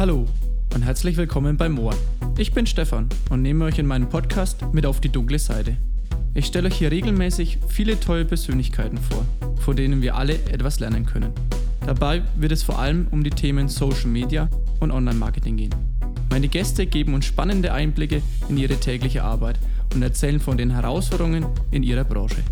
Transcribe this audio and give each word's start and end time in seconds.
Hallo 0.00 0.26
und 0.74 0.80
herzlich 0.80 1.18
willkommen 1.18 1.58
bei 1.58 1.68
Moor. 1.68 1.94
Ich 2.38 2.52
bin 2.52 2.64
Stefan 2.64 3.06
und 3.28 3.42
nehme 3.42 3.66
euch 3.66 3.78
in 3.78 3.84
meinem 3.84 4.08
Podcast 4.08 4.64
mit 4.72 4.86
auf 4.86 4.98
die 4.98 5.10
dunkle 5.10 5.38
Seite. 5.38 5.76
Ich 6.32 6.46
stelle 6.46 6.68
euch 6.68 6.76
hier 6.76 6.90
regelmäßig 6.90 7.58
viele 7.68 8.00
tolle 8.00 8.24
Persönlichkeiten 8.24 8.96
vor, 8.96 9.26
von 9.60 9.76
denen 9.76 10.00
wir 10.00 10.16
alle 10.16 10.36
etwas 10.46 10.80
lernen 10.80 11.04
können. 11.04 11.34
Dabei 11.84 12.22
wird 12.34 12.50
es 12.50 12.62
vor 12.62 12.78
allem 12.78 13.08
um 13.10 13.22
die 13.22 13.28
Themen 13.28 13.68
Social 13.68 14.06
Media 14.06 14.48
und 14.78 14.90
Online-Marketing 14.90 15.58
gehen. 15.58 15.74
Meine 16.30 16.48
Gäste 16.48 16.86
geben 16.86 17.12
uns 17.12 17.26
spannende 17.26 17.74
Einblicke 17.74 18.22
in 18.48 18.56
ihre 18.56 18.76
tägliche 18.76 19.22
Arbeit 19.22 19.58
und 19.94 20.00
erzählen 20.00 20.40
von 20.40 20.56
den 20.56 20.70
Herausforderungen 20.70 21.44
in 21.72 21.82
ihrer 21.82 22.04
Branche. 22.04 22.42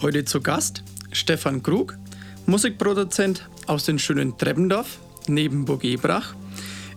Heute 0.00 0.24
zu 0.24 0.40
Gast 0.40 0.82
Stefan 1.12 1.62
Krug, 1.62 1.96
Musikproduzent 2.46 3.48
aus 3.66 3.84
dem 3.84 3.98
schönen 3.98 4.36
Treppendorf 4.38 4.98
neben 5.26 5.64
Burg 5.64 5.84
Ebrach. 5.84 6.34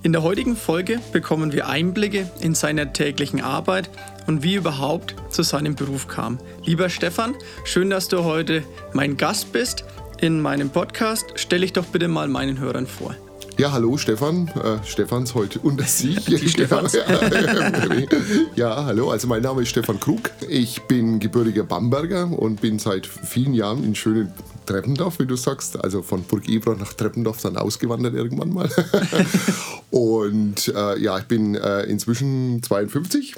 In 0.04 0.12
der 0.12 0.24
heutigen 0.24 0.58
Folge 0.58 1.00
bekommen 1.12 1.54
wir 1.54 1.68
Einblicke 1.70 2.30
in 2.42 2.56
seine 2.56 2.92
täglichen 2.92 3.42
Arbeit 3.42 3.90
und 4.28 4.44
wie 4.44 4.56
überhaupt 4.56 5.16
zu 5.30 5.44
seinem 5.44 5.76
Beruf 5.76 6.08
kam. 6.08 6.40
Lieber 6.66 6.90
Stefan, 6.90 7.36
schön, 7.64 7.90
dass 7.90 8.10
du 8.10 8.24
heute 8.24 8.64
mein 8.94 9.16
Gast 9.16 9.54
bist 9.54 9.86
in 10.20 10.42
meinem 10.42 10.70
Podcast. 10.70 11.26
Stell 11.36 11.62
dich 11.62 11.74
doch 11.74 11.86
bitte 11.86 12.08
mal 12.08 12.28
meinen 12.28 12.60
Hörern 12.60 12.88
vor. 12.88 13.16
Ja, 13.58 13.72
hallo 13.72 13.98
Stefan. 13.98 14.48
Äh, 14.48 14.84
Stefans 14.84 15.36
heute 15.36 15.60
unter 15.60 15.84
sich. 15.88 16.26
Die 16.26 16.50
Stefans. 16.50 16.94
ja, 18.56 18.86
hallo. 18.86 19.12
Also 19.12 19.28
mein 19.28 19.44
Name 19.44 19.62
ist 19.62 19.70
Stefan 19.70 20.00
Krug. 20.00 20.32
Ich 20.50 20.82
bin 20.84 21.20
gebürtiger 21.20 21.64
Bamberger 21.64 22.26
und 22.26 22.62
bin 22.62 22.80
seit 22.80 23.06
vielen 23.06 23.54
Jahren 23.54 23.84
in 23.84 23.94
schönen 23.94 24.34
Treppendorf, 24.66 25.20
wie 25.20 25.28
du 25.28 25.36
sagst. 25.36 25.84
Also 25.84 26.02
von 26.02 26.24
Burg 26.24 26.50
Ebra 26.50 26.74
nach 26.74 26.94
Treppendorf 26.94 27.42
dann 27.42 27.58
ausgewandert 27.58 28.16
irgendwann 28.16 28.54
mal. 28.54 28.70
und 29.92 30.70
äh, 30.70 31.00
ja, 31.00 31.20
ich 31.20 31.26
bin 31.26 31.54
äh, 31.54 31.84
inzwischen 31.84 32.64
52 32.64 33.36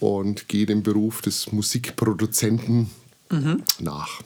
und 0.00 0.48
gehe 0.48 0.64
dem 0.64 0.82
Beruf 0.82 1.20
des 1.20 1.52
Musikproduzenten 1.52 2.90
mhm. 3.30 3.62
nach. 3.80 4.22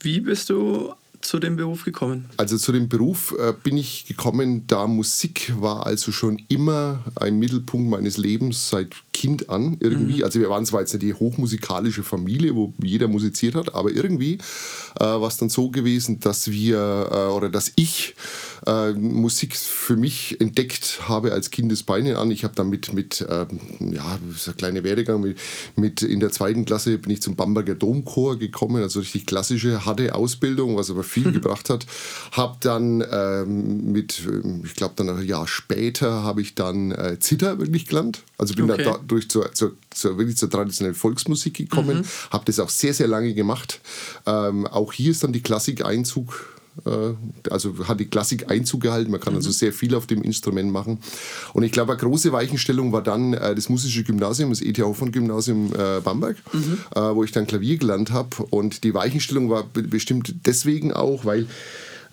Wie 0.00 0.20
bist 0.20 0.48
du 0.48 0.94
zu 1.24 1.38
dem 1.38 1.56
Beruf 1.56 1.84
gekommen? 1.84 2.26
Also 2.36 2.58
zu 2.58 2.72
dem 2.72 2.88
Beruf 2.88 3.34
äh, 3.38 3.52
bin 3.52 3.76
ich 3.76 4.06
gekommen, 4.06 4.66
da 4.66 4.86
Musik 4.86 5.52
war 5.60 5.86
also 5.86 6.12
schon 6.12 6.40
immer 6.48 7.04
ein 7.16 7.38
Mittelpunkt 7.38 7.90
meines 7.90 8.16
Lebens 8.16 8.68
seit 8.70 9.03
Kind 9.14 9.48
an 9.48 9.76
irgendwie. 9.80 10.18
Mhm. 10.18 10.24
Also 10.24 10.40
wir 10.40 10.50
waren 10.50 10.66
zwar 10.66 10.80
jetzt 10.80 10.92
nicht 10.92 11.02
die 11.02 11.14
hochmusikalische 11.14 12.02
Familie, 12.02 12.56
wo 12.56 12.74
jeder 12.82 13.06
musiziert 13.08 13.54
hat, 13.54 13.74
aber 13.74 13.92
irgendwie 13.92 14.34
äh, 14.98 15.04
war 15.04 15.28
es 15.28 15.36
dann 15.36 15.48
so 15.48 15.70
gewesen, 15.70 16.18
dass 16.18 16.50
wir 16.50 17.08
äh, 17.10 17.32
oder 17.32 17.48
dass 17.48 17.72
ich 17.76 18.16
äh, 18.66 18.92
Musik 18.92 19.56
für 19.56 19.96
mich 19.96 20.40
entdeckt 20.40 21.02
habe 21.08 21.32
als 21.32 21.50
Kindesbeine 21.50 22.18
an. 22.18 22.30
Ich 22.32 22.42
habe 22.42 22.54
dann 22.54 22.68
mit, 22.68 22.92
mit 22.92 23.24
ähm, 23.30 23.60
ja, 23.92 24.18
so 24.36 24.50
ein 24.50 24.56
kleiner 24.56 24.82
Werdegang, 24.82 25.20
mit, 25.20 25.38
mit 25.76 26.02
in 26.02 26.18
der 26.18 26.30
zweiten 26.30 26.64
Klasse 26.64 26.98
bin 26.98 27.12
ich 27.12 27.22
zum 27.22 27.36
Bamberger 27.36 27.76
Domchor 27.76 28.36
gekommen, 28.38 28.82
also 28.82 28.98
richtig 28.98 29.26
klassische, 29.26 29.84
harte 29.86 30.14
Ausbildung, 30.14 30.76
was 30.76 30.90
aber 30.90 31.04
viel 31.04 31.30
gebracht 31.32 31.70
hat. 31.70 31.86
Habe 32.32 32.56
dann 32.60 33.04
ähm, 33.10 33.92
mit, 33.92 34.22
ich 34.64 34.74
glaube 34.74 34.94
dann 34.96 35.08
ein 35.08 35.24
Jahr 35.24 35.46
später, 35.46 36.24
habe 36.24 36.42
ich 36.42 36.56
dann 36.56 36.90
äh, 36.90 37.18
Zither 37.20 37.60
wirklich 37.60 37.86
gelernt. 37.86 38.24
Also 38.38 38.54
bin 38.54 38.68
okay. 38.68 38.82
da 38.82 39.03
dadurch 39.04 39.28
zur, 39.28 39.52
zur, 39.52 39.72
zur, 39.90 40.18
wirklich 40.18 40.36
zur 40.36 40.50
traditionellen 40.50 40.96
Volksmusik 40.96 41.54
gekommen, 41.54 41.98
mhm. 41.98 42.04
habe 42.30 42.44
das 42.46 42.58
auch 42.58 42.70
sehr, 42.70 42.94
sehr 42.94 43.08
lange 43.08 43.34
gemacht. 43.34 43.80
Ähm, 44.26 44.66
auch 44.66 44.92
hier 44.92 45.10
ist 45.10 45.22
dann 45.22 45.32
die 45.32 45.42
Klassik 45.42 45.84
Einzug 45.84 46.54
äh, 46.86 47.14
also 47.50 47.86
hat 47.86 48.00
die 48.00 48.06
Klassik 48.06 48.50
Einzug 48.50 48.82
gehalten. 48.82 49.10
Man 49.10 49.20
kann 49.20 49.34
also 49.34 49.50
mhm. 49.50 49.54
sehr 49.54 49.72
viel 49.72 49.94
auf 49.94 50.06
dem 50.06 50.22
Instrument 50.22 50.72
machen. 50.72 50.98
Und 51.52 51.62
ich 51.62 51.72
glaube, 51.72 51.92
eine 51.92 52.00
große 52.00 52.32
Weichenstellung 52.32 52.92
war 52.92 53.02
dann 53.02 53.34
äh, 53.34 53.54
das 53.54 53.68
musische 53.68 54.02
Gymnasium, 54.02 54.50
das 54.50 54.60
E.T. 54.60 54.82
Hoffmann 54.82 55.12
Gymnasium 55.12 55.72
äh, 55.72 56.00
Bamberg, 56.00 56.36
mhm. 56.52 56.78
wo 56.94 57.22
ich 57.24 57.32
dann 57.32 57.46
Klavier 57.46 57.78
gelernt 57.78 58.10
habe. 58.10 58.44
Und 58.50 58.84
die 58.84 58.94
Weichenstellung 58.94 59.50
war 59.50 59.64
bestimmt 59.72 60.34
deswegen 60.46 60.92
auch, 60.92 61.24
weil 61.24 61.46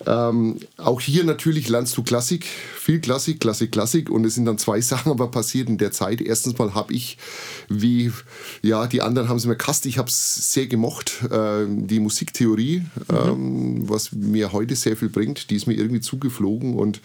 ähm, 0.06 0.58
auch 0.76 1.00
hier 1.00 1.24
natürlich 1.24 1.68
lernst 1.68 1.96
du 1.96 2.02
Klassik, 2.02 2.44
viel 2.44 3.00
Klassik, 3.00 3.40
Klassik, 3.40 3.72
Klassik 3.72 4.10
und 4.10 4.24
es 4.24 4.34
sind 4.34 4.44
dann 4.44 4.58
zwei 4.58 4.80
Sachen 4.82 5.12
aber 5.12 5.28
passiert 5.28 5.68
in 5.68 5.78
der 5.78 5.92
Zeit. 5.92 6.20
Erstens 6.20 6.58
mal 6.58 6.74
habe 6.74 6.92
ich, 6.92 7.18
wie 7.68 8.12
ja, 8.62 8.86
die 8.86 9.02
anderen 9.02 9.28
haben 9.28 9.36
es 9.36 9.46
mir 9.46 9.56
gehasst, 9.56 9.86
ich 9.86 9.98
habe 9.98 10.08
es 10.08 10.52
sehr 10.52 10.66
gemocht, 10.66 11.22
äh, 11.30 11.64
die 11.68 12.00
Musiktheorie, 12.00 12.80
mhm. 13.08 13.16
ähm, 13.16 13.88
was 13.88 14.12
mir 14.12 14.52
heute 14.52 14.76
sehr 14.76 14.96
viel 14.96 15.08
bringt, 15.08 15.50
die 15.50 15.56
ist 15.56 15.66
mir 15.66 15.74
irgendwie 15.74 16.00
zugeflogen 16.00 16.74
und 16.74 17.00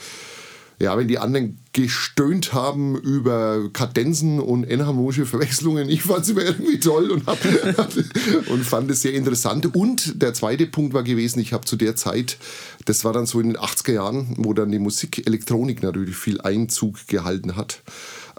ja, 0.79 0.95
wenn 0.97 1.07
die 1.07 1.17
anderen 1.17 1.57
gestöhnt 1.73 2.53
haben 2.53 2.95
über 2.95 3.69
Kadenzen 3.73 4.39
und 4.39 4.63
enharmonische 4.63 5.25
Verwechslungen, 5.25 5.89
ich 5.89 6.03
fand 6.03 6.21
es 6.21 6.29
immer 6.29 6.43
irgendwie 6.43 6.79
toll 6.79 7.09
und, 7.09 7.25
hab, 7.25 7.39
und 8.49 8.63
fand 8.63 8.91
es 8.91 9.01
sehr 9.01 9.13
interessant. 9.13 9.75
Und 9.75 10.21
der 10.21 10.33
zweite 10.33 10.67
Punkt 10.67 10.93
war 10.93 11.03
gewesen, 11.03 11.39
ich 11.39 11.53
habe 11.53 11.65
zu 11.65 11.75
der 11.75 11.95
Zeit, 11.95 12.37
das 12.85 13.03
war 13.03 13.13
dann 13.13 13.25
so 13.25 13.39
in 13.39 13.47
den 13.47 13.57
80er 13.57 13.93
Jahren, 13.93 14.35
wo 14.37 14.53
dann 14.53 14.71
die 14.71 14.79
Musikelektronik 14.79 15.81
natürlich 15.81 16.15
viel 16.15 16.41
Einzug 16.41 17.07
gehalten 17.07 17.55
hat 17.55 17.81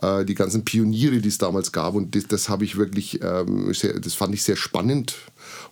äh, 0.02 0.24
die 0.24 0.34
ganzen 0.34 0.64
Pioniere, 0.64 1.18
die 1.18 1.28
es 1.28 1.38
damals 1.38 1.72
gab. 1.72 1.94
Und 1.94 2.14
das, 2.14 2.26
das 2.26 2.48
habe 2.48 2.64
ich 2.64 2.76
wirklich, 2.76 3.20
ähm, 3.22 3.72
sehr, 3.74 3.98
das 3.98 4.14
fand 4.14 4.34
ich 4.34 4.42
sehr 4.42 4.56
spannend. 4.56 5.16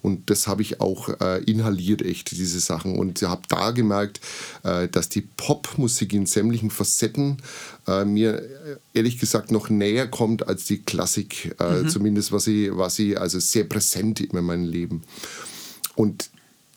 Und 0.06 0.30
das 0.30 0.46
habe 0.46 0.62
ich 0.62 0.80
auch 0.80 1.08
äh, 1.20 1.42
inhaliert, 1.50 2.00
echt, 2.00 2.30
diese 2.30 2.60
Sachen. 2.60 2.96
Und 2.96 3.20
habe 3.22 3.42
da 3.48 3.72
gemerkt, 3.72 4.20
äh, 4.62 4.86
dass 4.86 5.08
die 5.08 5.22
Popmusik 5.22 6.12
in 6.12 6.26
sämtlichen 6.26 6.70
Facetten 6.70 7.38
äh, 7.88 8.04
mir 8.04 8.40
äh, 8.40 8.76
ehrlich 8.94 9.18
gesagt 9.18 9.50
noch 9.50 9.68
näher 9.68 10.06
kommt 10.06 10.46
als 10.46 10.64
die 10.64 10.78
Klassik. 10.78 11.56
Äh, 11.58 11.82
mhm. 11.82 11.88
Zumindest 11.88 12.30
was 12.30 12.44
sie, 12.44 12.70
was 12.72 12.94
sie 12.94 13.16
also 13.16 13.40
sehr 13.40 13.64
präsent 13.64 14.20
in 14.20 14.44
meinem 14.44 14.66
Leben. 14.66 15.02
Und 15.96 16.30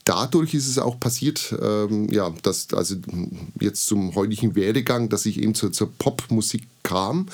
dadurch 0.05 0.55
ist 0.55 0.67
es 0.67 0.79
auch 0.79 0.99
passiert, 0.99 1.55
ähm, 1.61 2.11
ja, 2.11 2.33
dass 2.41 2.73
also 2.73 2.95
jetzt 3.59 3.85
zum 3.85 4.15
heutigen 4.15 4.55
Werdegang, 4.55 5.09
dass 5.09 5.27
ich 5.27 5.39
eben 5.39 5.53
zur, 5.53 5.71
zur 5.71 5.91
Popmusik 5.99 6.63
kam 6.89 7.27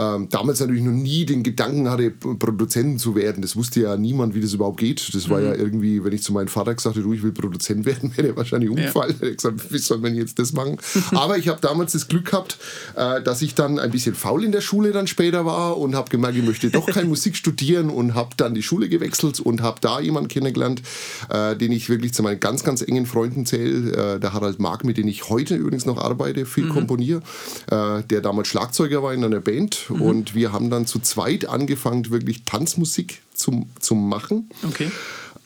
ähm, 0.00 0.28
damals 0.30 0.60
natürlich 0.60 0.82
noch 0.82 0.92
nie 0.92 1.26
den 1.26 1.42
Gedanken 1.42 1.90
hatte, 1.90 2.10
Produzenten 2.10 2.98
zu 2.98 3.14
werden. 3.14 3.42
Das 3.42 3.56
wusste 3.56 3.80
ja 3.80 3.96
niemand, 3.96 4.34
wie 4.34 4.40
das 4.40 4.54
überhaupt 4.54 4.78
geht. 4.78 5.14
Das 5.14 5.28
war 5.28 5.40
mhm. 5.40 5.46
ja 5.46 5.54
irgendwie, 5.54 6.02
wenn 6.04 6.12
ich 6.12 6.22
zu 6.22 6.32
meinem 6.32 6.48
Vater 6.48 6.74
gesagt 6.74 6.96
hätte, 6.96 7.04
du, 7.04 7.12
ich 7.12 7.22
will 7.22 7.32
Produzent 7.32 7.84
werden, 7.84 8.12
wäre 8.16 8.28
er 8.28 8.36
wahrscheinlich 8.36 8.70
umgefallen. 8.70 9.16
Ja. 9.20 9.28
Er 9.28 9.34
gesagt, 9.34 9.72
wie 9.72 9.78
soll 9.78 9.98
man 9.98 10.14
jetzt 10.14 10.38
das 10.38 10.52
machen? 10.52 10.78
Aber 11.12 11.38
ich 11.38 11.48
habe 11.48 11.60
damals 11.60 11.92
das 11.92 12.08
Glück 12.08 12.26
gehabt, 12.26 12.58
äh, 12.96 13.22
dass 13.22 13.42
ich 13.42 13.54
dann 13.54 13.78
ein 13.78 13.90
bisschen 13.90 14.14
faul 14.14 14.44
in 14.44 14.52
der 14.52 14.60
Schule 14.60 14.92
dann 14.92 15.06
später 15.06 15.44
war 15.44 15.76
und 15.78 15.94
habe 15.94 16.10
gemerkt, 16.10 16.36
ich 16.36 16.44
möchte 16.44 16.70
doch 16.70 16.86
keine 16.86 17.08
Musik 17.08 17.36
studieren 17.36 17.90
und 17.90 18.14
habe 18.14 18.30
dann 18.36 18.54
die 18.54 18.62
Schule 18.62 18.88
gewechselt 18.88 19.40
und 19.40 19.62
habe 19.62 19.80
da 19.80 20.00
jemanden 20.00 20.28
kennengelernt, 20.28 20.82
äh, 21.28 21.56
den 21.56 21.72
ich 21.72 21.88
wirklich 21.88 22.14
zu 22.14 22.22
meinen 22.22 22.40
ganz, 22.40 22.64
ganz 22.64 22.82
engen 22.82 23.06
Freunden 23.06 23.46
zähle. 23.46 24.14
Äh, 24.16 24.20
der 24.20 24.32
Harald 24.32 24.58
Mark, 24.60 24.84
mit 24.84 24.96
dem 24.96 25.08
ich 25.08 25.28
heute 25.28 25.56
übrigens 25.56 25.86
noch 25.86 25.98
arbeite, 25.98 26.46
viel 26.46 26.64
mhm. 26.64 26.70
komponiere, 26.70 27.22
äh, 27.70 28.02
der 28.04 28.20
damals 28.20 28.48
Schlagzeuger 28.80 29.02
war 29.02 29.12
in 29.12 29.22
einer 29.22 29.40
Band 29.40 29.90
Mhm. 29.90 30.02
Und 30.02 30.34
wir 30.34 30.52
haben 30.52 30.70
dann 30.70 30.86
zu 30.86 31.00
zweit 31.00 31.46
angefangen, 31.46 32.10
wirklich 32.10 32.44
Tanzmusik 32.44 33.20
zu, 33.34 33.66
zu 33.78 33.94
machen. 33.94 34.48
Okay 34.66 34.90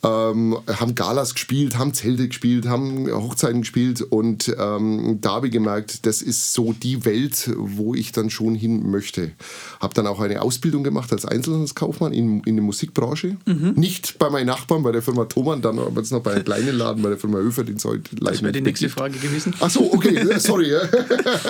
ähm, 0.05 0.59
haben 0.69 0.95
Galas 0.95 1.35
gespielt, 1.35 1.79
haben 1.79 1.95
Zelte 1.95 2.29
gespielt, 2.29 2.67
haben 2.67 3.11
Hochzeiten 3.11 3.63
gespielt 3.63 4.03
und 4.03 4.55
ähm, 4.59 5.19
da 5.21 5.33
habe 5.33 5.47
ich 5.47 5.53
gemerkt, 5.53 6.05
das 6.07 6.21
ist 6.21 6.53
so 6.53 6.73
die 6.73 7.05
Welt, 7.05 7.51
wo 7.57 7.95
ich 7.95 8.13
dann 8.13 8.29
schon 8.29 8.55
hin 8.55 8.91
möchte. 8.91 9.33
Habe 9.81 9.95
dann 9.95 10.07
auch 10.07 10.21
eine 10.21 10.43
Ausbildung 10.43 10.85
gemacht 10.85 11.11
als 11.13 11.25
Einzelhandelskaufmann 11.25 12.13
in, 12.13 12.41
in 12.41 12.57
der 12.57 12.65
Musikbranche. 12.65 13.37
Mhm. 13.47 13.73
Nicht 13.77 14.19
bei 14.19 14.29
meinen 14.29 14.47
Nachbarn, 14.47 14.83
bei 14.83 14.93
der 14.93 15.03
Firma 15.03 15.25
Thomann, 15.25 15.63
dann 15.63 15.79
aber 15.79 16.01
jetzt 16.01 16.13
noch 16.13 16.21
bei 16.21 16.33
einem 16.33 16.45
kleinen 16.45 16.77
Laden, 16.77 17.03
bei 17.03 17.09
der 17.09 17.19
Firma 17.19 17.39
Höfer, 17.39 17.65
den 17.65 17.79
soll 17.79 18.03
Das 18.13 18.43
wäre 18.43 18.53
die 18.53 18.61
nächste 18.61 18.91
Frage 18.91 19.19
gewesen. 19.19 19.55
Ach 19.61 19.71
so, 19.71 19.93
okay, 19.93 20.27
sorry. 20.39 20.75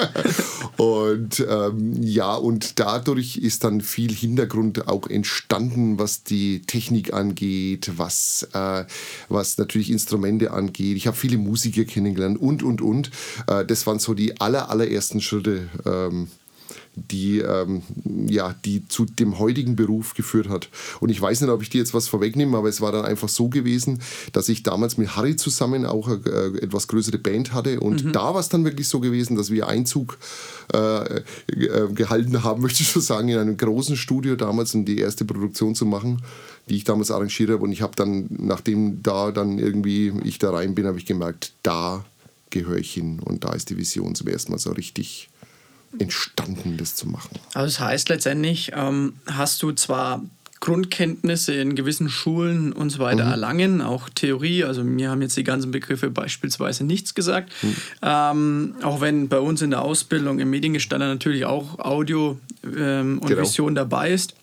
und 0.76 1.44
ähm, 1.48 2.02
ja, 2.02 2.34
und 2.34 2.78
dadurch 2.78 3.36
ist 3.36 3.64
dann 3.64 3.80
viel 3.80 4.12
Hintergrund 4.12 4.86
auch 4.86 5.08
entstanden, 5.08 5.98
was 5.98 6.22
die 6.22 6.62
Technik 6.62 7.12
angeht, 7.12 7.92
was 7.96 8.43
äh, 8.52 8.84
was 9.28 9.58
natürlich 9.58 9.90
Instrumente 9.90 10.50
angeht. 10.50 10.96
Ich 10.96 11.06
habe 11.06 11.16
viele 11.16 11.38
Musiker 11.38 11.84
kennengelernt 11.84 12.40
und, 12.40 12.62
und, 12.62 12.80
und. 12.80 13.10
Äh, 13.46 13.64
das 13.64 13.86
waren 13.86 13.98
so 13.98 14.14
die 14.14 14.40
aller, 14.40 14.70
allerersten 14.70 15.20
Schritte. 15.20 15.68
Ähm, 15.84 16.28
die, 16.96 17.40
ähm, 17.40 17.82
ja, 18.28 18.54
die 18.64 18.86
zu 18.86 19.04
dem 19.04 19.38
heutigen 19.38 19.76
Beruf 19.76 20.14
geführt 20.14 20.48
hat. 20.48 20.68
Und 21.00 21.08
ich 21.08 21.20
weiß 21.20 21.40
nicht, 21.40 21.50
ob 21.50 21.62
ich 21.62 21.70
dir 21.70 21.78
jetzt 21.78 21.94
was 21.94 22.08
vorwegnehme, 22.08 22.56
aber 22.56 22.68
es 22.68 22.80
war 22.80 22.92
dann 22.92 23.04
einfach 23.04 23.28
so 23.28 23.48
gewesen, 23.48 24.00
dass 24.32 24.48
ich 24.48 24.62
damals 24.62 24.96
mit 24.96 25.16
Harry 25.16 25.36
zusammen 25.36 25.86
auch 25.86 26.08
eine 26.08 26.20
äh, 26.26 26.62
etwas 26.62 26.88
größere 26.88 27.18
Band 27.18 27.52
hatte. 27.52 27.80
Und 27.80 28.04
mhm. 28.04 28.12
da 28.12 28.34
war 28.34 28.40
es 28.40 28.48
dann 28.48 28.64
wirklich 28.64 28.88
so 28.88 29.00
gewesen, 29.00 29.36
dass 29.36 29.50
wir 29.50 29.66
Einzug 29.66 30.18
äh, 30.72 31.16
äh, 31.16 31.22
gehalten 31.92 32.44
haben, 32.44 32.62
möchte 32.62 32.82
ich 32.82 32.90
so 32.90 33.00
sagen, 33.00 33.28
in 33.28 33.38
einem 33.38 33.56
großen 33.56 33.96
Studio 33.96 34.36
damals, 34.36 34.74
um 34.74 34.84
die 34.84 34.98
erste 34.98 35.24
Produktion 35.24 35.74
zu 35.74 35.86
machen 35.86 36.22
die 36.68 36.76
ich 36.76 36.84
damals 36.84 37.10
arrangiert 37.10 37.50
habe. 37.50 37.62
Und 37.62 37.72
ich 37.72 37.82
habe 37.82 37.94
dann, 37.96 38.26
nachdem 38.30 39.02
da 39.02 39.30
dann 39.30 39.58
irgendwie 39.58 40.12
ich 40.24 40.38
da 40.38 40.50
rein 40.50 40.74
bin, 40.74 40.86
habe 40.86 40.98
ich 40.98 41.06
gemerkt, 41.06 41.52
da 41.62 42.04
gehöre 42.50 42.78
ich 42.78 42.92
hin. 42.92 43.20
Und 43.20 43.44
da 43.44 43.52
ist 43.52 43.70
die 43.70 43.76
Vision 43.76 44.14
zum 44.14 44.28
ersten 44.28 44.52
Mal 44.52 44.58
so 44.58 44.72
richtig 44.72 45.28
entstanden, 45.98 46.76
das 46.76 46.96
zu 46.96 47.08
machen. 47.08 47.38
Also 47.54 47.66
das 47.66 47.80
heißt 47.80 48.08
letztendlich, 48.08 48.72
ähm, 48.74 49.14
hast 49.26 49.62
du 49.62 49.72
zwar 49.72 50.22
Grundkenntnisse 50.64 51.52
in 51.54 51.74
gewissen 51.74 52.08
Schulen 52.08 52.72
und 52.72 52.88
so 52.88 52.98
weiter 52.98 53.24
mhm. 53.24 53.30
erlangen, 53.30 53.80
auch 53.82 54.08
Theorie. 54.08 54.64
Also 54.64 54.82
mir 54.82 55.10
haben 55.10 55.20
jetzt 55.20 55.36
die 55.36 55.44
ganzen 55.44 55.72
Begriffe 55.72 56.10
beispielsweise 56.10 56.84
nichts 56.84 57.14
gesagt. 57.14 57.52
Mhm. 57.62 57.76
Ähm, 58.00 58.74
auch 58.82 59.02
wenn 59.02 59.28
bei 59.28 59.38
uns 59.38 59.60
in 59.60 59.70
der 59.70 59.82
Ausbildung 59.82 60.38
im 60.38 60.48
Mediengestalter 60.48 61.06
natürlich 61.06 61.44
auch 61.44 61.78
Audio 61.80 62.38
ähm, 62.64 63.18
und 63.18 63.28
genau. 63.28 63.42
Vision 63.42 63.74
dabei 63.74 64.12
ist. 64.12 64.34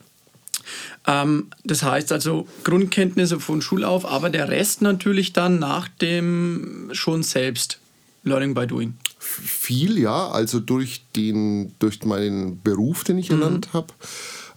Ähm, 1.08 1.48
das 1.64 1.84
heißt 1.84 2.12
also 2.12 2.48
Grundkenntnisse 2.64 3.40
von 3.40 3.62
Schulauf, 3.62 4.06
aber 4.06 4.30
der 4.30 4.50
Rest 4.50 4.82
natürlich 4.82 5.34
dann 5.34 5.60
nach 5.60 5.88
dem 5.88 6.90
schon 6.94 7.24
selbst. 7.24 7.80
Learning 8.24 8.54
by 8.54 8.68
doing. 8.68 8.94
Viel, 9.18 9.98
ja. 9.98 10.30
Also 10.30 10.60
durch, 10.60 11.06
den, 11.16 11.74
durch 11.80 12.04
meinen 12.06 12.62
Beruf, 12.62 13.04
den 13.04 13.18
ich 13.18 13.30
mhm. 13.30 13.42
erlernt 13.42 13.74
habe 13.74 13.94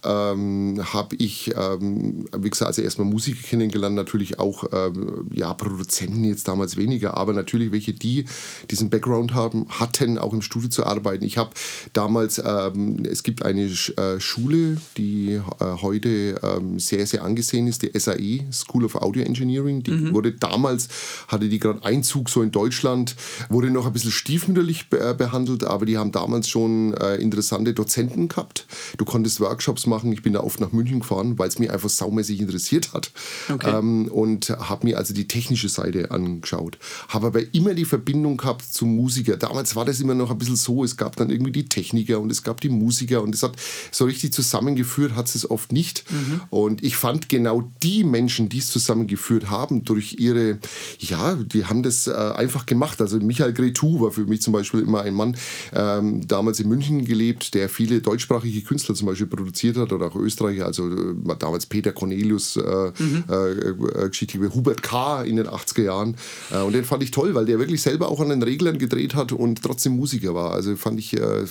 ähm, 0.05 0.81
habe 0.93 1.15
ich, 1.15 1.53
ähm, 1.55 2.27
wie 2.37 2.49
gesagt, 2.49 2.67
also 2.67 2.81
erstmal 2.81 3.07
Musiker 3.07 3.41
kennengelernt, 3.41 3.95
natürlich 3.95 4.39
auch 4.39 4.65
ähm, 4.71 5.27
ja, 5.33 5.53
Produzenten 5.53 6.23
jetzt 6.23 6.47
damals 6.47 6.77
weniger, 6.77 7.17
aber 7.17 7.33
natürlich 7.33 7.71
welche, 7.71 7.93
die 7.93 8.25
diesen 8.69 8.89
Background 8.89 9.33
haben, 9.33 9.67
hatten, 9.69 10.17
auch 10.17 10.33
im 10.33 10.41
Studio 10.41 10.69
zu 10.69 10.85
arbeiten. 10.85 11.25
Ich 11.25 11.37
habe 11.37 11.51
damals, 11.93 12.41
ähm, 12.43 13.03
es 13.09 13.23
gibt 13.23 13.43
eine 13.43 13.65
äh, 13.65 14.19
Schule, 14.19 14.77
die 14.97 15.41
äh, 15.59 15.65
heute 15.81 16.39
ähm, 16.43 16.79
sehr, 16.79 17.05
sehr 17.07 17.23
angesehen 17.23 17.67
ist, 17.67 17.81
die 17.81 17.91
SAE, 17.97 18.45
School 18.51 18.85
of 18.85 18.95
Audio 18.95 19.23
Engineering. 19.23 19.83
Die 19.83 19.91
mhm. 19.91 20.13
wurde 20.13 20.31
damals, 20.33 20.87
hatte 21.27 21.49
die 21.49 21.59
gerade 21.59 21.83
Einzug 21.83 22.29
so 22.29 22.41
in 22.41 22.51
Deutschland, 22.51 23.15
wurde 23.49 23.71
noch 23.71 23.85
ein 23.85 23.93
bisschen 23.93 24.11
stiefmütterlich 24.11 24.89
be 24.89 24.99
äh, 24.99 25.13
behandelt, 25.13 25.63
aber 25.63 25.85
die 25.85 25.97
haben 25.97 26.11
damals 26.11 26.47
schon 26.49 26.93
äh, 26.93 27.15
interessante 27.15 27.73
Dozenten 27.73 28.27
gehabt. 28.27 28.65
Du 28.97 29.05
konntest 29.05 29.39
Workshops 29.39 29.87
machen 29.87 29.94
machen. 29.95 30.11
Ich 30.11 30.21
bin 30.21 30.33
da 30.33 30.41
oft 30.41 30.59
nach 30.59 30.71
München 30.71 30.99
gefahren, 30.99 31.37
weil 31.39 31.47
es 31.47 31.59
mich 31.59 31.71
einfach 31.71 31.89
saumäßig 31.89 32.41
interessiert 32.41 32.93
hat. 32.93 33.11
Okay. 33.51 33.77
Ähm, 33.77 34.07
und 34.07 34.49
habe 34.49 34.85
mir 34.85 34.97
also 34.97 35.13
die 35.13 35.27
technische 35.27 35.69
Seite 35.69 36.11
angeschaut. 36.11 36.77
Habe 37.07 37.27
aber 37.27 37.53
immer 37.53 37.73
die 37.73 37.85
Verbindung 37.85 38.37
gehabt 38.37 38.63
zum 38.63 38.95
Musiker. 38.95 39.37
Damals 39.37 39.75
war 39.75 39.85
das 39.85 39.99
immer 39.99 40.13
noch 40.13 40.31
ein 40.31 40.37
bisschen 40.37 40.55
so, 40.55 40.83
es 40.83 40.97
gab 40.97 41.15
dann 41.15 41.29
irgendwie 41.29 41.51
die 41.51 41.65
Techniker 41.65 42.19
und 42.19 42.31
es 42.31 42.43
gab 42.43 42.61
die 42.61 42.69
Musiker 42.69 43.23
und 43.23 43.33
es 43.33 43.43
hat 43.43 43.55
so 43.91 44.05
richtig 44.05 44.33
zusammengeführt, 44.33 45.15
hat 45.15 45.33
es 45.33 45.49
oft 45.49 45.71
nicht. 45.71 46.03
Mhm. 46.11 46.41
Und 46.49 46.83
ich 46.83 46.97
fand 46.97 47.29
genau 47.29 47.71
die 47.81 48.03
Menschen, 48.03 48.49
die 48.49 48.59
es 48.59 48.69
zusammengeführt 48.69 49.49
haben, 49.49 49.83
durch 49.83 50.17
ihre, 50.19 50.59
ja, 50.99 51.35
die 51.35 51.65
haben 51.65 51.83
das 51.83 52.07
äh, 52.07 52.11
einfach 52.11 52.65
gemacht. 52.65 53.01
Also 53.01 53.17
Michael 53.19 53.53
Gretou 53.53 54.01
war 54.01 54.11
für 54.11 54.25
mich 54.25 54.41
zum 54.41 54.53
Beispiel 54.53 54.81
immer 54.81 55.01
ein 55.01 55.13
Mann, 55.13 55.37
ähm, 55.73 56.27
damals 56.27 56.59
in 56.59 56.67
München 56.67 57.05
gelebt, 57.05 57.53
der 57.53 57.69
viele 57.69 58.01
deutschsprachige 58.01 58.61
Künstler 58.61 58.95
zum 58.95 59.07
Beispiel 59.07 59.27
produziert 59.27 59.77
hat 59.77 59.84
hat 59.85 59.93
oder 59.93 60.07
auch 60.07 60.15
Österreicher, 60.15 60.65
also 60.65 60.89
äh, 60.89 61.35
damals 61.39 61.65
Peter 61.65 61.91
Cornelius, 61.91 62.57
äh, 62.57 62.91
mhm. 62.97 63.23
äh, 63.29 63.51
äh 63.51 64.09
Geschichte 64.09 64.41
wie 64.41 64.47
Hubert 64.47 64.83
K. 64.83 65.23
in 65.23 65.37
den 65.37 65.47
80er 65.47 65.83
Jahren. 65.83 66.15
Äh, 66.51 66.61
und 66.61 66.73
den 66.73 66.83
fand 66.83 67.03
ich 67.03 67.11
toll, 67.11 67.35
weil 67.35 67.45
der 67.45 67.59
wirklich 67.59 67.81
selber 67.81 68.09
auch 68.09 68.19
an 68.19 68.29
den 68.29 68.43
Reglern 68.43 68.77
gedreht 68.77 69.15
hat 69.15 69.31
und 69.31 69.61
trotzdem 69.63 69.95
Musiker 69.95 70.33
war. 70.35 70.51
Also 70.51 70.75
fand 70.75 70.99
ich, 70.99 71.13
äh, 71.13 71.45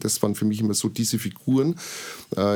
das 0.00 0.22
waren 0.22 0.34
für 0.34 0.44
mich 0.44 0.60
immer 0.60 0.74
so 0.74 0.88
diese 0.88 1.18
Figuren, 1.18 1.76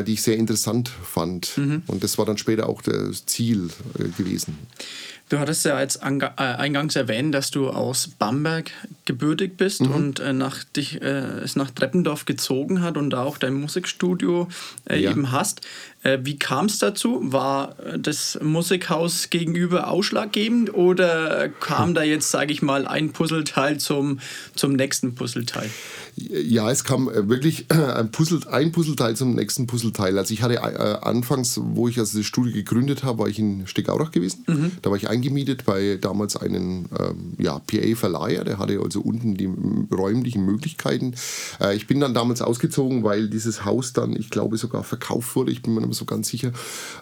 die 0.06 0.12
ich 0.12 0.22
sehr 0.22 0.36
interessant 0.36 0.88
fand. 0.88 1.56
Mhm. 1.56 1.82
Und 1.86 2.02
das 2.02 2.18
war 2.18 2.26
dann 2.26 2.36
später 2.36 2.68
auch 2.68 2.82
das 2.82 3.26
Ziel 3.26 3.68
gewesen. 4.16 4.58
Du 5.28 5.38
hattest 5.38 5.64
ja 5.66 5.78
jetzt 5.78 6.02
eingangs 6.02 6.96
erwähnt, 6.96 7.34
dass 7.34 7.50
du 7.50 7.68
aus 7.68 8.08
Bamberg 8.08 8.70
gebürtig 9.04 9.56
bist 9.58 9.82
mhm. 9.82 9.90
und 9.90 10.20
äh, 10.20 10.32
nach 10.32 10.64
dich, 10.64 11.02
äh, 11.02 11.40
es 11.44 11.54
nach 11.54 11.70
Treppendorf 11.70 12.24
gezogen 12.24 12.80
hat 12.82 12.96
und 12.96 13.10
da 13.10 13.24
auch 13.24 13.36
dein 13.36 13.54
Musikstudio 13.54 14.48
äh, 14.88 14.98
ja. 14.98 15.10
eben 15.10 15.30
hast. 15.30 15.60
Äh, 16.02 16.18
wie 16.22 16.38
kam 16.38 16.66
es 16.66 16.78
dazu? 16.78 17.20
War 17.22 17.78
äh, 17.80 17.98
das 17.98 18.38
Musikhaus 18.42 19.28
gegenüber 19.28 19.88
ausschlaggebend 19.88 20.72
oder 20.72 21.48
kam 21.48 21.94
da 21.94 22.02
jetzt, 22.02 22.30
sage 22.30 22.52
ich 22.52 22.62
mal, 22.62 22.86
ein 22.86 23.12
Puzzleteil 23.12 23.78
zum, 23.78 24.20
zum 24.54 24.72
nächsten 24.72 25.14
Puzzleteil? 25.14 25.68
Ja, 26.30 26.70
es 26.70 26.84
kam 26.84 27.08
äh, 27.08 27.28
wirklich 27.28 27.66
ein, 27.70 28.10
Puzzle, 28.10 28.40
ein 28.50 28.72
Puzzleteil 28.72 29.16
zum 29.16 29.34
nächsten 29.34 29.66
Puzzleteil. 29.66 30.18
Also 30.18 30.34
ich 30.34 30.42
hatte 30.42 30.62
anfangs, 31.02 31.60
wo 31.62 31.88
ich 31.88 31.98
also 31.98 32.18
das 32.18 32.26
Studio 32.26 32.52
gegründet 32.52 33.02
habe, 33.02 33.20
war 33.20 33.28
ich 33.28 33.38
in 33.38 33.66
Steckaurach 33.66 34.10
gewesen. 34.10 34.44
Mhm. 34.46 34.72
Da 34.82 34.90
war 34.90 34.96
ich 34.96 35.08
eingemietet 35.08 35.64
bei 35.64 35.98
damals 36.00 36.36
einem 36.36 36.86
ähm, 36.98 37.34
ja, 37.38 37.58
PA-Verleiher, 37.58 38.44
der 38.44 38.58
hatte 38.58 38.80
also 38.82 39.00
unten 39.00 39.36
die 39.36 39.48
räumlichen 39.94 40.44
Möglichkeiten. 40.44 41.14
ich 41.74 41.86
bin 41.86 42.00
dann 42.00 42.14
damals 42.14 42.42
ausgezogen, 42.42 43.02
weil 43.04 43.28
dieses 43.28 43.64
Haus 43.64 43.92
dann, 43.92 44.14
ich 44.14 44.30
glaube, 44.30 44.56
sogar 44.56 44.84
verkauft 44.84 45.34
wurde. 45.36 45.52
Ich 45.52 45.62
bin 45.62 45.74
mir 45.74 45.80
mehr 45.80 45.94
so 45.94 46.04
ganz 46.04 46.28
sicher. 46.28 46.52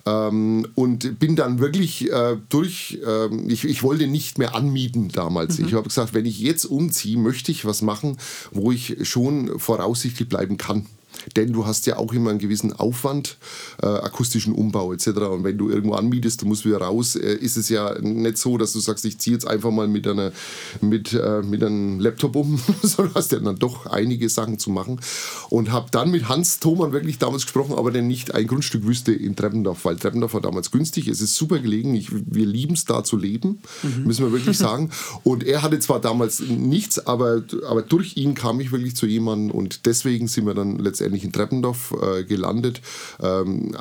Ähm, 0.05 0.67
und 0.75 1.19
bin 1.19 1.37
dann 1.37 1.59
wirklich 1.59 2.11
äh, 2.11 2.37
durch, 2.49 2.99
äh, 3.05 3.35
ich, 3.47 3.65
ich 3.65 3.83
wollte 3.83 4.07
nicht 4.07 4.39
mehr 4.39 4.55
anmieten 4.55 5.09
damals. 5.09 5.59
Mhm. 5.59 5.67
Ich 5.67 5.75
habe 5.75 5.89
gesagt, 5.89 6.15
wenn 6.15 6.27
ich 6.27 6.41
jetzt 6.41 6.65
umziehe, 6.65 7.19
möchte 7.19 7.53
ich 7.53 7.65
was 7.65 7.83
machen, 7.83 8.17
wo 8.53 8.73
ich 8.73 9.06
schon 9.07 9.59
voraussichtlich 9.59 10.29
bleiben 10.29 10.57
kann 10.57 10.87
denn 11.35 11.53
du 11.53 11.67
hast 11.67 11.87
ja 11.87 11.97
auch 11.97 12.13
immer 12.13 12.31
einen 12.31 12.39
gewissen 12.39 12.73
Aufwand, 12.73 13.37
äh, 13.83 13.87
akustischen 13.87 14.55
Umbau 14.55 14.93
etc. 14.93 15.09
Und 15.09 15.45
wenn 15.45 15.59
du 15.59 15.69
irgendwo 15.69 15.95
anmietest, 15.95 16.43
du 16.43 16.47
musst 16.47 16.65
wieder 16.65 16.79
raus, 16.79 17.17
äh, 17.17 17.35
ist 17.35 17.57
es 17.57 17.69
ja 17.69 17.99
nicht 18.01 18.39
so, 18.39 18.59
dass 18.59 18.73
du 18.73 18.81
sagst, 18.81 19.05
ich 19.05 19.19
ziehe 19.19 19.35
jetzt 19.35 19.47
einfach 19.47 19.71
mal 19.71 19.89
mit, 19.89 20.07
einer, 20.07 20.33
mit, 20.81 21.13
äh, 21.13 21.43
mit 21.43 21.63
einem 21.63 22.01
Laptop 22.01 22.37
um, 22.37 22.61
sondern 22.83 23.15
hast 23.15 23.33
ja 23.33 23.41
dann 23.41 23.59
doch 23.59 23.87
einige 23.87 24.29
Sachen 24.29 24.59
zu 24.59 24.71
machen. 24.71 25.01
Und 25.51 25.73
habe 25.73 25.89
dann 25.91 26.11
mit 26.11 26.29
Hans 26.29 26.61
Thoman 26.61 26.93
wirklich 26.93 27.19
damals 27.19 27.43
gesprochen, 27.43 27.75
aber 27.75 27.91
der 27.91 28.03
nicht 28.03 28.35
ein 28.35 28.47
Grundstück 28.47 28.87
wüsste 28.87 29.13
in 29.13 29.37
Treppendorf, 29.37 29.85
weil 29.85 29.97
Treppendorf 29.97 30.35
war 30.35 30.41
damals 30.41 30.71
günstig, 30.71 31.09
es 31.09 31.21
ist 31.21 31.35
super 31.35 31.59
gelegen, 31.59 31.95
ich, 31.95 32.11
wir 32.13 32.47
lieben 32.47 32.75
es 32.75 32.85
da 32.85 33.05
zu 33.05 33.17
leben, 33.17 33.61
mhm. 33.83 34.05
müssen 34.05 34.25
wir 34.25 34.33
wirklich 34.33 34.59
sagen. 34.67 34.91
Und 35.25 35.45
er 35.45 35.63
hatte 35.63 35.79
zwar 35.79 36.01
damals 36.01 36.41
nichts, 36.41 37.07
aber, 37.07 37.43
aber 37.67 37.83
durch 37.83 38.17
ihn 38.17 38.35
kam 38.35 38.61
ich 38.61 38.73
wirklich 38.73 38.97
zu 38.97 39.07
jemandem 39.07 39.51
und 39.51 39.87
deswegen 39.87 40.29
sind 40.29 40.47
wir 40.47 40.55
dann 40.55 40.79
letztendlich 40.79 41.16
letztendlich 41.17 41.25
in 41.25 41.33
Treppendorf 41.33 41.95
äh, 42.03 42.25
gelandet. 42.25 42.81
Ähm, 43.21 43.75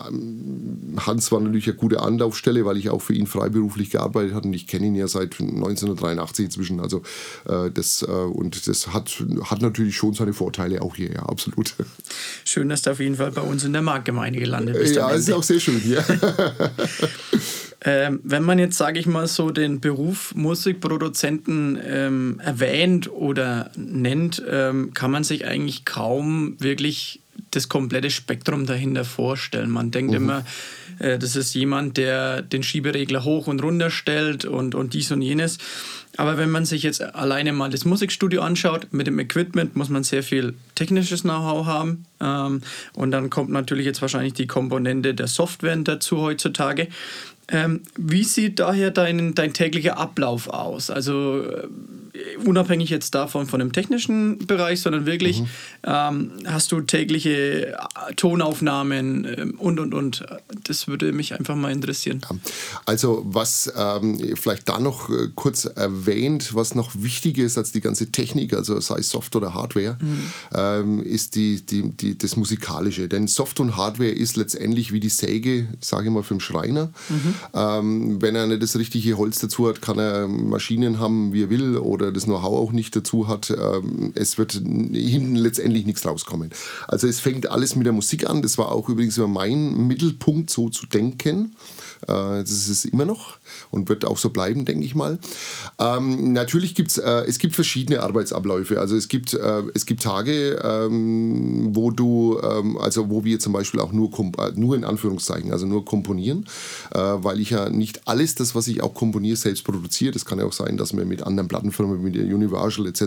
Hans 0.98 1.32
war 1.32 1.40
natürlich 1.40 1.68
eine 1.68 1.78
gute 1.78 2.02
Anlaufstelle, 2.02 2.66
weil 2.66 2.78
ich 2.78 2.90
auch 2.90 3.02
für 3.02 3.14
ihn 3.14 3.28
freiberuflich 3.28 3.90
gearbeitet 3.90 4.34
habe 4.34 4.48
und 4.48 4.54
ich 4.54 4.68
kenne 4.68 4.88
ihn 4.88 4.96
ja 4.96 5.08
seit 5.08 5.40
1983 5.40 6.46
inzwischen. 6.46 6.80
Also 6.80 7.02
äh, 7.48 7.70
das 7.72 8.02
äh, 8.04 8.12
und 8.12 8.68
das 8.68 8.88
hat, 8.88 9.24
hat 9.44 9.62
natürlich 9.62 9.96
schon 9.96 10.14
seine 10.14 10.34
Vorteile 10.34 10.82
auch 10.82 10.96
hier, 10.96 11.12
ja, 11.12 11.24
absolut. 11.24 11.74
Schön, 12.44 12.70
dass 12.70 12.82
du 12.82 12.92
auf 12.92 13.00
jeden 13.00 13.16
Fall 13.16 13.32
bei 13.32 13.42
uns 13.42 13.64
in 13.64 13.74
der 13.74 13.82
Marktgemeinde 13.82 14.40
gelandet 14.40 14.78
bist. 14.78 14.96
Ja, 14.96 15.10
ist 15.10 15.32
auch 15.32 15.44
sehr 15.44 15.60
schön 15.60 15.80
hier. 15.80 16.04
Ähm, 17.88 18.20
wenn 18.24 18.42
man 18.42 18.58
jetzt, 18.58 18.78
sage 18.78 19.00
ich 19.00 19.06
mal 19.06 19.28
so, 19.28 19.52
den 19.52 19.80
Beruf 19.80 20.34
Musikproduzenten 20.34 21.80
ähm, 21.86 22.42
erwähnt 22.44 23.12
oder 23.12 23.70
nennt, 23.76 24.42
ähm, 24.50 24.92
kann 24.96 25.12
man 25.12 25.24
sich 25.24 25.46
eigentlich 25.46 25.86
kaum 25.86 26.56
wirklich 26.60 27.22
das 27.56 27.70
komplette 27.70 28.10
Spektrum 28.10 28.66
dahinter 28.66 29.06
vorstellen. 29.06 29.70
Man 29.70 29.92
denkt 29.92 30.12
mhm. 30.12 30.18
immer, 30.18 30.46
äh, 31.00 31.18
das 31.18 31.36
ist 31.36 31.54
jemand, 31.54 31.98
der 31.98 32.42
den 32.42 32.64
Schieberegler 32.64 33.24
hoch 33.24 33.48
und 33.48 33.62
runter 33.62 33.90
stellt 33.90 34.46
und, 34.46 34.76
und 34.76 34.94
dies 34.94 35.12
und 35.12 35.22
jenes. 35.22 35.58
Aber 36.18 36.38
wenn 36.38 36.50
man 36.50 36.66
sich 36.66 36.84
jetzt 36.84 37.02
alleine 37.02 37.52
mal 37.52 37.70
das 37.70 37.84
Musikstudio 37.84 38.42
anschaut, 38.42 38.88
mit 38.92 39.08
dem 39.08 39.20
Equipment 39.20 39.76
muss 39.76 39.90
man 39.90 40.04
sehr 40.04 40.24
viel 40.24 40.54
technisches 40.74 41.24
Know-how 41.24 41.66
haben. 41.66 42.06
Ähm, 42.22 42.62
und 42.94 43.12
dann 43.12 43.30
kommt 43.30 43.50
natürlich 43.50 43.86
jetzt 43.86 44.02
wahrscheinlich 44.02 44.34
die 44.34 44.48
Komponente 44.48 45.14
der 45.14 45.28
Software 45.28 45.76
dazu 45.76 46.22
heutzutage. 46.22 46.88
Ähm, 47.48 47.82
wie 47.96 48.24
sieht 48.24 48.60
daher 48.60 48.92
dein, 48.92 49.36
dein 49.36 49.54
täglicher 49.54 49.98
Ablauf 49.98 50.48
aus? 50.48 50.90
Also 50.90 51.44
äh, 51.44 51.68
unabhängig 52.44 52.90
jetzt 52.90 53.14
davon 53.14 53.46
von 53.46 53.60
dem 53.60 53.72
technischen 53.72 54.40
Bereich, 54.40 54.82
sondern 54.82 55.06
wirklich 55.06 55.42
mhm. 55.42 55.48
ähm, 55.84 56.32
hast 56.46 56.72
du 56.72 56.82
tägliche 56.82 57.74
äh, 57.74 58.14
Tonaufnahmen 58.16 59.26
äh, 59.26 59.46
und 59.58 59.80
und 59.80 59.94
und. 59.94 60.26
Das 60.64 60.88
würde 60.88 61.12
mich 61.12 61.38
einfach 61.38 61.56
mal 61.56 61.72
interessieren. 61.72 62.22
Ja. 62.30 62.36
Also 62.86 63.24
was 63.26 63.72
ähm, 63.78 64.36
vielleicht 64.36 64.68
da 64.68 64.80
noch 64.80 65.10
äh, 65.10 65.30
kurz 65.36 65.66
erwähnt, 65.66 66.56
was 66.56 66.74
noch 66.74 66.92
wichtiger 66.96 67.44
ist 67.44 67.58
als 67.58 67.72
die 67.72 67.82
ganze 67.82 68.12
Technik, 68.12 68.54
also 68.54 68.80
sei 68.80 69.00
es 69.00 69.10
Software 69.10 69.42
oder 69.42 69.54
Hardware, 69.54 69.98
mhm. 70.02 70.24
ähm, 70.54 71.04
ist 71.04 71.36
die, 71.36 71.66
die, 71.66 71.92
die, 71.92 72.18
das 72.18 72.36
Musikalische. 72.38 73.08
Denn 73.08 73.28
Soft 73.28 73.60
und 73.60 73.78
Hardware 73.78 74.10
ist 74.10 74.36
letztendlich 74.36 74.92
wie 74.92 75.00
die 75.00 75.10
Säge, 75.10 75.68
sage 75.80 76.08
ich 76.08 76.12
mal, 76.12 76.24
für 76.24 76.36
den 76.36 76.40
Schreiner. 76.40 76.92
Mhm. 77.10 77.35
Ähm, 77.54 78.22
wenn 78.22 78.36
er 78.36 78.48
nicht 78.48 78.62
das 78.62 78.78
richtige 78.78 79.18
Holz 79.18 79.40
dazu 79.40 79.68
hat, 79.68 79.82
kann 79.82 80.00
er 80.00 80.28
Maschinen 80.28 81.00
haben, 81.00 81.34
wie 81.34 81.44
er 81.44 81.50
will, 81.50 81.78
oder 81.78 82.12
das 82.12 82.26
Know-how 82.26 82.60
auch 82.60 82.72
nicht 82.72 82.96
dazu 82.96 83.28
hat. 83.28 83.50
Ähm, 83.52 84.12
es 84.16 84.38
wird 84.38 84.54
hinten 84.54 85.36
letztendlich 85.36 85.86
nichts 85.86 86.06
rauskommen. 86.06 86.52
Also 86.88 87.08
es 87.08 87.20
fängt 87.20 87.50
alles 87.50 87.76
mit 87.76 87.86
der 87.86 87.94
Musik 87.94 88.30
an. 88.30 88.42
Das 88.42 88.58
war 88.58 88.72
auch 88.72 88.90
übrigens 88.90 89.18
immer 89.18 89.28
mein 89.28 89.88
Mittelpunkt, 89.88 90.50
so 90.50 90.70
zu 90.70 90.86
denken. 90.86 91.56
Äh, 92.04 92.08
das 92.08 92.52
ist 92.52 92.70
es 92.70 92.86
immer 92.86 93.06
noch 93.06 93.38
und 93.76 93.90
wird 93.90 94.06
auch 94.06 94.18
so 94.18 94.30
bleiben, 94.30 94.66
denke 94.66 94.86
ich 94.86 94.96
mal. 94.96 95.20
Ähm, 95.80 96.34
natürlich 96.34 96.76
gibt 96.76 96.98
äh, 96.98 97.26
es 97.26 97.40
gibt 97.40 97.56
verschiedene 97.56 98.02
Arbeitsabläufe. 98.02 98.80
Also 98.80 98.96
es 98.96 99.08
gibt, 99.08 99.34
äh, 99.34 99.64
es 99.74 99.86
gibt 99.86 100.02
Tage, 100.04 100.60
ähm, 100.64 101.76
wo 101.76 101.92
du, 101.92 102.40
ähm, 102.42 102.78
also 102.78 103.10
wo 103.10 103.24
wir 103.24 103.40
zum 103.40 103.54
Beispiel 103.54 103.80
auch 103.80 103.92
nur, 103.92 104.12
äh, 104.40 104.52
nur 104.56 104.76
in 104.76 104.84
Anführungszeichen, 104.84 105.52
also 105.52 105.66
nur 105.66 105.86
komponieren, 105.86 106.46
äh, 106.94 107.00
weil 107.00 107.40
ich 107.40 107.50
ja 107.50 107.70
nicht 107.70 108.08
alles 108.08 108.36
das, 108.36 108.56
was 108.56 108.68
ich 108.68 108.82
auch 108.82 108.94
komponiere, 108.94 109.36
selbst 109.36 109.64
produziere. 109.64 110.12
Das 110.12 110.26
kann 110.26 110.40
ja 110.40 110.46
auch 110.46 110.54
sein, 110.54 110.78
dass 110.78 110.96
wir 110.96 111.06
mit 111.06 111.24
anderen 111.24 111.48
Plattenfirmen, 111.48 112.02
mit 112.02 112.16
Universal 112.16 112.88
etc. 112.88 113.02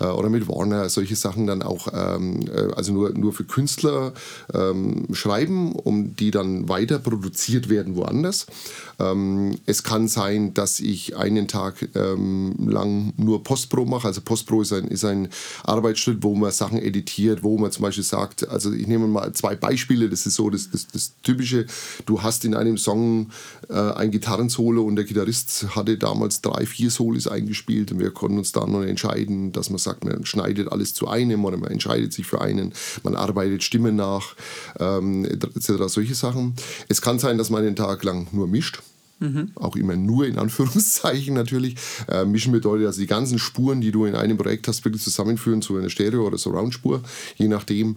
Äh, 0.00 0.04
oder 0.04 0.28
mit 0.28 0.48
Warner 0.48 0.88
solche 0.88 1.16
Sachen 1.16 1.46
dann 1.46 1.62
auch, 1.62 1.88
ähm, 1.92 2.44
also 2.76 2.92
nur, 2.92 3.10
nur 3.10 3.32
für 3.32 3.44
Künstler 3.44 4.12
ähm, 4.52 5.06
schreiben, 5.12 5.72
um 5.72 6.14
die 6.16 6.30
dann 6.30 6.68
weiter 6.68 6.98
produziert 6.98 7.68
werden 7.68 7.96
woanders 7.96 8.34
anders. 8.34 8.46
Ähm, 8.98 9.58
es 9.66 9.82
kann 9.82 9.93
sein, 10.08 10.54
dass 10.54 10.80
ich 10.80 11.16
einen 11.16 11.48
Tag 11.48 11.88
ähm, 11.94 12.54
lang 12.58 13.12
nur 13.16 13.42
Postpro 13.42 13.84
mache. 13.84 14.08
Also 14.08 14.20
Postpro 14.20 14.62
ist 14.62 14.72
ein, 14.72 14.88
ist 14.88 15.04
ein 15.04 15.28
Arbeitsschritt, 15.62 16.22
wo 16.22 16.34
man 16.34 16.50
Sachen 16.50 16.78
editiert, 16.78 17.42
wo 17.42 17.56
man 17.58 17.70
zum 17.70 17.82
Beispiel 17.82 18.04
sagt, 18.04 18.48
also 18.48 18.72
ich 18.72 18.86
nehme 18.86 19.06
mal 19.06 19.32
zwei 19.32 19.54
Beispiele, 19.54 20.08
das 20.08 20.26
ist 20.26 20.34
so 20.34 20.50
das, 20.50 20.70
das, 20.70 20.88
das 20.88 21.14
Typische, 21.22 21.66
du 22.06 22.22
hast 22.22 22.44
in 22.44 22.54
einem 22.54 22.76
Song 22.76 23.30
äh, 23.68 23.74
ein 23.74 24.10
Gitarrensolo 24.10 24.82
und 24.82 24.96
der 24.96 25.04
Gitarrist 25.04 25.76
hatte 25.76 25.96
damals 25.96 26.40
drei, 26.40 26.66
vier 26.66 26.90
Solis 26.90 27.26
eingespielt 27.26 27.92
und 27.92 28.00
wir 28.00 28.10
konnten 28.10 28.38
uns 28.38 28.52
dann 28.52 28.74
entscheiden, 28.82 29.52
dass 29.52 29.70
man 29.70 29.78
sagt, 29.78 30.04
man 30.04 30.26
schneidet 30.26 30.70
alles 30.70 30.94
zu 30.94 31.08
einem 31.08 31.44
oder 31.44 31.56
man 31.56 31.70
entscheidet 31.70 32.12
sich 32.12 32.26
für 32.26 32.40
einen, 32.40 32.72
man 33.02 33.14
arbeitet 33.14 33.62
Stimmen 33.62 33.96
nach, 33.96 34.34
ähm, 34.78 35.24
etc. 35.24 35.72
Solche 35.86 36.14
Sachen. 36.14 36.54
Es 36.88 37.00
kann 37.00 37.18
sein, 37.18 37.38
dass 37.38 37.50
man 37.50 37.64
einen 37.64 37.76
Tag 37.76 38.04
lang 38.04 38.26
nur 38.32 38.46
mischt. 38.46 38.82
Mhm. 39.20 39.52
Auch 39.54 39.76
immer 39.76 39.96
nur 39.96 40.26
in 40.26 40.38
Anführungszeichen 40.38 41.34
natürlich. 41.34 41.76
Äh, 42.08 42.24
mischen 42.24 42.52
bedeutet 42.52 42.86
also 42.86 43.00
die 43.00 43.06
ganzen 43.06 43.38
Spuren, 43.38 43.80
die 43.80 43.92
du 43.92 44.04
in 44.04 44.14
einem 44.14 44.36
Projekt 44.36 44.68
hast, 44.68 44.84
wirklich 44.84 45.02
zusammenführen 45.02 45.62
zu 45.62 45.76
einer 45.76 45.90
Stereo- 45.90 46.26
oder 46.26 46.38
Surround-Spur, 46.38 47.02
je 47.36 47.48
nachdem. 47.48 47.96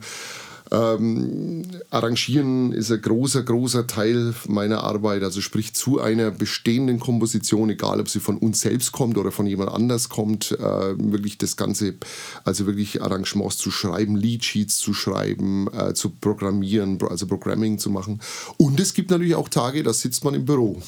Ähm, 0.71 1.63
arrangieren 1.91 2.73
ist 2.73 2.91
ein 2.91 3.01
großer, 3.01 3.43
großer 3.43 3.87
Teil 3.87 4.33
meiner 4.47 4.83
Arbeit. 4.83 5.23
Also 5.23 5.41
sprich 5.41 5.73
zu 5.73 5.99
einer 5.99 6.31
bestehenden 6.31 6.99
Komposition, 6.99 7.69
egal 7.69 7.99
ob 7.99 8.09
sie 8.09 8.19
von 8.19 8.37
uns 8.37 8.61
selbst 8.61 8.91
kommt 8.91 9.17
oder 9.17 9.31
von 9.31 9.47
jemand 9.47 9.71
anders 9.71 10.09
kommt, 10.09 10.51
äh, 10.51 10.59
wirklich 10.97 11.37
das 11.37 11.55
Ganze, 11.55 11.95
also 12.43 12.65
wirklich 12.65 13.01
Arrangements 13.01 13.57
zu 13.57 13.71
schreiben, 13.71 14.15
Leadsheets 14.15 14.77
zu 14.77 14.93
schreiben, 14.93 15.67
äh, 15.73 15.93
zu 15.93 16.09
programmieren, 16.09 16.99
also 17.09 17.27
Programming 17.27 17.79
zu 17.79 17.89
machen. 17.89 18.19
Und 18.57 18.79
es 18.79 18.93
gibt 18.93 19.11
natürlich 19.11 19.35
auch 19.35 19.49
Tage, 19.49 19.83
da 19.83 19.93
sitzt 19.93 20.23
man 20.23 20.33
im 20.33 20.45
Büro. 20.45 20.81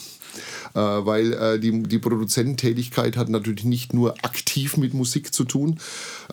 Äh, 0.73 0.79
weil 0.79 1.33
äh, 1.33 1.59
die, 1.59 1.83
die 1.83 1.99
Produzententätigkeit 1.99 3.17
hat 3.17 3.29
natürlich 3.29 3.65
nicht 3.65 3.93
nur 3.93 4.13
aktiv 4.23 4.77
mit 4.77 4.93
Musik 4.93 5.33
zu 5.33 5.43
tun, 5.43 5.79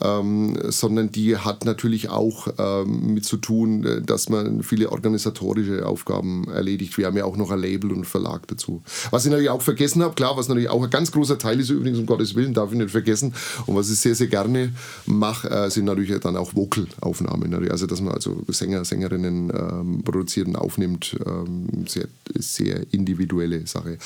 ähm, 0.00 0.58
sondern 0.64 1.10
die 1.10 1.36
hat 1.36 1.64
natürlich 1.64 2.10
auch 2.10 2.48
ähm, 2.58 3.14
mit 3.14 3.24
zu 3.24 3.38
tun, 3.38 3.84
äh, 3.84 4.02
dass 4.02 4.28
man 4.28 4.62
viele 4.62 4.92
organisatorische 4.92 5.86
Aufgaben 5.86 6.48
erledigt. 6.48 6.98
Wir 6.98 7.06
haben 7.06 7.16
ja 7.16 7.24
auch 7.24 7.36
noch 7.36 7.50
ein 7.50 7.58
Label 7.58 7.92
und 7.92 8.04
Verlag 8.04 8.46
dazu. 8.48 8.82
Was 9.10 9.24
ich 9.24 9.30
natürlich 9.30 9.50
auch 9.50 9.62
vergessen 9.62 10.02
habe, 10.02 10.14
klar, 10.14 10.36
was 10.36 10.48
natürlich 10.48 10.68
auch 10.68 10.82
ein 10.82 10.90
ganz 10.90 11.12
großer 11.12 11.38
Teil 11.38 11.60
ist, 11.60 11.70
übrigens 11.70 11.98
um 11.98 12.06
Gottes 12.06 12.34
Willen, 12.34 12.54
darf 12.54 12.72
ich 12.72 12.78
nicht 12.78 12.90
vergessen, 12.90 13.34
und 13.66 13.74
was 13.74 13.90
ich 13.90 13.98
sehr, 13.98 14.14
sehr 14.14 14.26
gerne 14.26 14.72
mache, 15.06 15.70
sind 15.70 15.86
natürlich 15.86 16.18
dann 16.20 16.36
auch 16.36 16.54
Vocalaufnahmen. 16.54 17.54
Also, 17.70 17.86
dass 17.86 18.00
man 18.00 18.14
also 18.14 18.42
Sänger, 18.48 18.84
Sängerinnen 18.84 19.50
ähm, 19.50 20.02
produziert 20.04 20.48
und 20.48 20.56
aufnimmt, 20.56 21.16
ähm, 21.26 21.86
sehr, 21.86 22.06
sehr 22.34 22.82
individuelle 22.92 23.66
Sache. 23.66 23.98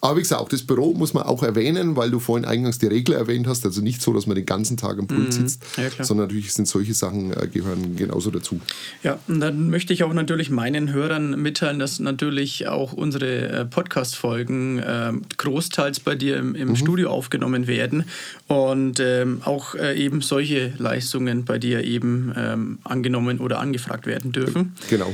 Aber 0.00 0.16
wie 0.16 0.22
gesagt, 0.22 0.40
auch 0.40 0.48
das 0.48 0.62
Büro 0.62 0.94
muss 0.94 1.12
man 1.12 1.24
auch 1.24 1.42
erwähnen, 1.42 1.96
weil 1.96 2.10
du 2.10 2.18
vorhin 2.18 2.46
eingangs 2.46 2.78
die 2.78 2.86
Regler 2.86 3.16
erwähnt 3.18 3.46
hast. 3.46 3.64
Also 3.66 3.82
nicht 3.82 4.00
so, 4.00 4.12
dass 4.12 4.26
man 4.26 4.36
den 4.36 4.46
ganzen 4.46 4.76
Tag 4.76 4.98
am 4.98 5.06
Pult 5.06 5.26
mhm. 5.26 5.32
sitzt, 5.32 5.62
ja, 5.76 6.04
sondern 6.04 6.28
natürlich 6.28 6.54
sind 6.54 6.66
solche 6.66 6.94
Sachen 6.94 7.32
äh, 7.32 7.46
gehören 7.46 7.94
genauso 7.94 8.30
dazu. 8.30 8.58
Ja, 9.02 9.18
und 9.28 9.40
dann 9.40 9.68
möchte 9.68 9.92
ich 9.92 10.02
auch 10.02 10.14
natürlich 10.14 10.50
meinen 10.50 10.92
Hörern 10.92 11.40
mitteilen, 11.40 11.78
dass 11.78 12.00
natürlich 12.00 12.68
auch 12.68 12.94
unsere 12.94 13.48
äh, 13.48 13.64
Podcast-Folgen 13.66 14.78
äh, 14.78 15.12
großteils 15.36 16.00
bei 16.00 16.14
dir 16.14 16.38
im, 16.38 16.54
im 16.54 16.70
mhm. 16.70 16.76
Studio 16.76 17.10
aufgenommen 17.10 17.66
werden 17.66 18.04
und 18.46 18.98
ähm, 18.98 19.42
auch 19.44 19.74
äh, 19.74 19.94
eben 20.02 20.22
solche 20.22 20.72
Leistungen 20.78 21.44
bei 21.44 21.58
dir 21.58 21.84
eben 21.84 22.32
ähm, 22.34 22.78
angenommen 22.82 23.40
oder 23.40 23.60
angefragt 23.60 24.06
werden 24.06 24.32
dürfen. 24.32 24.74
Genau. 24.88 25.12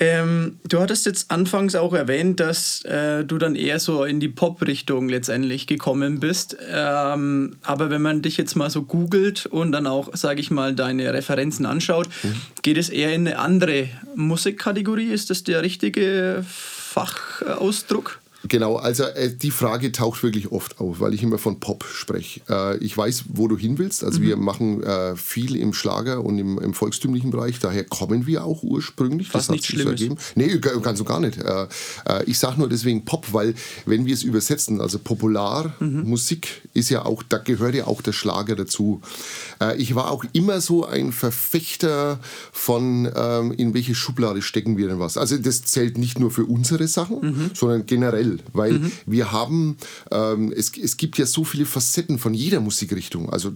Ähm, 0.00 0.58
du 0.66 0.80
hattest 0.80 1.06
jetzt 1.06 1.30
anfangs 1.30 1.74
auch 1.74 1.92
erwähnt, 1.92 2.40
dass 2.40 2.84
äh, 2.84 3.24
du 3.24 3.38
dann 3.38 3.54
eher 3.54 3.78
so 3.78 4.04
in 4.04 4.18
die 4.18 4.28
Pop-Richtung 4.28 5.08
letztendlich 5.08 5.66
gekommen 5.66 6.18
bist. 6.20 6.56
Ähm, 6.68 7.56
aber 7.62 7.90
wenn 7.90 8.02
man 8.02 8.20
dich 8.20 8.36
jetzt 8.36 8.56
mal 8.56 8.70
so 8.70 8.82
googelt 8.82 9.46
und 9.46 9.72
dann 9.72 9.86
auch, 9.86 10.14
sage 10.14 10.40
ich 10.40 10.50
mal, 10.50 10.74
deine 10.74 11.12
Referenzen 11.12 11.64
anschaut, 11.64 12.08
mhm. 12.22 12.34
geht 12.62 12.76
es 12.76 12.88
eher 12.88 13.14
in 13.14 13.28
eine 13.28 13.38
andere 13.38 13.88
Musikkategorie? 14.16 15.12
Ist 15.12 15.30
das 15.30 15.44
der 15.44 15.62
richtige 15.62 16.44
Fachausdruck? 16.46 18.20
Genau, 18.48 18.76
also 18.76 19.04
äh, 19.04 19.34
die 19.34 19.50
Frage 19.50 19.90
taucht 19.92 20.22
wirklich 20.22 20.52
oft 20.52 20.78
auf, 20.78 21.00
weil 21.00 21.14
ich 21.14 21.22
immer 21.22 21.38
von 21.38 21.60
Pop 21.60 21.84
spreche. 21.84 22.40
Äh, 22.48 22.76
ich 22.78 22.96
weiß, 22.96 23.24
wo 23.28 23.48
du 23.48 23.56
hin 23.56 23.78
willst. 23.78 24.04
Also 24.04 24.20
mhm. 24.20 24.24
wir 24.24 24.36
machen 24.36 24.82
äh, 24.82 25.16
viel 25.16 25.56
im 25.56 25.72
Schlager 25.72 26.22
und 26.22 26.38
im, 26.38 26.58
im, 26.58 26.74
volkstümlichen 26.74 27.30
Bereich. 27.30 27.58
Daher 27.58 27.84
kommen 27.84 28.26
wir 28.26 28.44
auch 28.44 28.62
ursprünglich. 28.62 29.32
Was 29.32 29.46
das 29.46 29.54
nicht 29.54 29.66
schlimm 29.66 29.84
so 29.84 29.90
ergeben. 29.90 30.16
Ist. 30.16 30.36
Nee, 30.36 30.58
ganz 30.58 31.00
und 31.00 31.06
gar 31.06 31.20
nicht. 31.20 31.38
Äh, 31.38 31.66
äh, 32.06 32.24
ich 32.26 32.38
sage 32.38 32.58
nur 32.58 32.68
deswegen 32.68 33.04
Pop, 33.04 33.32
weil 33.32 33.54
wenn 33.86 34.04
wir 34.04 34.14
es 34.14 34.22
übersetzen, 34.22 34.80
also 34.80 34.98
Popularmusik 34.98 36.62
mhm. 36.64 36.70
ist 36.74 36.90
ja 36.90 37.04
auch, 37.04 37.22
da 37.22 37.38
gehört 37.38 37.74
ja 37.74 37.86
auch 37.86 38.02
der 38.02 38.12
Schlager 38.12 38.56
dazu. 38.56 39.00
Äh, 39.60 39.76
ich 39.78 39.94
war 39.94 40.10
auch 40.10 40.24
immer 40.32 40.60
so 40.60 40.84
ein 40.84 41.12
Verfechter 41.12 42.20
von, 42.52 43.10
ähm, 43.14 43.52
in 43.52 43.72
welche 43.72 43.94
Schublade 43.94 44.42
stecken 44.42 44.76
wir 44.76 44.88
denn 44.88 44.98
was. 44.98 45.16
Also 45.16 45.38
das 45.38 45.62
zählt 45.62 45.96
nicht 45.96 46.18
nur 46.18 46.30
für 46.30 46.44
unsere 46.44 46.88
Sachen, 46.88 47.20
mhm. 47.20 47.50
sondern 47.54 47.86
generell 47.86 48.33
weil 48.52 48.72
mhm. 48.72 48.92
wir 49.06 49.32
haben, 49.32 49.76
ähm, 50.10 50.52
es, 50.54 50.76
es 50.76 50.96
gibt 50.96 51.18
ja 51.18 51.26
so 51.26 51.44
viele 51.44 51.66
Facetten 51.66 52.18
von 52.18 52.34
jeder 52.34 52.60
Musikrichtung. 52.60 53.30
Also 53.30 53.52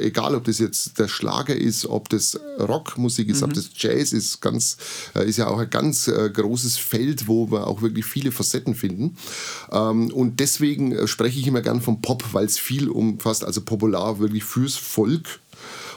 egal, 0.00 0.34
ob 0.34 0.44
das 0.44 0.58
jetzt 0.58 0.98
der 0.98 1.08
Schlager 1.08 1.54
ist, 1.54 1.86
ob 1.86 2.08
das 2.08 2.38
Rockmusik 2.58 3.28
ist, 3.28 3.38
mhm. 3.38 3.48
ob 3.48 3.54
das 3.54 3.70
Jazz 3.76 4.12
ist, 4.12 4.40
ganz, 4.40 4.76
äh, 5.14 5.28
ist 5.28 5.36
ja 5.36 5.48
auch 5.48 5.58
ein 5.58 5.70
ganz 5.70 6.08
äh, 6.08 6.30
großes 6.30 6.76
Feld, 6.76 7.28
wo 7.28 7.50
wir 7.50 7.66
auch 7.66 7.82
wirklich 7.82 8.04
viele 8.04 8.32
Facetten 8.32 8.74
finden. 8.74 9.16
Ähm, 9.72 10.10
und 10.12 10.40
deswegen 10.40 10.92
äh, 10.92 11.06
spreche 11.06 11.38
ich 11.38 11.46
immer 11.46 11.62
gern 11.62 11.80
vom 11.80 12.02
Pop, 12.02 12.24
weil 12.32 12.46
es 12.46 12.58
viel 12.58 12.88
umfasst, 12.88 13.44
also 13.44 13.60
popular 13.60 14.18
wirklich 14.18 14.44
fürs 14.44 14.76
Volk 14.76 15.40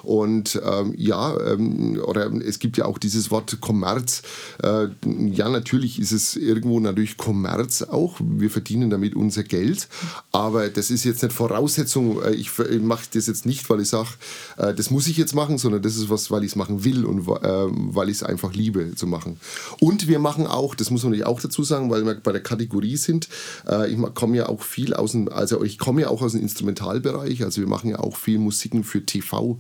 und 0.04 0.60
ähm, 0.64 0.94
ja, 0.98 1.38
ähm, 1.40 2.02
oder 2.04 2.32
es 2.34 2.60
gibt 2.60 2.78
ja 2.78 2.86
auch 2.86 2.98
dieses 2.98 3.32
Wort 3.32 3.60
Kommerz. 3.62 4.22
Äh, 4.64 4.88
ja, 5.06 5.50
natürlich 5.50 6.00
ist 6.00 6.12
es 6.12 6.36
irgendwo 6.36 6.80
natürlich 6.80 7.18
Kommerz 7.18 7.82
auch. 7.84 8.20
Wir 8.20 8.50
verdienen 8.50 8.90
damit 8.90 9.16
unser 9.16 9.44
Geld. 9.44 9.88
Aber 10.32 10.70
das 10.70 10.92
ist 10.92 11.04
jetzt 11.04 11.24
nicht 11.24 11.34
Voraussetzung. 11.34 12.22
Äh, 12.22 12.32
ich, 12.32 12.52
ich 12.60 12.82
mache 12.82 13.06
das 13.14 13.28
jetzt 13.28 13.46
nicht, 13.46 13.70
weil 13.70 13.82
ich 13.82 13.90
sage, 13.90 14.10
äh, 14.58 14.74
das 14.74 14.90
muss 14.90 15.08
ich 15.08 15.18
jetzt 15.18 15.36
machen, 15.36 15.58
sondern 15.58 15.82
das 15.82 15.96
ist 15.96 16.10
was, 16.10 16.32
weil 16.32 16.44
ich 16.44 16.52
es 16.52 16.56
machen 16.56 16.84
will 16.84 17.06
und 17.06 17.28
äh, 17.28 17.68
weil 17.70 18.10
ich 18.10 18.18
es 18.18 18.24
einfach 18.24 18.54
liebe 18.54 18.96
zu 18.96 19.08
machen. 19.08 19.40
Und 19.80 20.08
wir 20.08 20.20
machen 20.20 20.48
auch, 20.48 20.76
das 20.76 20.90
muss 20.90 21.04
man 21.04 21.12
natürlich 21.12 21.28
auch 21.28 21.42
dazu 21.42 21.64
sagen, 21.64 21.90
weil 21.90 22.06
wir 22.06 22.16
bei 22.16 22.32
der 22.32 22.42
Kategorie 22.42 22.98
sind, 22.98 23.30
äh, 23.68 23.92
ich 23.92 23.98
komme 24.14 24.38
ja 24.38 24.50
auch 24.50 24.62
viel 24.62 24.94
aus 24.94 25.12
dem, 25.12 25.30
also 25.30 25.64
ich 25.64 25.78
komme 25.78 26.02
ja 26.02 26.10
auch 26.10 26.22
aus 26.22 26.34
dem 26.34 26.42
Instrumentalbereich, 26.42 27.44
also 27.44 27.62
wir 27.62 27.68
machen 27.68 27.90
ja 27.90 28.00
auch 28.00 28.16
viel 28.16 28.40
Musiken 28.40 28.84
für 28.84 29.06
TV. 29.06 29.58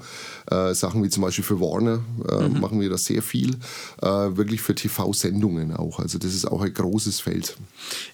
Äh, 0.51 0.73
Sachen 0.73 1.03
wie 1.03 1.09
zum 1.09 1.23
Beispiel 1.23 1.43
für 1.43 1.59
Warner 1.59 1.99
äh, 2.29 2.47
Mhm. 2.49 2.59
machen 2.59 2.79
wir 2.81 2.89
da 2.89 2.97
sehr 2.97 3.21
viel. 3.21 3.51
Äh, 4.01 4.07
wirklich 4.07 4.61
für 4.61 4.75
TV-Sendungen 4.75 5.75
auch. 5.75 5.99
Also 5.99 6.17
das 6.17 6.33
ist 6.33 6.45
auch 6.45 6.61
ein 6.61 6.73
großes 6.73 7.19
Feld. 7.21 7.55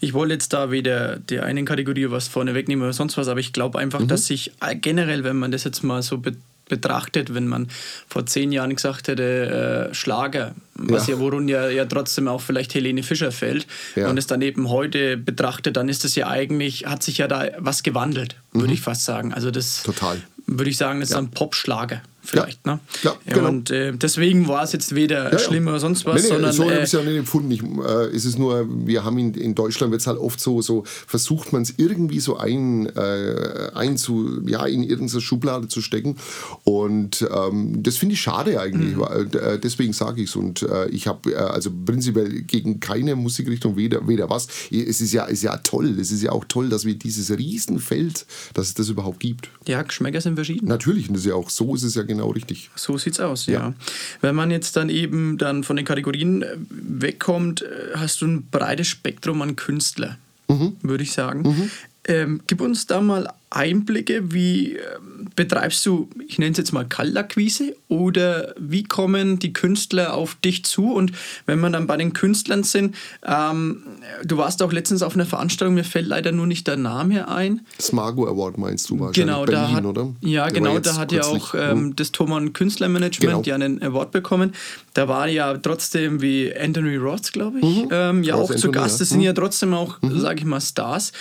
Ich 0.01 0.13
wollte 0.13 0.33
jetzt 0.33 0.53
da 0.53 0.71
weder 0.71 1.17
der 1.17 1.43
einen 1.43 1.65
Kategorie 1.65 2.09
was 2.09 2.27
vorne 2.27 2.53
wegnehmen 2.53 2.83
oder 2.83 2.93
sonst 2.93 3.17
was, 3.17 3.27
aber 3.27 3.39
ich 3.39 3.53
glaube 3.53 3.79
einfach, 3.79 3.99
Mhm. 4.01 4.07
dass 4.07 4.25
sich 4.25 4.51
äh, 4.61 4.75
generell, 4.75 5.23
wenn 5.23 5.37
man 5.37 5.51
das 5.51 5.63
jetzt 5.63 5.83
mal 5.83 6.01
so 6.01 6.17
be 6.17 6.33
betrachtet, 6.67 7.31
wenn 7.35 7.47
man 7.47 7.67
vor 8.07 8.25
zehn 8.25 8.51
Jahren 8.51 8.75
gesagt 8.75 9.07
hätte, 9.07 9.89
äh, 9.91 9.93
Schlager, 9.93 10.55
was 10.73 11.05
Ja. 11.05 11.13
ja, 11.13 11.19
worin 11.19 11.47
ja, 11.47 11.69
ja 11.69 11.85
trotzdem 11.85 12.27
auch 12.27 12.41
vielleicht 12.41 12.73
Helene 12.73 13.03
Fischer 13.03 13.31
fällt, 13.31 13.67
Ja. 13.95 14.09
und 14.09 14.17
es 14.17 14.25
dann 14.25 14.41
eben 14.41 14.67
heute 14.69 15.15
betrachtet, 15.15 15.77
dann 15.77 15.89
ist 15.89 16.05
es 16.05 16.15
ja 16.15 16.27
eigentlich, 16.27 16.87
hat 16.87 17.03
sich 17.03 17.19
ja 17.19 17.27
da 17.27 17.49
was 17.59 17.83
gewandelt, 17.83 18.37
würde 18.51 18.73
ich 18.73 18.81
fast 18.81 19.05
sagen. 19.05 19.31
Also 19.31 19.51
das 19.51 19.83
Mhm. 19.85 19.93
Total. 19.93 20.21
Würde 20.47 20.69
ich 20.69 20.77
sagen, 20.77 20.99
das 20.99 21.09
ist 21.11 21.15
ein 21.15 21.31
Popschlager 21.31 22.01
vielleicht. 22.27 22.65
Ne? 22.65 22.79
Ja, 23.03 23.13
genau. 23.27 23.49
Und 23.49 23.69
äh, 23.69 23.93
deswegen 23.93 24.47
war 24.47 24.63
es 24.63 24.71
jetzt 24.71 24.95
weder 24.95 25.25
Ja, 25.25 25.31
ja. 25.33 25.37
schlimm 25.39 25.67
oder 25.67 25.79
sonst 25.79 26.05
was, 26.07 26.15
Nee, 26.15 26.21
nee, 26.21 26.27
sondern 26.33 26.53
so 26.53 26.63
habe 26.63 26.73
äh, 26.73 26.77
ich 26.77 26.83
es 26.85 26.91
ja 26.93 27.03
nicht 27.03 27.17
empfunden. 27.17 27.51
Ich, 27.51 27.61
äh, 27.61 28.15
es 28.15 28.25
ist 28.25 28.39
nur, 28.39 28.67
wir 28.87 29.03
haben 29.03 29.19
in, 29.19 29.35
in 29.35 29.53
Deutschland 29.53 29.91
wird 29.91 30.01
es 30.01 30.07
halt 30.07 30.17
oft 30.17 30.39
so, 30.39 30.59
so 30.63 30.83
versucht 30.87 31.53
man 31.53 31.61
es 31.61 31.75
irgendwie 31.77 32.19
so 32.19 32.37
ein, 32.37 32.87
äh, 32.95 33.69
ein 33.75 33.97
zu, 33.97 34.41
ja, 34.47 34.65
in 34.65 34.81
irgendeine 34.83 35.21
Schublade 35.21 35.67
zu 35.67 35.81
stecken. 35.83 36.17
Und 36.63 37.27
ähm, 37.31 37.83
das 37.83 37.97
finde 37.97 38.13
ich 38.13 38.21
schade 38.21 38.53
Mhm. 38.53 38.57
eigentlich. 38.57 38.97
Weil, 38.97 39.35
äh, 39.35 39.59
deswegen 39.59 39.93
sage 39.93 40.23
ich 40.23 40.29
es. 40.29 40.35
Und 40.35 40.63
äh, 40.63 40.87
ich 40.89 41.05
habe 41.05 41.31
äh, 41.31 41.35
also 41.35 41.69
prinzipiell 41.85 42.41
gegen 42.41 42.79
keine 42.79 43.15
Musikrichtung 43.15 43.77
weder, 43.77 44.07
weder 44.07 44.31
was. 44.31 44.47
Es 44.71 44.99
ist 44.99 45.13
ja, 45.13 45.25
ist 45.25 45.43
ja 45.43 45.57
toll. 45.57 45.99
Es 45.99 46.11
ist 46.11 46.23
ja 46.23 46.31
auch 46.31 46.45
toll, 46.45 46.69
dass 46.69 46.85
wir 46.85 46.95
dieses 46.95 47.29
Riesenfeld, 47.37 48.25
dass 48.55 48.67
es 48.69 48.73
das 48.73 48.89
überhaupt 48.89 49.19
gibt. 49.19 49.49
ja, 49.67 49.83
Geschmäcker 49.83 50.21
sind 50.21 50.34
verschieden. 50.35 50.67
Natürlich, 50.67 51.07
und 51.07 51.13
das 51.15 51.21
ist 51.23 51.29
ja 51.29 51.35
auch 51.35 51.49
so 51.49 51.75
ist 51.75 51.83
es 51.83 51.95
ja 51.95 52.03
genau 52.03 52.29
richtig. 52.31 52.69
So 52.75 52.97
sieht's 52.97 53.19
aus, 53.19 53.45
ja. 53.47 53.53
Ja. 53.53 53.73
Wenn 54.21 54.35
man 54.35 54.51
jetzt 54.51 54.75
dann 54.75 54.89
eben 54.89 55.37
dann 55.37 55.63
von 55.63 55.75
den 55.75 55.85
Kategorien 55.85 56.41
äh, 56.43 56.55
wegkommt, 56.69 57.61
äh, 57.63 57.65
hast 57.95 58.21
du 58.21 58.27
ein 58.27 58.47
breites 58.49 58.87
Spektrum 58.87 59.41
an 59.41 59.55
Künstler, 59.55 60.17
Mhm. 60.47 60.75
würde 60.81 61.03
ich 61.03 61.11
sagen. 61.13 61.69
Ähm, 62.07 62.41
gib 62.45 62.61
uns 62.61 62.85
da 62.85 63.01
mal 63.01 63.27
Einblicke, 63.55 64.33
wie 64.33 64.73
ähm, 64.73 65.29
betreibst 65.35 65.85
du, 65.85 66.09
ich 66.27 66.37
nenne 66.39 66.51
es 66.51 66.57
jetzt 66.57 66.73
mal 66.73 66.85
Kaltakquise 66.85 67.75
oder 67.87 68.53
wie 68.59 68.83
kommen 68.83 69.39
die 69.39 69.53
Künstler 69.53 70.13
auf 70.13 70.35
dich 70.43 70.65
zu? 70.65 70.91
Und 70.93 71.11
wenn 71.45 71.59
wir 71.61 71.69
dann 71.69 71.87
bei 71.87 71.97
den 71.97 72.13
Künstlern 72.13 72.63
sind, 72.63 72.95
ähm, 73.25 73.83
du 74.25 74.37
warst 74.37 74.61
auch 74.61 74.71
letztens 74.73 75.01
auf 75.01 75.15
einer 75.15 75.25
Veranstaltung, 75.25 75.75
mir 75.75 75.83
fällt 75.85 76.07
leider 76.07 76.31
nur 76.31 76.47
nicht 76.47 76.67
der 76.67 76.77
Name 76.77 77.27
ein. 77.29 77.61
Smago 77.81 78.27
Award 78.27 78.57
meinst 78.57 78.89
du 78.89 78.99
wahrscheinlich? 78.99 79.15
Genau, 79.25 79.45
Berlin, 79.45 79.61
da 79.71 79.71
hat, 79.73 79.85
oder? 79.85 80.13
Ja, 80.21 80.43
Der 80.45 80.53
genau, 80.53 80.79
da 80.79 80.97
hat 80.97 81.11
ja 81.11 81.23
auch 81.23 81.53
hm. 81.53 81.59
ähm, 81.61 81.95
das 81.95 82.11
Thomann 82.11 82.53
Künstlermanagement 82.53 83.15
Genau. 83.31 83.41
ja 83.43 83.55
einen 83.55 83.81
Award 83.81 84.11
bekommen. 84.11 84.53
Da 84.93 85.07
war 85.07 85.27
ja 85.27 85.57
trotzdem 85.57 86.21
wie 86.21 86.53
Anthony 86.55 86.97
Roth, 86.97 87.31
glaube 87.31 87.59
ich, 87.59 87.85
ähm, 87.91 88.23
ja 88.23 88.35
Roth 88.35 88.43
auch 88.43 88.47
zu 88.55 88.67
Anthony, 88.67 88.73
Gast. 88.73 88.95
ja. 88.95 88.99
Das 88.99 89.09
sind 89.09 89.17
Mhm. 89.19 89.23
ja 89.23 89.33
trotzdem 89.33 89.73
auch, 89.73 89.97
sage 90.01 90.39
ich 90.39 90.45
mal, 90.45 90.59
Stars. 90.61 91.11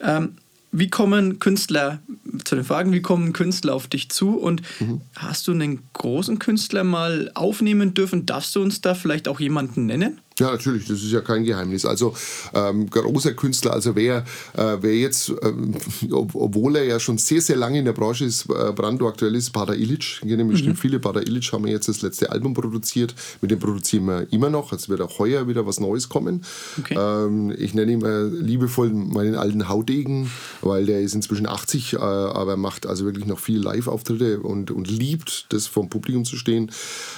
Ähm, 0.00 0.36
wie 0.72 0.88
kommen 0.88 1.38
Künstler, 1.38 2.00
zu 2.44 2.54
den 2.54 2.64
Fragen, 2.64 2.92
wie 2.92 3.02
kommen 3.02 3.32
Künstler 3.32 3.74
auf 3.74 3.88
dich 3.88 4.08
zu 4.10 4.36
und 4.38 4.62
Mhm. 4.80 5.00
hast 5.16 5.48
du 5.48 5.52
einen 5.52 5.82
großen 5.94 6.38
Künstler 6.38 6.84
mal 6.84 7.30
aufnehmen 7.34 7.94
dürfen? 7.94 8.26
Darfst 8.26 8.54
du 8.54 8.62
uns 8.62 8.80
da 8.80 8.94
vielleicht 8.94 9.26
auch 9.28 9.40
jemanden 9.40 9.86
nennen? 9.86 10.20
Ja, 10.40 10.50
natürlich, 10.50 10.86
das 10.86 11.02
ist 11.02 11.12
ja 11.12 11.20
kein 11.20 11.44
Geheimnis. 11.44 11.84
Also 11.84 12.14
ähm, 12.54 12.88
großer 12.90 13.34
Künstler, 13.34 13.72
also 13.74 13.94
wer, 13.94 14.24
äh, 14.56 14.76
wer 14.80 14.96
jetzt, 14.96 15.32
ähm, 15.42 15.74
ob, 16.10 16.34
obwohl 16.34 16.76
er 16.76 16.84
ja 16.84 16.98
schon 16.98 17.18
sehr, 17.18 17.40
sehr 17.40 17.56
lange 17.56 17.78
in 17.78 17.84
der 17.84 17.92
Branche 17.92 18.24
ist, 18.24 18.46
äh, 18.50 18.72
brandaktuell 18.72 19.34
ist, 19.34 19.50
Pada 19.50 19.74
Illich, 19.74 20.20
kennen 20.22 20.48
bestimmt 20.48 20.78
viele, 20.78 20.98
Pada 20.98 21.20
Illich 21.20 21.52
haben 21.52 21.64
wir 21.64 21.72
jetzt 21.72 21.88
das 21.88 22.02
letzte 22.02 22.30
Album 22.32 22.54
produziert, 22.54 23.14
mit 23.40 23.50
dem 23.50 23.58
produzieren 23.58 24.06
wir 24.06 24.26
immer 24.32 24.50
noch, 24.50 24.72
es 24.72 24.88
wird 24.88 25.00
auch 25.02 25.18
heuer 25.18 25.46
wieder 25.48 25.66
was 25.66 25.78
Neues 25.80 26.08
kommen. 26.08 26.42
Okay. 26.78 26.96
Ähm, 26.98 27.54
ich 27.58 27.74
nenne 27.74 27.92
ihn 27.92 28.02
äh, 28.04 28.24
liebevoll 28.24 28.90
meinen 28.90 29.34
alten 29.34 29.68
Haudegen, 29.68 30.30
weil 30.62 30.86
der 30.86 31.00
ist 31.00 31.14
inzwischen 31.14 31.46
80, 31.46 31.92
äh, 31.94 31.96
aber 31.98 32.56
macht 32.56 32.86
also 32.86 33.04
wirklich 33.04 33.26
noch 33.26 33.38
viel 33.38 33.58
Live-Auftritte 33.60 34.40
und, 34.40 34.70
und 34.70 34.90
liebt 34.90 35.46
das 35.52 35.66
vom 35.66 35.90
Publikum 35.90 36.24
zu 36.24 36.36
stehen. 36.36 36.70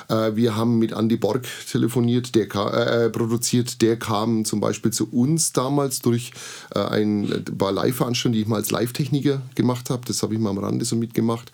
Äh, 0.08 0.34
wir 0.34 0.56
haben 0.56 0.78
mit 0.78 0.92
Andy 0.92 1.16
Borg 1.16 1.46
telefoniert, 1.70 2.34
der 2.34 2.48
ka- 2.48 3.04
äh, 3.04 3.10
produziert, 3.12 3.82
der 3.82 3.98
kam 3.98 4.44
zum 4.44 4.60
Beispiel 4.60 4.92
zu 4.92 5.08
uns 5.10 5.52
damals 5.52 6.00
durch 6.00 6.32
äh, 6.74 6.80
ein 6.80 7.44
paar 7.56 7.72
Live-Veranstaltungen, 7.72 8.34
die 8.34 8.40
ich 8.40 8.48
mal 8.48 8.56
als 8.56 8.70
Live-Techniker 8.70 9.42
gemacht 9.54 9.90
habe. 9.90 10.02
Das 10.06 10.22
habe 10.22 10.34
ich 10.34 10.40
mal 10.40 10.50
am 10.50 10.58
Rande 10.58 10.84
so 10.84 10.96
mitgemacht. 10.96 11.52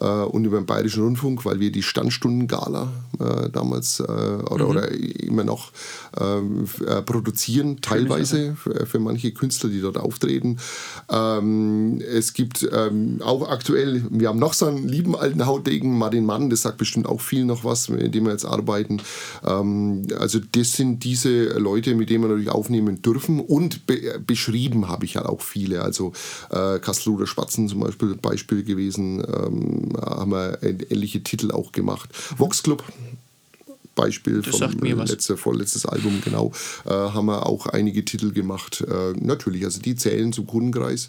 Äh, 0.00 0.04
und 0.04 0.44
über 0.44 0.58
den 0.58 0.66
Bayerischen 0.66 1.02
Rundfunk, 1.02 1.44
weil 1.44 1.60
wir 1.60 1.72
die 1.72 1.82
Standstunden-Gala 1.82 2.92
äh, 3.20 3.50
damals 3.50 4.00
äh, 4.00 4.02
oder, 4.02 4.68
oder 4.68 4.90
immer 4.90 5.44
noch 5.44 5.72
ähm, 6.20 6.66
äh, 6.86 7.02
produzieren, 7.02 7.80
teilweise 7.80 8.54
für, 8.56 8.86
für 8.86 8.98
manche 8.98 9.32
Künstler, 9.32 9.70
die 9.70 9.80
dort 9.80 9.98
auftreten. 9.98 10.58
Ähm, 11.10 12.00
es 12.00 12.32
gibt 12.32 12.68
ähm, 12.72 13.20
auch 13.22 13.48
aktuell, 13.48 14.04
wir 14.10 14.28
haben 14.28 14.38
noch 14.38 14.52
so 14.52 14.66
einen 14.66 14.88
lieben 14.88 15.16
alten 15.16 15.46
Hautdegen, 15.46 15.96
Martin 15.98 16.24
Mann, 16.24 16.50
das 16.50 16.62
sagt 16.62 16.78
bestimmt 16.78 17.06
auch 17.06 17.20
viel 17.20 17.44
noch 17.44 17.64
was, 17.64 17.88
mit 17.88 18.14
dem 18.14 18.24
wir 18.24 18.32
jetzt 18.32 18.44
arbeiten. 18.44 19.00
Ähm, 19.44 20.06
also 20.18 20.38
das 20.52 20.72
sind 20.72 20.87
diese 20.96 21.58
Leute, 21.58 21.94
mit 21.94 22.10
denen 22.10 22.24
wir 22.24 22.28
natürlich 22.28 22.50
aufnehmen 22.50 23.02
dürfen 23.02 23.40
und 23.40 23.86
be 23.86 24.20
beschrieben 24.26 24.88
habe 24.88 25.04
ich 25.04 25.16
halt 25.16 25.26
auch 25.26 25.42
viele. 25.42 25.82
Also 25.82 26.12
äh, 26.50 26.78
Kasseluder 26.78 27.26
Spatzen 27.26 27.68
zum 27.68 27.80
Beispiel 27.80 28.14
Beispiel 28.16 28.62
gewesen, 28.62 29.18
ähm, 29.20 29.92
haben 30.00 30.30
wir 30.30 30.62
ähnliche 30.62 31.22
Titel 31.22 31.50
auch 31.50 31.72
gemacht. 31.72 32.10
Vox 32.36 32.62
Club 32.62 32.84
Beispiel 33.98 34.42
Das 34.42 34.56
vom 34.56 34.76
mir 34.80 34.94
letzte, 34.94 35.36
vorletztes 35.36 35.84
Album, 35.84 36.22
genau, 36.24 36.52
äh, 36.86 36.90
haben 36.90 37.26
wir 37.26 37.46
auch 37.46 37.66
einige 37.66 38.04
Titel 38.04 38.32
gemacht. 38.32 38.84
Äh, 38.88 39.14
natürlich, 39.18 39.64
also 39.64 39.80
die 39.80 39.96
zählen 39.96 40.32
zum 40.32 40.46
Kundenkreis. 40.46 41.08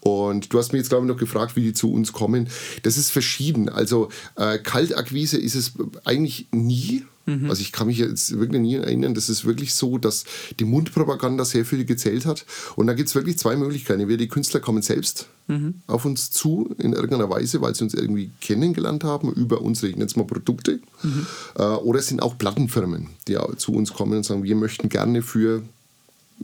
Und 0.00 0.52
du 0.52 0.58
hast 0.58 0.72
mich 0.72 0.78
jetzt, 0.78 0.88
glaube 0.88 1.04
ich, 1.04 1.08
noch 1.08 1.18
gefragt, 1.18 1.56
wie 1.56 1.62
die 1.62 1.72
zu 1.72 1.92
uns 1.92 2.12
kommen. 2.12 2.48
Das 2.84 2.96
ist 2.96 3.10
verschieden. 3.10 3.68
Also 3.68 4.08
äh, 4.36 4.58
Kaltakquise 4.58 5.36
ist 5.36 5.56
es 5.56 5.72
eigentlich 6.04 6.46
nie. 6.52 7.04
Mhm. 7.28 7.50
Also 7.50 7.60
ich 7.60 7.72
kann 7.72 7.86
mich 7.88 7.98
jetzt 7.98 8.38
wirklich 8.38 8.62
nie 8.62 8.76
erinnern. 8.76 9.14
Das 9.14 9.28
ist 9.28 9.44
wirklich 9.44 9.74
so, 9.74 9.98
dass 9.98 10.24
die 10.58 10.64
Mundpropaganda 10.64 11.44
sehr 11.44 11.66
viel 11.66 11.84
gezählt 11.84 12.24
hat. 12.24 12.46
Und 12.74 12.86
da 12.86 12.94
gibt 12.94 13.10
es 13.10 13.14
wirklich 13.14 13.38
zwei 13.38 13.54
Möglichkeiten. 13.54 14.00
Entweder 14.00 14.18
die 14.18 14.28
Künstler 14.28 14.60
kommen 14.60 14.82
selbst 14.82 15.26
Mhm. 15.48 15.76
auf 15.86 16.04
uns 16.04 16.30
zu 16.30 16.74
in 16.78 16.92
irgendeiner 16.92 17.30
Weise, 17.30 17.62
weil 17.62 17.74
sie 17.74 17.82
uns 17.82 17.94
irgendwie 17.94 18.30
kennengelernt 18.42 19.02
haben 19.02 19.32
über 19.32 19.62
unsere, 19.62 19.88
ich 19.88 19.96
nenne 19.96 20.04
es 20.06 20.14
mal 20.16 20.26
Produkte. 20.26 20.80
Mhm. 21.02 21.26
Äh, 21.56 21.62
oder 21.62 22.00
es 22.00 22.08
sind 22.08 22.22
auch 22.22 22.36
Plattenfirmen, 22.36 23.08
die 23.26 23.38
zu 23.56 23.72
uns 23.72 23.94
kommen 23.94 24.18
und 24.18 24.24
sagen, 24.24 24.42
wir 24.42 24.56
möchten 24.56 24.90
gerne 24.90 25.22
für, 25.22 25.62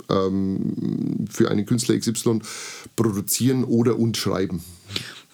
ähm, 0.08 1.26
für 1.30 1.50
einen 1.50 1.66
Künstler 1.66 1.98
XY 1.98 2.40
produzieren 2.96 3.64
oder 3.64 3.98
uns 3.98 4.16
schreiben. 4.16 4.64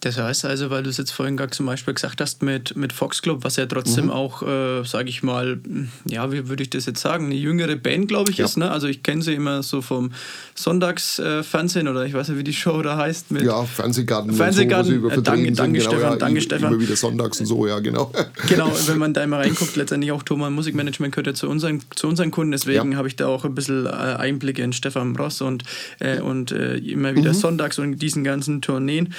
Das 0.02 0.16
heißt 0.16 0.46
also, 0.46 0.70
weil 0.70 0.82
du 0.82 0.88
es 0.88 0.96
jetzt 0.96 1.10
vorhin 1.10 1.36
gerade 1.36 1.50
zum 1.50 1.66
Beispiel 1.66 1.92
gesagt 1.92 2.22
hast 2.22 2.42
mit, 2.42 2.74
mit 2.74 2.92
Fox 2.94 3.20
Club, 3.20 3.44
was 3.44 3.56
ja 3.56 3.66
trotzdem 3.66 4.06
Mhm. 4.06 4.10
auch, 4.10 4.42
äh, 4.42 4.82
sage 4.84 5.10
ich 5.10 5.22
mal, 5.22 5.58
ja, 6.06 6.32
wie 6.32 6.48
würde 6.48 6.62
ich 6.62 6.70
das 6.70 6.86
jetzt 6.86 7.00
sagen, 7.02 7.26
eine 7.26 7.34
jüngere 7.34 7.76
Band, 7.76 8.08
glaube 8.08 8.30
ich, 8.30 8.38
Ja. 8.38 8.46
ist. 8.46 8.56
Ne? 8.56 8.70
Also 8.70 8.86
ich 8.86 9.02
kenne 9.02 9.20
sie 9.20 9.34
immer 9.34 9.62
so 9.62 9.82
vom 9.82 10.12
Sonntagsfernsehen 10.54 11.88
oder 11.88 12.04
ich 12.06 12.14
weiß 12.14 12.28
nicht, 12.28 12.38
wie 12.38 12.44
die 12.44 12.52
Show 12.54 12.80
da 12.82 12.96
heißt. 12.96 13.30
Mit 13.30 13.42
Ja, 13.42 13.62
Fernsehgarten, 13.64 14.32
Fernsehgarten, 14.32 15.00
so, 15.02 15.08
äh, 15.08 15.22
danke- 15.22 15.52
danke, 15.52 15.80
sind, 15.80 15.90
Stefan, 15.90 16.12
ja, 16.12 16.16
danke, 16.16 16.40
Stefan. 16.40 16.72
Immer 16.72 16.80
wieder 16.82 16.96
sonntags 16.96 17.40
und 17.40 17.46
so, 17.46 17.66
ja, 17.66 17.78
genau. 17.80 18.10
Genau, 18.48 18.72
wenn 18.86 18.98
man 18.98 19.12
da 19.14 19.22
immer 19.22 19.38
reinguckt, 19.38 19.76
letztendlich 19.76 20.12
auch 20.12 20.22
Thomas 20.22 20.50
Musikmanagement 20.50 21.14
gehört 21.14 21.26
ja 21.26 21.34
zu 21.34 21.48
unseren, 21.48 21.80
zu 21.94 22.08
unseren 22.08 22.30
Kunden, 22.30 22.52
deswegen 22.52 22.92
Ja. 22.92 22.98
habe 22.98 23.08
ich 23.08 23.16
da 23.16 23.26
auch 23.26 23.44
ein 23.44 23.54
bisschen 23.54 23.86
äh, 23.86 23.90
Einblicke 23.90 24.62
in 24.62 24.72
Stefan 24.72 25.14
Ross 25.16 25.40
und, 25.42 25.64
äh, 25.98 26.20
und 26.20 26.52
äh, 26.52 26.76
immer 26.76 27.14
wieder 27.14 27.30
Mhm. 27.32 27.36
sonntags 27.36 27.78
und 27.78 27.98
diesen 27.98 28.24
ganzen 28.24 28.62
Tourneen. 28.62 29.12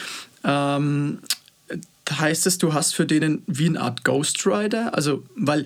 Ähm, 0.43 1.19
heißt 2.09 2.47
es, 2.47 2.57
du 2.57 2.73
hast 2.73 2.93
für 2.93 3.05
denen 3.05 3.43
wie 3.47 3.67
eine 3.67 3.81
Art 3.81 4.03
Ghostwriter? 4.03 4.93
Also, 4.95 5.23
weil 5.35 5.65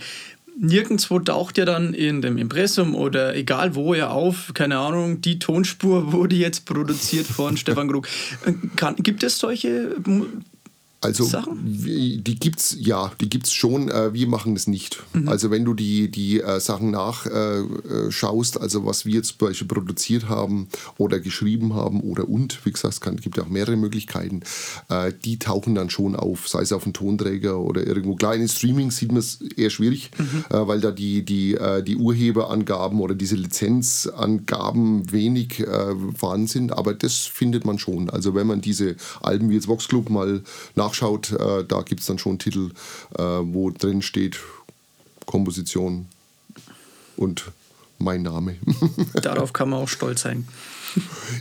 nirgendwo 0.58 1.20
taucht 1.20 1.58
ja 1.58 1.66
dann 1.66 1.94
in 1.94 2.22
dem 2.22 2.38
Impressum 2.38 2.96
oder 2.96 3.36
egal 3.36 3.76
wo 3.76 3.94
er 3.94 4.12
auf, 4.12 4.52
keine 4.54 4.78
Ahnung, 4.78 5.22
die 5.22 5.40
Tonspur 5.40 6.12
wurde 6.12 6.36
jetzt 6.36 6.66
produziert 6.66 7.28
von 7.28 7.58
Stefan 7.58 7.90
Krug. 7.90 8.08
Äh, 8.46 8.54
Kann, 8.76 8.96
gibt 8.98 9.24
es 9.24 9.40
solche 9.40 9.96
Also 11.06 11.30
wie- 11.64 12.18
die 12.18 12.36
gibt's 12.40 12.76
ja, 12.80 13.12
die 13.22 13.30
gibt's 13.30 13.54
schon. 13.54 13.90
Äh, 13.90 14.14
wir 14.14 14.28
machen 14.28 14.56
das 14.56 14.68
nicht. 14.68 15.04
Mhm. 15.14 15.28
Also 15.30 15.52
wenn 15.52 15.64
du 15.66 15.74
die 15.74 16.10
die 16.10 16.42
äh, 16.42 16.60
Sachen 16.60 16.92
nachschaust, 16.92 17.32
äh, 17.86 18.12
schaust, 18.12 18.60
also 18.60 18.86
was 18.86 19.06
wir 19.06 19.24
zum 19.24 19.38
Beispiel 19.40 19.68
produziert 19.68 20.28
haben 20.30 20.68
oder 20.98 21.20
geschrieben 21.20 21.74
haben 21.74 22.02
oder 22.02 22.28
und, 22.28 22.66
wie 22.66 22.72
gesagt, 22.72 22.94
es 22.96 23.22
gibt 23.22 23.38
ja 23.38 23.44
auch 23.44 23.50
mehrere 23.50 23.76
Möglichkeiten. 23.78 24.42
Äh, 24.90 25.12
die 25.24 25.38
tauchen 25.40 25.76
dann 25.76 25.90
schon 25.90 26.16
auf, 26.16 26.48
sei 26.48 26.62
es 26.62 26.72
auf 26.74 26.84
dem 26.84 26.94
Tonträger 26.94 27.60
oder 27.60 27.86
irgendwo. 27.86 28.16
Klar, 28.16 28.36
in 28.36 28.48
Streaming 28.48 28.92
sieht 28.92 29.10
man 29.12 29.20
es 29.20 29.42
eher 29.56 29.70
schwierig, 29.70 30.12
Mhm. 30.18 30.46
äh, 30.50 30.68
weil 30.68 30.82
da 30.82 30.92
die 30.92 31.24
die 31.24 31.54
äh, 31.56 31.84
die 31.84 31.96
Urheberangaben 31.98 33.00
oder 33.00 33.16
diese 33.16 33.36
Lizenzangaben 33.36 35.12
wenig 35.12 35.60
äh, 35.60 35.96
vorhanden 36.16 36.48
sind. 36.48 36.72
Aber 36.78 36.94
das 36.94 37.18
findet 37.20 37.66
man 37.66 37.80
schon. 37.80 38.10
Also 38.10 38.34
wenn 38.36 38.48
man 38.48 38.62
diese 38.62 38.96
Alben 39.22 39.50
wie 39.50 39.56
jetzt 39.56 39.68
Vox 39.68 39.88
Club 39.88 40.10
mal 40.10 40.42
nachschaut 40.76 40.95
nachschaut, 40.96 41.32
äh, 41.32 41.64
da 41.66 41.82
gibt 41.82 42.02
es 42.02 42.08
dann 42.08 42.20
schon 42.20 42.40
Titel, 42.40 42.72
äh, 43.18 43.22
wo 43.24 43.70
drin 43.72 44.02
steht 44.02 44.40
Komposition 45.26 46.08
und 47.18 47.46
mein 47.98 48.22
Name. 48.22 48.58
Darauf 49.14 49.54
kann 49.54 49.70
man 49.70 49.82
auch 49.82 49.90
stolz 49.90 50.22
sein. 50.22 50.48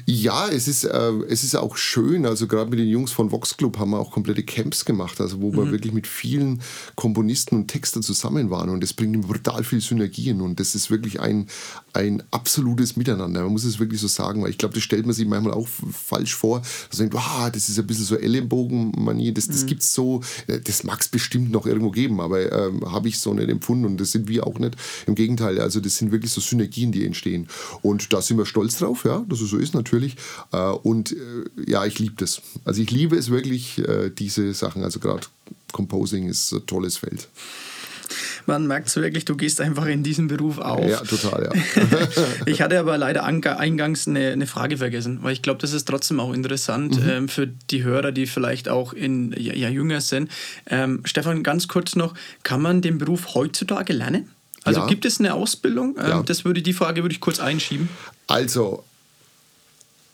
Ja, 0.07 0.49
es 0.49 0.69
ist, 0.69 0.85
äh, 0.85 1.13
es 1.29 1.45
ist 1.45 1.55
auch 1.55 1.77
schön. 1.77 2.27
Also 2.27 2.47
gerade 2.47 2.71
mit 2.71 2.79
den 2.79 2.89
Jungs 2.89 3.13
von 3.13 3.33
Vox 3.33 3.57
Club 3.57 3.79
haben 3.79 3.91
wir 3.91 3.99
auch 3.99 4.11
komplette 4.11 4.43
Camps 4.43 4.85
gemacht, 4.85 5.21
also 5.21 5.41
wo 5.41 5.53
mhm. 5.53 5.57
wir 5.57 5.73
wirklich 5.73 5.93
mit 5.93 6.07
vielen 6.07 6.61
Komponisten 6.95 7.57
und 7.57 7.69
Textern 7.69 8.03
zusammen 8.03 8.51
waren. 8.51 8.69
Und 8.69 8.83
das 8.83 8.93
bringt 8.93 9.21
brutal 9.27 9.65
viel 9.65 9.81
Synergien. 9.81 10.41
Und 10.41 10.61
das 10.61 10.75
ist 10.75 10.91
wirklich 10.91 11.21
ein, 11.21 11.47
ein 11.93 12.23
absolutes 12.31 12.97
Miteinander. 12.97 13.43
Man 13.43 13.53
muss 13.53 13.65
es 13.65 13.79
wirklich 13.79 14.01
so 14.01 14.09
sagen, 14.09 14.43
weil 14.43 14.51
ich 14.51 14.59
glaube, 14.59 14.75
das 14.75 14.83
stellt 14.83 15.07
man 15.07 15.15
sich 15.15 15.27
manchmal 15.27 15.55
auch 15.55 15.69
falsch 15.69 16.35
vor. 16.35 16.59
Man 16.59 16.99
denkt, 16.99 17.15
wow, 17.15 17.51
das 17.51 17.69
ist 17.69 17.79
ein 17.79 17.87
bisschen 17.87 18.05
so 18.05 18.17
Ellenbogenmanie, 18.17 19.33
das, 19.33 19.47
das 19.47 19.63
mhm. 19.63 19.67
gibt 19.67 19.83
es 19.83 19.93
so, 19.93 20.23
äh, 20.47 20.61
das 20.61 20.85
mag 20.85 21.01
es 21.01 21.09
bestimmt 21.09 21.51
noch 21.51 21.67
irgendwo 21.67 21.91
geben, 21.91 22.21
aber 22.21 22.53
ähm, 22.53 22.91
habe 22.91 23.09
ich 23.09 23.19
so 23.19 23.33
nicht 23.35 23.49
empfunden. 23.49 23.85
Und 23.85 24.01
das 24.01 24.13
sind 24.13 24.29
wir 24.29 24.47
auch 24.47 24.59
nicht. 24.59 24.77
Im 25.07 25.15
Gegenteil, 25.15 25.61
also 25.61 25.81
das 25.81 25.97
sind 25.97 26.13
wirklich 26.13 26.33
so 26.33 26.41
Synergien, 26.41 26.93
die 26.93 27.05
entstehen. 27.05 27.49
Und 27.83 28.13
da 28.13 28.21
sind 28.21 28.39
wir 28.39 28.47
stolz 28.47 28.79
drauf, 28.79 29.05
ja. 29.05 29.25
Das 29.29 29.41
so 29.45 29.57
ist 29.57 29.75
natürlich. 29.75 30.17
Äh, 30.53 30.59
und 30.59 31.13
äh, 31.13 31.17
ja, 31.67 31.85
ich 31.85 31.99
liebe 31.99 32.15
das. 32.17 32.43
Also 32.65 32.83
ich 32.83 32.91
liebe 32.91 33.17
es 33.17 33.31
wirklich, 33.31 33.79
äh, 33.79 34.11
diese 34.11 34.53
Sachen. 34.55 34.83
Also 34.83 35.01
gerade 35.01 35.27
Composing 35.73 36.29
ist 36.29 36.53
ein 36.53 36.67
tolles 36.67 36.97
Feld. 36.97 37.29
Man 38.47 38.67
merkt 38.67 38.89
es 38.89 38.97
wirklich, 38.97 39.25
du 39.25 39.37
gehst 39.37 39.61
einfach 39.61 39.87
in 39.87 40.03
diesen 40.03 40.29
Beruf 40.29 40.59
auf. 40.59 40.87
Ja, 40.87 41.01
total, 41.01 41.45
ja. 41.45 41.63
ich 42.47 42.61
hatte 42.61 42.79
aber 42.79 42.99
leider 42.99 43.25
eingangs 43.25 44.07
eine, 44.07 44.33
eine 44.33 44.47
Frage 44.47 44.77
vergessen, 44.77 45.21
weil 45.23 45.33
ich 45.33 45.43
glaube, 45.43 45.61
das 45.61 45.73
ist 45.73 45.87
trotzdem 45.87 46.21
auch 46.21 46.33
interessant 46.33 47.01
mhm. 47.01 47.09
ähm, 47.09 47.29
für 47.29 47.47
die 47.47 47.83
Hörer, 47.83 48.13
die 48.13 48.27
vielleicht 48.27 48.69
auch 48.69 48.93
in, 48.93 49.35
ja, 49.39 49.55
ja 49.55 49.69
jünger 49.69 50.01
sind. 50.01 50.31
Ähm, 50.67 51.01
Stefan, 51.05 51.43
ganz 51.43 51.69
kurz 51.69 51.97
noch, 51.97 52.15
kann 52.43 52.61
man 52.61 52.83
den 52.83 52.99
Beruf 52.99 53.35
heutzutage 53.35 53.93
lernen? 53.93 54.29
Also 54.65 54.81
ja. 54.81 54.87
gibt 54.87 55.05
es 55.05 55.21
eine 55.21 55.35
Ausbildung? 55.35 55.97
Ähm, 55.99 56.09
ja. 56.09 56.23
Das 56.23 56.45
würde 56.45 56.63
die 56.63 56.73
Frage 56.73 57.03
würde 57.03 57.15
ich 57.15 57.21
kurz 57.21 57.41
einschieben. 57.41 57.89
Also 58.27 58.85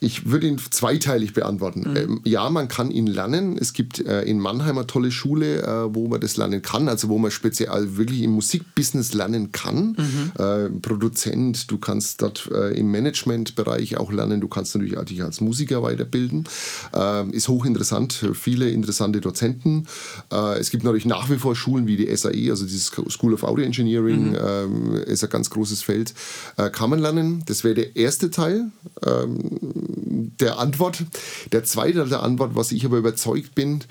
ich 0.02 0.30
würde 0.30 0.48
ihn 0.48 0.58
zweiteilig 0.58 1.34
beantworten. 1.34 1.90
Mhm. 1.90 1.96
Ähm, 1.96 2.20
ja, 2.24 2.48
man 2.48 2.68
kann 2.68 2.90
ihn 2.90 3.06
lernen. 3.06 3.58
Es 3.58 3.74
gibt 3.74 4.00
äh, 4.00 4.22
in 4.22 4.40
Mannheim 4.40 4.78
eine 4.78 4.86
tolle 4.86 5.10
Schule, 5.10 5.62
äh, 5.62 5.94
wo 5.94 6.08
man 6.08 6.22
das 6.22 6.38
lernen 6.38 6.62
kann, 6.62 6.88
also 6.88 7.10
wo 7.10 7.18
man 7.18 7.30
speziell 7.30 7.98
wirklich 7.98 8.22
im 8.22 8.30
Musikbusiness 8.30 9.12
lernen 9.12 9.52
kann. 9.52 9.96
Mhm. 9.98 10.32
Äh, 10.42 10.70
Produzent, 10.80 11.70
du 11.70 11.76
kannst 11.76 12.22
dort 12.22 12.50
äh, 12.50 12.78
im 12.78 12.90
Managementbereich 12.90 13.98
auch 13.98 14.10
lernen. 14.10 14.40
Du 14.40 14.48
kannst 14.48 14.74
natürlich 14.74 14.96
auch 14.96 15.04
dich 15.04 15.22
als 15.22 15.42
Musiker 15.42 15.82
weiterbilden. 15.82 16.44
Ähm, 16.94 17.30
ist 17.32 17.48
hochinteressant. 17.48 18.24
Viele 18.32 18.70
interessante 18.70 19.20
Dozenten. 19.20 19.86
Äh, 20.32 20.58
es 20.58 20.70
gibt 20.70 20.82
natürlich 20.82 21.04
nach 21.04 21.28
wie 21.28 21.36
vor 21.36 21.54
Schulen 21.54 21.86
wie 21.86 21.98
die 21.98 22.16
SAE, 22.16 22.50
also 22.50 22.64
dieses 22.64 22.86
School 22.86 23.34
of 23.34 23.44
Audio 23.44 23.66
Engineering, 23.66 24.30
mhm. 24.30 24.38
Ähm, 24.40 24.94
ist 24.94 25.22
ein 25.22 25.28
ganz 25.28 25.50
großes 25.50 25.82
Feld. 25.82 26.14
Äh, 26.56 26.70
kann 26.70 26.88
man 26.88 27.00
lernen. 27.00 27.42
Das 27.44 27.64
wäre 27.64 27.74
der 27.74 27.96
erste 27.96 28.30
Teil 28.30 28.70
ähm, 29.06 29.89
der 29.96 30.58
Antwort. 30.58 31.04
Der 31.52 31.64
zweite 31.64 32.06
der 32.06 32.22
Antwort, 32.22 32.54
was 32.54 32.72
ich 32.72 32.84
aber 32.84 32.98
überzeugt 32.98 33.54
bin, 33.54 33.84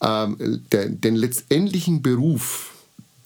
ähm, 0.00 0.62
der, 0.72 0.88
den 0.88 1.16
letztendlichen 1.16 2.02
Beruf 2.02 2.72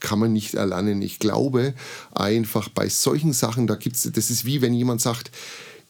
kann 0.00 0.18
man 0.18 0.32
nicht 0.32 0.54
erlernen. 0.54 1.00
Ich 1.00 1.18
glaube 1.18 1.74
einfach 2.12 2.68
bei 2.68 2.88
solchen 2.88 3.32
Sachen, 3.32 3.66
da 3.66 3.76
gibt's, 3.76 4.08
das 4.12 4.30
ist 4.30 4.44
wie 4.44 4.60
wenn 4.60 4.74
jemand 4.74 5.00
sagt, 5.00 5.30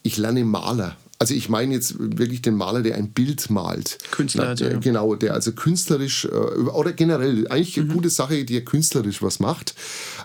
ich 0.03 0.17
lerne 0.17 0.45
Maler. 0.45 0.97
Also 1.19 1.35
ich 1.35 1.49
meine 1.49 1.75
jetzt 1.75 1.95
wirklich 1.99 2.43
den 2.43 2.57
Maler, 2.57 2.83
der 2.83 2.97
ein 2.97 3.11
Bild 3.11 3.49
malt. 3.49 3.99
Künstler. 4.11 4.45
Na, 4.45 4.55
der, 4.55 4.79
genau, 4.79 5.15
der 5.15 5.35
also 5.35 5.53
künstlerisch 5.53 6.25
äh, 6.25 6.29
oder 6.29 6.93
generell 6.93 7.47
eigentlich 7.49 7.79
eine 7.79 7.89
mhm. 7.89 7.93
gute 7.93 8.11
Sache, 8.11 8.45
die 8.45 8.57
er 8.57 8.65
künstlerisch 8.65 9.23
was 9.23 9.39
macht. 9.39 9.75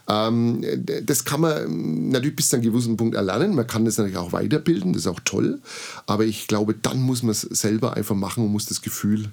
Ähm, 0.07 0.65
das 1.03 1.23
kann 1.23 1.41
man 1.41 2.09
natürlich 2.09 2.35
bis 2.35 2.49
zu 2.49 2.55
einem 2.55 2.63
gewissen 2.63 2.97
Punkt 2.97 3.15
erlernen. 3.15 3.53
Man 3.53 3.67
kann 3.67 3.85
das 3.85 3.97
natürlich 3.97 4.17
auch 4.17 4.31
weiterbilden, 4.31 4.93
das 4.93 5.03
ist 5.03 5.07
auch 5.07 5.19
toll. 5.23 5.61
Aber 6.07 6.25
ich 6.25 6.47
glaube, 6.47 6.73
dann 6.73 6.99
muss 6.99 7.21
man 7.21 7.31
es 7.31 7.41
selber 7.41 7.95
einfach 7.95 8.15
machen 8.15 8.43
und 8.43 8.51
muss 8.51 8.65
das 8.65 8.81
Gefühl 8.81 9.25
äh, 9.25 9.27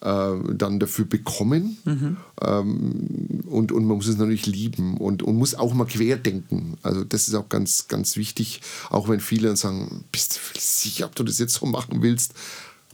dann 0.00 0.80
dafür 0.80 1.04
bekommen. 1.04 1.76
Mhm. 1.84 2.16
Ähm, 2.40 3.42
und, 3.46 3.72
und 3.72 3.84
man 3.84 3.98
muss 3.98 4.06
es 4.06 4.16
natürlich 4.16 4.46
lieben 4.46 4.96
und, 4.96 5.22
und 5.22 5.36
muss 5.36 5.54
auch 5.54 5.74
mal 5.74 5.84
querdenken. 5.84 6.78
Also 6.82 7.04
das 7.04 7.28
ist 7.28 7.34
auch 7.34 7.48
ganz, 7.48 7.88
ganz 7.88 8.16
wichtig, 8.16 8.62
auch 8.88 9.08
wenn 9.08 9.20
viele 9.20 9.48
dann 9.48 9.56
sagen, 9.56 10.04
bist 10.10 10.36
du 10.36 10.60
sicher, 10.60 11.06
ob 11.06 11.14
du 11.14 11.24
das 11.24 11.38
jetzt 11.38 11.54
so 11.54 11.66
machen 11.66 12.02
willst? 12.02 12.34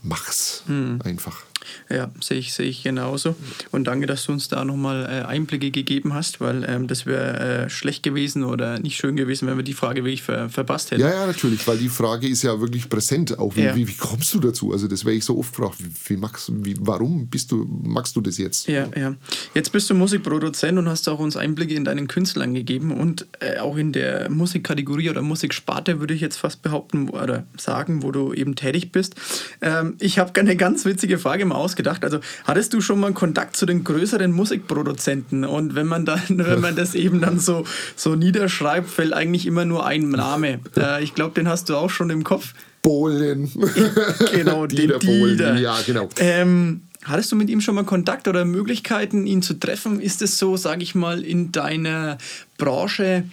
Mach's 0.03 0.63
mhm. 0.67 0.99
einfach. 1.03 1.43
Ja, 1.89 2.11
sehe 2.21 2.37
ich, 2.37 2.53
sehe 2.53 2.67
ich 2.67 2.83
genauso. 2.83 3.35
Und 3.71 3.85
danke, 3.85 4.07
dass 4.07 4.25
du 4.25 4.31
uns 4.31 4.47
da 4.47 4.65
nochmal 4.65 5.05
äh, 5.05 5.25
Einblicke 5.25 5.71
gegeben 5.71 6.13
hast, 6.13 6.41
weil 6.41 6.65
ähm, 6.67 6.87
das 6.87 7.05
wäre 7.05 7.65
äh, 7.65 7.69
schlecht 7.69 8.03
gewesen 8.03 8.43
oder 8.43 8.79
nicht 8.79 8.97
schön 8.97 9.15
gewesen, 9.15 9.47
wenn 9.47 9.57
wir 9.57 9.63
die 9.63 9.73
Frage 9.73 10.03
wirklich 10.03 10.23
ver 10.23 10.49
verpasst 10.49 10.91
hätten. 10.91 11.01
Ja, 11.01 11.09
ja, 11.09 11.27
natürlich, 11.27 11.67
weil 11.67 11.77
die 11.77 11.89
Frage 11.89 12.27
ist 12.27 12.43
ja 12.43 12.59
wirklich 12.59 12.89
präsent. 12.89 13.37
Auch 13.37 13.55
wie, 13.55 13.63
ja. 13.63 13.75
wie, 13.75 13.87
wie, 13.87 13.93
kommst 13.93 14.33
du 14.33 14.39
dazu? 14.39 14.71
Also 14.71 14.87
das 14.87 15.05
wäre 15.05 15.15
ich 15.15 15.25
so 15.25 15.37
oft 15.37 15.53
gefragt. 15.55 15.77
Wie, 15.79 16.15
wie, 16.15 16.17
magst, 16.17 16.51
wie, 16.53 16.75
warum 16.79 17.27
bist 17.27 17.51
du, 17.51 17.67
magst 17.83 18.15
du 18.15 18.21
das 18.21 18.37
jetzt? 18.37 18.67
Ja, 18.67 18.87
ja. 18.95 19.15
Jetzt 19.53 19.71
bist 19.71 19.89
du 19.89 19.93
Musikproduzent 19.93 20.77
und 20.77 20.87
hast 20.87 21.07
auch 21.09 21.19
uns 21.19 21.35
Einblicke 21.35 21.73
in 21.73 21.85
deinen 21.85 22.07
Künstlern 22.07 22.53
gegeben 22.53 22.91
und 22.91 23.27
äh, 23.39 23.59
auch 23.59 23.77
in 23.77 23.91
der 23.91 24.29
Musikkategorie 24.29 25.09
oder 25.09 25.21
Musiksparte 25.21 25.99
würde 25.99 26.13
ich 26.13 26.21
jetzt 26.21 26.37
fast 26.37 26.61
behaupten 26.61 27.09
oder 27.09 27.45
sagen, 27.57 28.03
wo 28.03 28.11
du 28.11 28.33
eben 28.33 28.55
tätig 28.55 28.91
bist. 28.91 29.15
Ähm, 29.61 29.95
ich 29.99 30.19
habe 30.19 30.37
eine 30.39 30.55
ganz 30.55 30.85
witzige 30.85 31.17
Frage 31.17 31.45
mal 31.45 31.55
ausgedacht. 31.57 32.03
Also 32.03 32.19
hattest 32.45 32.73
du 32.73 32.81
schon 32.81 32.99
mal 32.99 33.13
Kontakt 33.13 33.55
zu 33.55 33.65
den 33.65 33.83
größeren 33.83 34.31
Musikproduzenten? 34.31 35.45
Und 35.45 35.75
wenn 35.75 35.87
man 35.87 36.05
dann, 36.05 36.21
wenn 36.29 36.61
man 36.61 36.75
das 36.75 36.95
eben 36.95 37.21
dann 37.21 37.39
so, 37.39 37.65
so 37.95 38.15
niederschreibt, 38.15 38.89
fällt 38.89 39.13
eigentlich 39.13 39.45
immer 39.45 39.65
nur 39.65 39.85
ein 39.85 40.09
Name. 40.09 40.59
Äh, 40.77 41.03
ich 41.03 41.15
glaube, 41.15 41.33
den 41.33 41.47
hast 41.47 41.69
du 41.69 41.75
auch 41.75 41.89
schon 41.89 42.09
im 42.11 42.23
Kopf. 42.23 42.53
Bohlen. 42.83 43.49
genau, 44.31 44.67
den 44.67 44.99
Dieter. 44.99 45.55
Ja, 45.55 45.77
genau. 45.85 46.09
Ähm, 46.17 46.81
Hattest 47.07 47.31
du 47.31 47.35
mit 47.37 47.49
ihm 47.49 47.61
schon 47.61 47.75
mal 47.75 47.85
Kontakt 47.85 48.27
oder 48.27 48.43
Möglichkeiten, 48.43 49.25
ihn 49.25 49.41
zu 49.41 49.53
treffen? 49.53 50.01
Ist 50.01 50.21
es 50.21 50.37
so, 50.37 50.57
sage 50.57 50.83
ich 50.83 50.93
mal, 50.93 51.23
in 51.23 51.53
deiner 51.53 52.17
Branche 52.57 53.23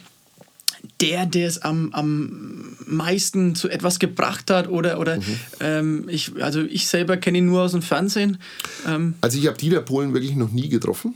der, 1.05 1.27
der 1.27 1.49
es 1.49 1.63
am, 1.63 1.91
am 1.93 2.77
meisten 2.87 3.55
zu 3.55 3.69
etwas 3.69 3.99
gebracht 3.99 4.51
hat? 4.51 4.69
Oder, 4.69 4.99
oder 4.99 5.17
mhm. 5.17 5.23
ähm, 5.61 6.09
ich, 6.09 6.33
also 6.43 6.63
ich 6.63 6.89
selber 6.89 7.17
kenne 7.17 7.39
ihn 7.39 7.47
nur 7.47 7.63
aus 7.63 7.73
dem 7.73 7.83
Fernsehen. 7.83 8.39
Ähm 8.87 9.15
also 9.21 9.39
ich 9.39 9.47
habe 9.47 9.59
Dieter 9.59 9.83
Polen 9.83 10.15
wirklich 10.15 10.35
noch 10.35 10.51
nie 10.51 10.69
getroffen. 10.69 11.15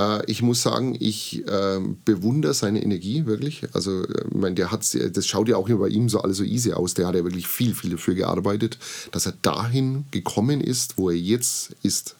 Äh, 0.00 0.24
ich 0.26 0.42
muss 0.42 0.62
sagen, 0.62 0.96
ich 0.98 1.46
äh, 1.46 1.80
bewundere 2.04 2.54
seine 2.54 2.82
Energie 2.82 3.26
wirklich. 3.26 3.62
Also, 3.72 4.04
äh, 4.04 4.24
ich 4.28 4.36
meine, 4.36 4.54
der 4.54 4.70
hat, 4.70 4.84
das 5.16 5.26
schaut 5.26 5.48
ja 5.48 5.56
auch 5.56 5.68
bei 5.68 5.88
ihm 5.88 6.08
so 6.08 6.20
alles 6.20 6.38
so 6.38 6.44
easy 6.44 6.72
aus. 6.72 6.94
Der 6.94 7.06
hat 7.06 7.14
ja 7.14 7.24
wirklich 7.24 7.48
viel, 7.48 7.74
viel 7.74 7.90
dafür 7.90 8.14
gearbeitet, 8.14 8.78
dass 9.12 9.26
er 9.26 9.34
dahin 9.42 10.04
gekommen 10.10 10.60
ist, 10.60 10.98
wo 10.98 11.10
er 11.10 11.16
jetzt 11.16 11.74
ist. 11.82 12.16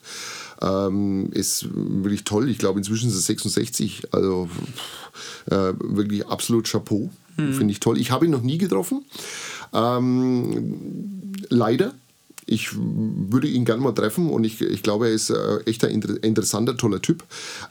Ähm, 0.63 1.31
ist 1.33 1.69
wirklich 1.73 2.25
toll. 2.25 2.49
Ich 2.49 2.59
glaube, 2.59 2.79
inzwischen 2.79 3.09
ist 3.09 3.15
er 3.15 3.21
66. 3.21 4.03
Also 4.13 4.49
äh, 5.51 5.73
wirklich 5.79 6.27
absolut 6.27 6.69
Chapeau. 6.69 7.11
Mhm. 7.37 7.55
Finde 7.55 7.73
ich 7.73 7.81
toll. 7.81 7.99
Ich 7.99 8.11
habe 8.11 8.27
ihn 8.27 8.31
noch 8.31 8.43
nie 8.43 8.59
getroffen. 8.59 9.05
Ähm, 9.73 11.33
leider. 11.49 11.95
Ich 12.47 12.71
würde 12.75 13.47
ihn 13.47 13.65
gerne 13.65 13.81
mal 13.81 13.93
treffen 13.93 14.29
und 14.29 14.43
ich, 14.43 14.61
ich 14.61 14.83
glaube, 14.83 15.07
er 15.07 15.13
ist 15.13 15.31
äh, 15.31 15.59
echt 15.67 15.85
ein 15.85 15.93
inter 15.93 16.21
interessanter, 16.25 16.77
toller 16.77 17.01
Typ. 17.01 17.23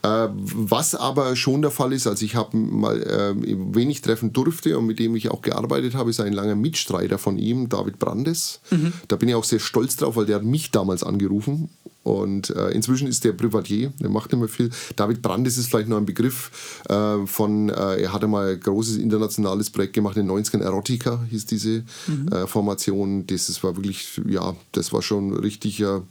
Äh, 0.02 0.28
was 0.32 0.94
aber 0.94 1.36
schon 1.36 1.60
der 1.60 1.70
Fall 1.70 1.92
ist, 1.92 2.06
also 2.06 2.24
ich 2.24 2.34
habe 2.34 2.56
mal 2.56 3.02
äh, 3.02 3.34
wenig 3.36 4.00
treffen 4.00 4.32
durfte 4.32 4.78
und 4.78 4.86
mit 4.86 4.98
dem 4.98 5.14
ich 5.16 5.30
auch 5.30 5.42
gearbeitet 5.42 5.94
habe, 5.94 6.08
ist 6.08 6.20
ein 6.20 6.32
langer 6.32 6.54
Mitstreiter 6.54 7.18
von 7.18 7.36
ihm, 7.36 7.68
David 7.68 7.98
Brandes. 7.98 8.60
Mhm. 8.70 8.94
Da 9.08 9.16
bin 9.16 9.28
ich 9.28 9.34
auch 9.34 9.44
sehr 9.44 9.58
stolz 9.58 9.96
drauf, 9.96 10.16
weil 10.16 10.24
der 10.24 10.36
hat 10.36 10.44
mich 10.44 10.70
damals 10.70 11.04
angerufen 11.04 11.68
und 12.02 12.50
äh, 12.50 12.70
inzwischen 12.70 13.08
ist 13.08 13.24
der 13.24 13.32
Privatier, 13.32 13.92
der 14.00 14.08
macht 14.08 14.32
nicht 14.32 14.40
mehr 14.40 14.48
viel. 14.48 14.70
David 14.96 15.20
Brandes 15.20 15.58
ist 15.58 15.68
vielleicht 15.68 15.88
noch 15.88 15.98
ein 15.98 16.06
Begriff 16.06 16.80
äh, 16.88 17.26
von, 17.26 17.68
äh, 17.68 18.02
er 18.02 18.12
hatte 18.12 18.26
mal 18.26 18.52
ein 18.52 18.60
großes 18.60 18.96
internationales 18.96 19.68
Projekt 19.68 19.92
gemacht, 19.92 20.16
in 20.16 20.26
den 20.26 20.36
90ern, 20.36 20.62
Erotica 20.62 21.22
hieß 21.28 21.46
diese 21.46 21.84
mhm. 22.06 22.28
Äh, 22.32 22.46
Formation. 22.46 23.26
Das, 23.26 23.48
das 23.48 23.62
war 23.62 23.76
wirklich, 23.76 24.20
ja, 24.26 24.56
das 24.72 24.92
war 24.92 25.02
schon 25.02 25.34
richtiger 25.34 26.02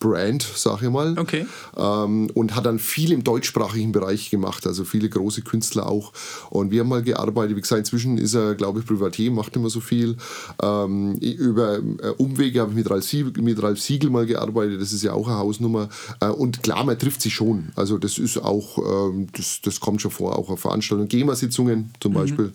Brand, 0.00 0.42
sag 0.42 0.82
ich 0.82 0.90
mal. 0.90 1.16
Okay. 1.16 1.46
Ähm, 1.76 2.28
und 2.34 2.56
hat 2.56 2.66
dann 2.66 2.78
viel 2.78 3.12
im 3.12 3.22
deutschsprachigen 3.22 3.92
Bereich 3.92 4.30
gemacht, 4.30 4.66
also 4.66 4.84
viele 4.84 5.08
große 5.08 5.42
Künstler 5.42 5.88
auch. 5.88 6.12
Und 6.50 6.72
wir 6.72 6.80
haben 6.80 6.88
mal 6.88 7.02
gearbeitet, 7.02 7.56
wie 7.56 7.60
gesagt, 7.60 7.78
inzwischen 7.78 8.18
ist 8.18 8.34
er, 8.34 8.54
glaube 8.56 8.80
ich, 8.80 8.86
Privatier, 8.86 9.30
macht 9.30 9.54
nicht 9.54 9.62
mehr 9.62 9.70
so 9.70 9.80
viel. 9.80 10.16
Ähm, 10.60 11.14
über 11.18 11.76
äh, 11.78 12.08
Umwege 12.16 12.60
habe 12.60 12.72
ich 12.72 12.76
mit 12.76 12.90
Ralf, 12.90 13.04
Siegel, 13.04 13.42
mit 13.42 13.62
Ralf 13.62 13.80
Siegel 13.80 14.10
mal 14.10 14.26
gearbeitet, 14.26 14.80
das 14.80 14.92
ist 14.92 15.02
ja 15.02 15.12
auch 15.12 15.28
ein 15.28 15.36
eine 15.36 15.44
Hausnummer. 15.44 15.88
Äh, 16.20 16.26
und 16.26 16.62
klar, 16.62 16.84
man 16.84 16.98
trifft 16.98 17.22
sich 17.22 17.34
schon. 17.34 17.68
Also 17.76 17.98
das 17.98 18.18
ist 18.18 18.38
auch, 18.38 18.78
ähm, 18.78 19.28
das, 19.32 19.60
das 19.62 19.80
kommt 19.80 20.02
schon 20.02 20.10
vor, 20.10 20.38
auch 20.38 20.48
auf 20.48 20.60
Veranstaltungen. 20.60 21.08
GEMA-Sitzungen 21.08 21.90
zum 22.00 22.12
mhm. 22.12 22.16
Beispiel. 22.16 22.52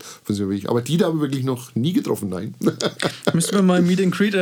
Aber 0.67 0.82
die 0.82 0.97
da 0.97 1.08
habe 1.08 1.17
ich 1.17 1.21
wirklich 1.21 1.43
noch 1.43 1.75
nie 1.75 1.93
getroffen, 1.93 2.30
nein. 2.30 2.56
Müssen 3.34 3.54
wir 3.54 3.62
mal 3.62 3.80
ein 3.80 3.88
Meet 3.88 4.01
and 4.01 4.13
Greet 4.13 4.36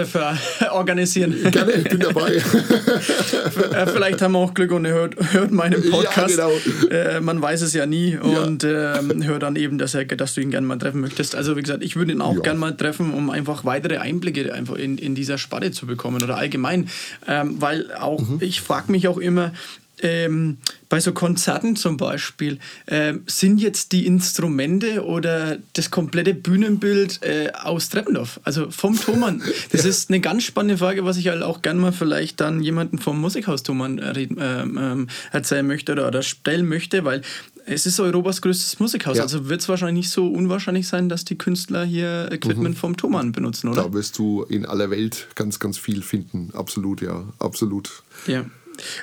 organisieren. 0.71 1.35
Gerne, 1.51 1.73
ich 1.73 1.89
bin 1.89 1.99
dabei. 1.99 2.41
Vielleicht 3.93 4.21
haben 4.21 4.34
wir 4.34 4.39
auch 4.39 4.54
Glück 4.54 4.71
und 4.71 4.86
er 4.86 4.93
hört, 4.93 5.15
hört 5.34 5.52
meinen 5.52 5.89
Podcast. 5.89 6.38
Ja, 6.38 6.47
genau. 6.47 6.89
Äh, 6.93 7.21
man 7.21 7.41
weiß 7.41 7.62
es 7.62 7.73
ja 7.73 7.86
nie 7.86 8.17
und 8.17 8.63
ja. 8.63 8.99
Ähm, 8.99 9.23
hört 9.23 9.43
dann 9.43 9.56
eben, 9.56 9.78
dass, 9.78 9.93
er, 9.93 10.06
dass 10.06 10.34
du 10.34 10.41
ihn 10.41 10.52
gerne 10.52 10.67
mal 10.67 10.78
treffen 10.78 11.02
möchtest. 11.02 11.36
Also 11.36 11.56
wie 11.56 11.62
gesagt, 11.62 11.84
ich 11.84 11.95
würde 11.95 12.12
ihn 12.12 12.21
auch 12.21 12.36
ja. 12.36 12.41
gerne 12.41 12.60
mal 12.60 12.75
treffen, 12.75 13.13
um 13.13 13.30
einfach 13.30 13.65
weitere 13.65 13.97
Einblicke 13.97 14.54
einfach 14.54 14.75
in, 14.75 14.97
in 14.97 15.15
dieser 15.15 15.38
Spanne 15.38 15.71
zu 15.71 15.86
bekommen 15.86 16.23
oder 16.23 16.38
allgemein. 16.38 16.89
Ähm, 17.28 17.62
weil 17.62 17.93
auch, 17.93 18.21
mhm. 18.21 18.38
ich 18.41 18.62
frage 18.62 18.91
mich 18.91 19.08
auch 19.08 19.17
immer, 19.17 19.52
ähm, 20.01 20.57
bei 20.88 20.99
so 20.99 21.13
Konzerten 21.13 21.75
zum 21.75 21.97
Beispiel, 21.97 22.59
äh, 22.88 23.13
sind 23.27 23.59
jetzt 23.59 23.91
die 23.91 24.05
Instrumente 24.05 25.05
oder 25.05 25.57
das 25.73 25.91
komplette 25.91 26.33
Bühnenbild 26.33 27.21
äh, 27.23 27.51
aus 27.53 27.89
Treppendorf, 27.89 28.39
also 28.43 28.71
vom 28.71 28.99
Thomann? 28.99 29.41
Das 29.71 29.83
ja. 29.83 29.89
ist 29.89 30.09
eine 30.09 30.19
ganz 30.19 30.43
spannende 30.43 30.77
Frage, 30.77 31.05
was 31.05 31.17
ich 31.17 31.27
halt 31.27 31.43
auch 31.43 31.62
gerne 31.62 31.79
mal 31.79 31.91
vielleicht 31.91 32.39
dann 32.39 32.62
jemanden 32.62 32.97
vom 32.97 33.19
Musikhaus 33.19 33.63
Thomann 33.63 33.99
äh, 33.99 34.21
ähm, 34.21 35.07
erzählen 35.31 35.65
möchte 35.65 35.91
oder, 35.91 36.07
oder 36.07 36.23
stellen 36.23 36.67
möchte, 36.67 37.03
weil 37.05 37.21
es 37.69 37.85
ist 37.85 37.99
Europas 37.99 38.41
größtes 38.41 38.79
Musikhaus, 38.79 39.17
ja. 39.17 39.23
also 39.23 39.47
wird 39.47 39.62
es 39.62 39.69
wahrscheinlich 39.69 40.05
nicht 40.05 40.13
so 40.13 40.27
unwahrscheinlich 40.27 40.88
sein, 40.88 41.07
dass 41.07 41.25
die 41.25 41.38
Künstler 41.38 41.83
hier 41.85 42.29
Equipment 42.31 42.75
mhm. 42.75 42.79
vom 42.79 42.97
Thomann 42.97 43.31
benutzen, 43.31 43.69
oder? 43.69 43.83
Da 43.83 43.93
wirst 43.93 44.17
du 44.17 44.43
in 44.43 44.65
aller 44.65 44.89
Welt 44.89 45.27
ganz, 45.35 45.59
ganz 45.59 45.77
viel 45.77 46.01
finden. 46.01 46.49
Absolut, 46.53 47.01
ja, 47.01 47.25
absolut. 47.38 48.03
Ja. 48.27 48.45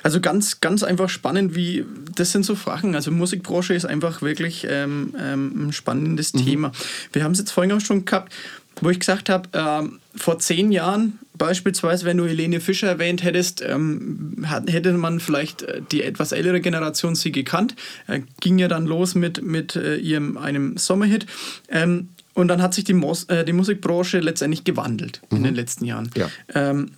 Also 0.03 0.19
ganz, 0.21 0.61
ganz 0.61 0.83
einfach 0.83 1.09
spannend, 1.09 1.55
wie 1.55 1.85
das 2.15 2.31
sind 2.31 2.45
so 2.45 2.55
Fragen. 2.55 2.95
Also 2.95 3.11
Musikbranche 3.11 3.73
ist 3.73 3.85
einfach 3.85 4.21
wirklich 4.21 4.65
ähm, 4.69 5.13
ähm, 5.19 5.67
ein 5.67 5.73
spannendes 5.73 6.33
mhm. 6.33 6.45
Thema. 6.45 6.71
Wir 7.13 7.23
haben 7.23 7.33
es 7.33 7.39
jetzt 7.39 7.51
vorhin 7.51 7.71
auch 7.71 7.81
schon 7.81 8.05
gehabt, 8.05 8.33
wo 8.81 8.89
ich 8.89 8.99
gesagt 8.99 9.29
habe, 9.29 9.49
ähm, 9.53 9.99
vor 10.15 10.39
zehn 10.39 10.71
Jahren 10.71 11.19
beispielsweise, 11.37 12.05
wenn 12.05 12.17
du 12.17 12.25
Helene 12.25 12.59
Fischer 12.59 12.87
erwähnt 12.87 13.23
hättest, 13.23 13.61
ähm, 13.61 14.45
hätte 14.67 14.93
man 14.93 15.19
vielleicht 15.19 15.63
äh, 15.63 15.81
die 15.91 16.03
etwas 16.03 16.31
ältere 16.31 16.61
Generation 16.61 17.15
sie 17.15 17.31
gekannt. 17.31 17.75
Äh, 18.07 18.21
ging 18.39 18.57
ja 18.57 18.67
dann 18.67 18.85
los 18.85 19.15
mit, 19.15 19.43
mit 19.43 19.75
äh, 19.75 19.97
ihrem 19.97 20.37
einem 20.37 20.77
Sommerhit. 20.77 21.25
Ähm, 21.69 22.09
und 22.33 22.49
dann 22.49 22.61
hat 22.61 22.73
sich 22.73 22.83
die, 22.83 22.93
Mos 22.93 23.23
äh, 23.25 23.45
die 23.45 23.53
Musikbranche 23.53 24.19
letztendlich 24.19 24.63
gewandelt 24.63 25.21
mhm. 25.29 25.37
in 25.37 25.43
den 25.43 25.55
letzten 25.55 25.85
Jahren. 25.85 26.09
Ja. 26.15 26.29
Ähm, 26.53 26.91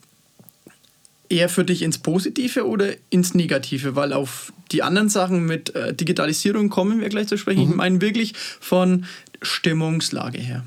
eher 1.30 1.50
für 1.50 1.63
dich 1.63 1.82
ins 1.82 1.98
Positive 2.00 2.68
oder 2.68 2.94
ins 3.10 3.34
Negative? 3.34 3.96
Weil 3.96 4.13
auf 4.13 4.52
die 4.72 4.84
anderen 4.84 5.10
Sachen 5.10 5.46
mit 5.46 5.76
äh, 5.76 5.94
Digitalisierung 5.94 6.70
kommen 6.70 7.02
wir 7.02 7.10
gleich 7.10 7.28
zu 7.28 7.38
sprechen. 7.38 7.65
Mhm. 7.65 7.70
Ich 7.70 7.76
meine 7.76 8.02
wirklich 8.02 8.34
von 8.60 9.06
Stimmungslage 9.42 10.39
her. 10.39 10.63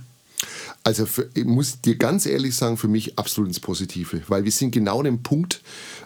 Also 0.84 1.06
für, 1.06 1.28
ich 1.34 1.44
muss 1.44 1.80
dir 1.80 1.96
ganz 1.96 2.26
ehrlich 2.26 2.56
sagen, 2.56 2.76
für 2.76 2.88
mich 2.88 3.18
absolut 3.18 3.48
ins 3.48 3.60
Positive, 3.60 4.22
weil 4.26 4.44
wir 4.44 4.50
sind 4.50 4.72
genau 4.72 4.98
an 4.98 5.04
dem 5.04 5.22
Punkt, 5.22 5.62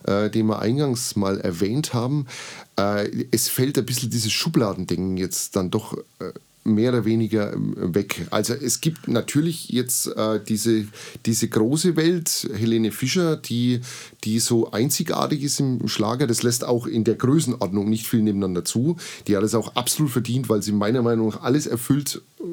äh, 0.06 0.28
den 0.28 0.46
wir 0.46 0.58
eingangs 0.58 1.16
mal 1.16 1.40
erwähnt 1.40 1.94
haben. 1.94 2.26
Äh, 2.78 3.26
es 3.30 3.48
fällt 3.48 3.78
ein 3.78 3.86
bisschen 3.86 4.10
dieses 4.10 4.32
Schubladendenken 4.32 5.16
jetzt 5.16 5.56
dann 5.56 5.70
doch 5.70 5.96
äh, 6.18 6.32
mehr 6.66 6.90
oder 6.90 7.04
weniger 7.04 7.52
ähm, 7.52 7.94
weg. 7.94 8.26
Also 8.30 8.54
es 8.54 8.80
gibt 8.80 9.08
natürlich 9.08 9.68
jetzt 9.68 10.08
äh, 10.08 10.40
diese, 10.46 10.86
diese 11.24 11.48
große 11.48 11.96
Welt, 11.96 12.48
Helene 12.54 12.92
Fischer, 12.92 13.36
die, 13.36 13.80
die 14.24 14.40
so 14.40 14.70
einzigartig 14.70 15.42
ist 15.42 15.60
im 15.60 15.88
Schlager. 15.88 16.26
Das 16.26 16.42
lässt 16.42 16.64
auch 16.64 16.86
in 16.86 17.04
der 17.04 17.14
Größenordnung 17.14 17.88
nicht 17.88 18.06
viel 18.06 18.22
nebeneinander 18.22 18.64
zu. 18.64 18.96
Die 19.26 19.36
hat 19.36 19.44
es 19.44 19.54
auch 19.54 19.74
absolut 19.76 20.12
verdient, 20.12 20.48
weil 20.48 20.62
sie 20.62 20.72
meiner 20.72 21.02
Meinung 21.02 21.28
nach 21.28 21.42
alles 21.42 21.66
erfüllt, 21.66 22.22
äh, 22.40 22.44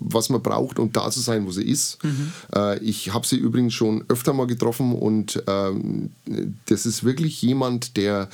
was 0.00 0.28
man 0.28 0.42
braucht, 0.42 0.78
um 0.78 0.92
da 0.92 1.10
zu 1.10 1.20
sein, 1.20 1.46
wo 1.46 1.50
sie 1.50 1.64
ist. 1.64 2.02
Mhm. 2.04 2.32
Äh, 2.54 2.78
ich 2.80 3.12
habe 3.14 3.26
sie 3.26 3.36
übrigens 3.36 3.74
schon 3.74 4.04
öfter 4.08 4.32
mal 4.32 4.46
getroffen 4.46 4.94
und 4.94 5.42
ähm, 5.46 6.10
das 6.66 6.86
ist 6.86 7.04
wirklich 7.04 7.40
jemand, 7.42 7.96
der 7.96 8.28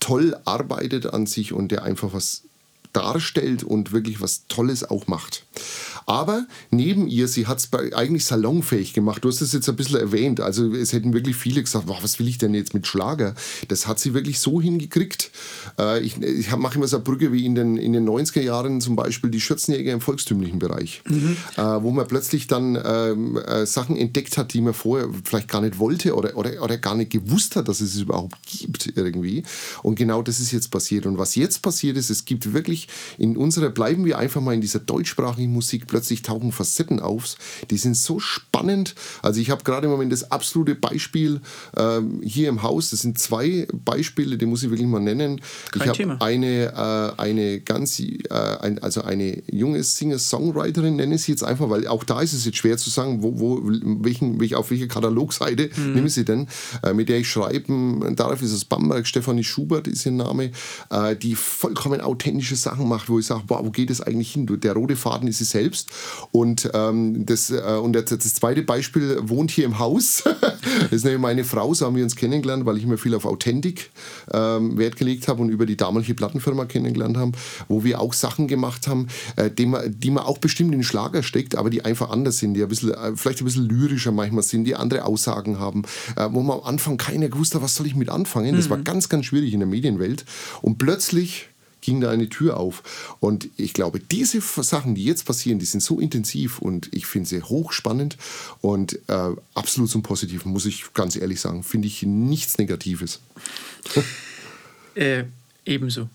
toll 0.00 0.36
arbeitet 0.44 1.06
an 1.06 1.26
sich 1.26 1.52
und 1.52 1.70
der 1.70 1.84
einfach 1.84 2.12
was 2.12 2.42
darstellt 2.92 3.62
und 3.62 3.92
wirklich 3.92 4.20
was 4.20 4.46
Tolles 4.48 4.88
auch 4.88 5.06
macht. 5.06 5.44
Aber 6.06 6.46
neben 6.70 7.06
ihr, 7.08 7.28
sie 7.28 7.46
hat 7.46 7.58
es 7.58 7.72
eigentlich 7.94 8.24
salonfähig 8.24 8.94
gemacht. 8.94 9.24
Du 9.24 9.28
hast 9.28 9.40
es 9.40 9.52
jetzt 9.52 9.68
ein 9.68 9.76
bisschen 9.76 10.00
erwähnt. 10.00 10.40
Also 10.40 10.72
es 10.74 10.92
hätten 10.92 11.12
wirklich 11.12 11.36
viele 11.36 11.62
gesagt, 11.62 11.86
wow, 11.86 11.98
was 12.02 12.18
will 12.18 12.26
ich 12.26 12.38
denn 12.38 12.54
jetzt 12.54 12.74
mit 12.74 12.86
Schlager? 12.86 13.34
Das 13.68 13.86
hat 13.86 14.00
sie 14.00 14.14
wirklich 14.14 14.40
so 14.40 14.60
hingekriegt. 14.60 15.30
Äh, 15.78 16.00
ich 16.00 16.20
ich 16.20 16.54
mache 16.56 16.76
immer 16.76 16.88
so 16.88 16.96
eine 16.96 17.04
Brücke 17.04 17.32
wie 17.32 17.44
in 17.44 17.54
den, 17.54 17.76
in 17.76 17.92
den 17.92 18.08
90er 18.08 18.40
Jahren 18.40 18.80
zum 18.80 18.96
Beispiel 18.96 19.30
die 19.30 19.40
Schürzenjäger 19.40 19.92
im 19.92 20.00
volkstümlichen 20.00 20.58
Bereich, 20.58 21.02
mhm. 21.06 21.36
äh, 21.56 21.62
wo 21.62 21.90
man 21.90 22.08
plötzlich 22.08 22.46
dann 22.46 22.78
ähm, 22.82 23.36
äh, 23.36 23.66
Sachen 23.66 23.96
entdeckt 23.96 24.38
hat, 24.38 24.52
die 24.52 24.60
man 24.60 24.74
vorher 24.74 25.08
vielleicht 25.24 25.48
gar 25.48 25.60
nicht 25.60 25.78
wollte 25.78 26.14
oder, 26.14 26.36
oder, 26.36 26.62
oder 26.62 26.78
gar 26.78 26.94
nicht 26.94 27.10
gewusst 27.10 27.56
hat, 27.56 27.68
dass 27.68 27.80
es 27.80 27.90
es 27.94 28.00
überhaupt 28.02 28.36
gibt 28.46 28.92
irgendwie. 28.96 29.42
Und 29.82 29.96
genau 29.96 30.22
das 30.22 30.40
ist 30.40 30.52
jetzt 30.52 30.70
passiert. 30.70 31.06
Und 31.06 31.18
was 31.18 31.34
jetzt 31.34 31.62
passiert 31.62 31.96
ist, 31.96 32.10
es 32.10 32.24
gibt 32.24 32.52
wirklich 32.52 32.79
in 33.18 33.36
unserer, 33.36 33.70
bleiben 33.70 34.04
wir 34.04 34.18
einfach 34.18 34.40
mal 34.40 34.54
in 34.54 34.60
dieser 34.60 34.80
deutschsprachigen 34.80 35.52
Musik, 35.52 35.86
plötzlich 35.86 36.22
tauchen 36.22 36.52
Facetten 36.52 37.00
auf, 37.00 37.36
die 37.70 37.76
sind 37.76 37.96
so 37.96 38.18
spannend. 38.18 38.94
Also 39.22 39.40
ich 39.40 39.50
habe 39.50 39.64
gerade 39.64 39.86
im 39.86 39.92
Moment 39.92 40.12
das 40.12 40.30
absolute 40.30 40.74
Beispiel 40.74 41.40
ähm, 41.76 42.20
hier 42.22 42.48
im 42.48 42.62
Haus, 42.62 42.90
das 42.90 43.00
sind 43.00 43.18
zwei 43.18 43.66
Beispiele, 43.72 44.38
die 44.38 44.46
muss 44.46 44.62
ich 44.62 44.70
wirklich 44.70 44.88
mal 44.88 45.00
nennen. 45.00 45.40
Kein 45.70 45.82
ich 45.82 46.00
habe 46.00 46.20
eine, 46.20 47.14
äh, 47.16 47.20
eine 47.20 47.60
ganz, 47.60 48.00
äh, 48.00 48.28
ein, 48.30 48.78
also 48.80 49.02
eine 49.02 49.42
junge 49.50 49.82
Singer-Songwriterin, 49.82 50.96
nenne 50.96 51.14
ich 51.14 51.22
sie 51.22 51.32
jetzt 51.32 51.44
einfach, 51.44 51.70
weil 51.70 51.86
auch 51.86 52.04
da 52.04 52.20
ist 52.20 52.32
es 52.32 52.44
jetzt 52.44 52.58
schwer 52.58 52.76
zu 52.76 52.90
sagen, 52.90 53.22
wo, 53.22 53.38
wo 53.38 53.60
welchen, 53.62 54.40
welch, 54.40 54.54
auf 54.54 54.70
welche 54.70 54.88
Katalogseite 54.88 55.70
mhm. 55.76 55.94
nehme 55.94 56.06
ich 56.06 56.14
sie 56.14 56.24
denn, 56.24 56.48
äh, 56.82 56.92
mit 56.92 57.08
der 57.08 57.18
ich 57.18 57.30
schreiben 57.30 58.14
darf, 58.16 58.42
ist 58.42 58.52
es 58.52 58.64
Bamberg, 58.64 59.06
Stefanie 59.06 59.44
Schubert 59.44 59.88
ist 59.88 60.06
ihr 60.06 60.12
Name, 60.12 60.50
äh, 60.90 61.16
die 61.16 61.34
vollkommen 61.34 62.00
authentische 62.00 62.56
Sachen 62.70 62.88
macht, 62.88 63.08
wo 63.08 63.18
ich 63.18 63.26
sage, 63.26 63.42
wow, 63.48 63.60
wo 63.64 63.70
geht 63.70 63.90
es 63.90 64.00
eigentlich 64.00 64.32
hin? 64.32 64.46
Der 64.60 64.74
rote 64.74 64.94
Faden 64.94 65.28
ist 65.28 65.38
sie 65.38 65.44
selbst 65.44 65.90
und, 66.30 66.70
ähm, 66.72 67.26
das, 67.26 67.50
äh, 67.50 67.78
und 67.82 67.94
das, 67.94 68.04
das, 68.04 68.34
zweite 68.34 68.62
Beispiel 68.62 69.18
wohnt 69.22 69.50
hier 69.50 69.64
im 69.64 69.78
Haus. 69.78 70.22
das 70.82 70.92
ist 70.92 71.04
nämlich 71.04 71.20
meine 71.20 71.44
Frau, 71.44 71.74
so 71.74 71.86
haben 71.86 71.96
wir 71.96 72.04
uns 72.04 72.14
kennengelernt, 72.14 72.64
weil 72.66 72.76
ich 72.76 72.86
mir 72.86 72.96
viel 72.96 73.14
auf 73.14 73.24
Authentik 73.24 73.90
ähm, 74.32 74.78
Wert 74.78 74.96
gelegt 74.96 75.26
habe 75.26 75.42
und 75.42 75.48
über 75.48 75.66
die 75.66 75.76
damalige 75.76 76.14
Plattenfirma 76.14 76.64
kennengelernt 76.66 77.16
haben, 77.16 77.32
wo 77.68 77.82
wir 77.82 78.00
auch 78.00 78.12
Sachen 78.12 78.46
gemacht 78.46 78.86
haben, 78.86 79.08
äh, 79.34 79.50
die, 79.50 79.66
man, 79.66 79.98
die 79.98 80.10
man 80.10 80.24
auch 80.24 80.38
bestimmt 80.38 80.72
in 80.72 80.78
den 80.78 80.84
Schlager 80.84 81.24
steckt, 81.24 81.56
aber 81.56 81.70
die 81.70 81.84
einfach 81.84 82.10
anders 82.10 82.38
sind, 82.38 82.54
die 82.54 82.62
ein 82.62 82.68
bisschen, 82.68 82.94
äh, 82.94 83.16
vielleicht 83.16 83.40
ein 83.40 83.46
bisschen 83.46 83.68
lyrischer 83.68 84.12
manchmal 84.12 84.44
sind, 84.44 84.64
die 84.64 84.76
andere 84.76 85.04
Aussagen 85.04 85.58
haben, 85.58 85.82
äh, 86.16 86.28
wo 86.30 86.40
man 86.42 86.58
am 86.58 86.64
Anfang 86.64 86.98
keiner 86.98 87.28
gewusst 87.28 87.54
hat, 87.54 87.62
was 87.62 87.74
soll 87.74 87.86
ich 87.86 87.96
mit 87.96 88.10
anfangen. 88.10 88.54
Das 88.54 88.66
mhm. 88.66 88.70
war 88.70 88.78
ganz, 88.78 89.08
ganz 89.08 89.26
schwierig 89.26 89.52
in 89.52 89.60
der 89.60 89.68
Medienwelt. 89.68 90.24
Und 90.62 90.78
plötzlich 90.78 91.49
ging 91.80 92.00
da 92.00 92.10
eine 92.10 92.28
Tür 92.28 92.58
auf. 92.58 93.16
Und 93.20 93.48
ich 93.56 93.72
glaube, 93.72 94.00
diese 94.00 94.40
Sachen, 94.40 94.94
die 94.94 95.04
jetzt 95.04 95.24
passieren, 95.24 95.58
die 95.58 95.66
sind 95.66 95.82
so 95.82 96.00
intensiv 96.00 96.58
und 96.58 96.88
ich 96.92 97.06
finde 97.06 97.28
sie 97.28 97.42
hochspannend 97.42 98.16
und 98.60 98.98
äh, 99.08 99.30
absolut 99.54 99.90
zum 99.90 100.02
Positiven, 100.02 100.52
muss 100.52 100.66
ich 100.66 100.92
ganz 100.94 101.16
ehrlich 101.16 101.40
sagen. 101.40 101.62
Finde 101.62 101.88
ich 101.88 102.02
nichts 102.02 102.58
Negatives. 102.58 103.20
äh, 104.94 105.24
ebenso. 105.64 106.08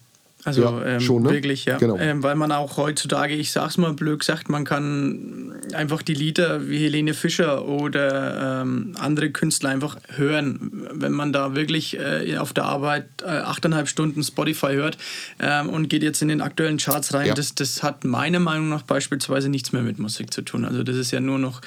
Also 0.46 0.62
ja, 0.62 0.86
ähm, 0.86 1.00
schon, 1.00 1.24
ne? 1.24 1.32
wirklich, 1.32 1.66
ja. 1.66 1.80
Genau. 1.80 1.98
Ähm, 1.98 2.22
weil 2.22 2.36
man 2.36 2.52
auch 2.52 2.78
heutzutage, 2.78 3.34
ich 3.34 3.52
sag's 3.52 3.78
mal 3.78 3.94
blöd 3.94 4.20
gesagt, 4.20 4.48
man 4.48 4.64
kann 4.64 5.56
einfach 5.74 6.04
die 6.04 6.14
Lieder 6.14 6.70
wie 6.70 6.78
Helene 6.78 7.16
Fischer 7.16 7.68
oder 7.68 8.62
ähm, 8.62 8.96
andere 9.00 9.32
Künstler 9.32 9.70
einfach 9.72 9.98
hören. 10.16 10.88
Wenn 10.94 11.14
man 11.14 11.34
da 11.34 11.56
wirklich 11.56 11.98
äh, 11.98 12.38
auf 12.38 12.54
der 12.54 12.66
Arbeit 12.66 13.06
äh, 13.24 13.30
achteinhalb 13.30 13.88
Stunden 13.88 14.24
Spotify 14.24 14.74
hört 14.74 15.00
ähm, 15.40 15.70
und 15.70 15.90
geht 15.90 16.04
jetzt 16.04 16.22
in 16.22 16.28
den 16.28 16.42
aktuellen 16.42 16.78
Charts 16.78 17.16
rein, 17.16 17.28
ja. 17.28 17.34
das, 17.34 17.56
das 17.56 17.82
hat 17.82 18.04
meiner 18.04 18.40
Meinung 18.40 18.70
nach 18.70 18.84
beispielsweise 18.84 19.50
nichts 19.50 19.72
mehr 19.72 19.82
mit 19.82 19.98
Musik 19.98 20.32
zu 20.32 20.44
tun. 20.44 20.64
Also 20.64 20.84
das 20.84 20.96
ist 20.96 21.10
ja 21.10 21.20
nur 21.20 21.40
noch 21.40 21.62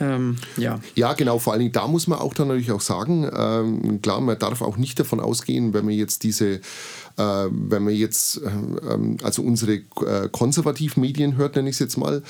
ähm, 0.00 0.36
ja. 0.56 0.80
ja, 0.94 1.12
genau. 1.12 1.38
Vor 1.38 1.52
allen 1.52 1.60
Dingen, 1.60 1.72
da 1.72 1.86
muss 1.86 2.06
man 2.06 2.18
auch 2.18 2.32
dann 2.32 2.48
natürlich 2.48 2.72
auch 2.72 2.80
sagen, 2.80 3.30
ähm, 3.36 4.00
klar, 4.00 4.20
man 4.20 4.38
darf 4.38 4.62
auch 4.62 4.78
nicht 4.78 4.98
davon 4.98 5.20
ausgehen, 5.20 5.74
wenn 5.74 5.84
man 5.84 5.94
jetzt 5.94 6.22
diese 6.22 6.60
wenn 7.20 7.84
man 7.84 7.94
jetzt 7.94 8.38
äh, 8.38 8.48
ähm, 8.92 9.16
also 9.22 9.42
unsere 9.42 9.74
äh, 9.74 10.28
konservativen 10.30 11.00
Medien 11.00 11.36
hört, 11.36 11.56
nenne 11.56 11.68
ich 11.68 11.76
es 11.76 11.80
jetzt 11.80 11.96
mal, 11.96 12.22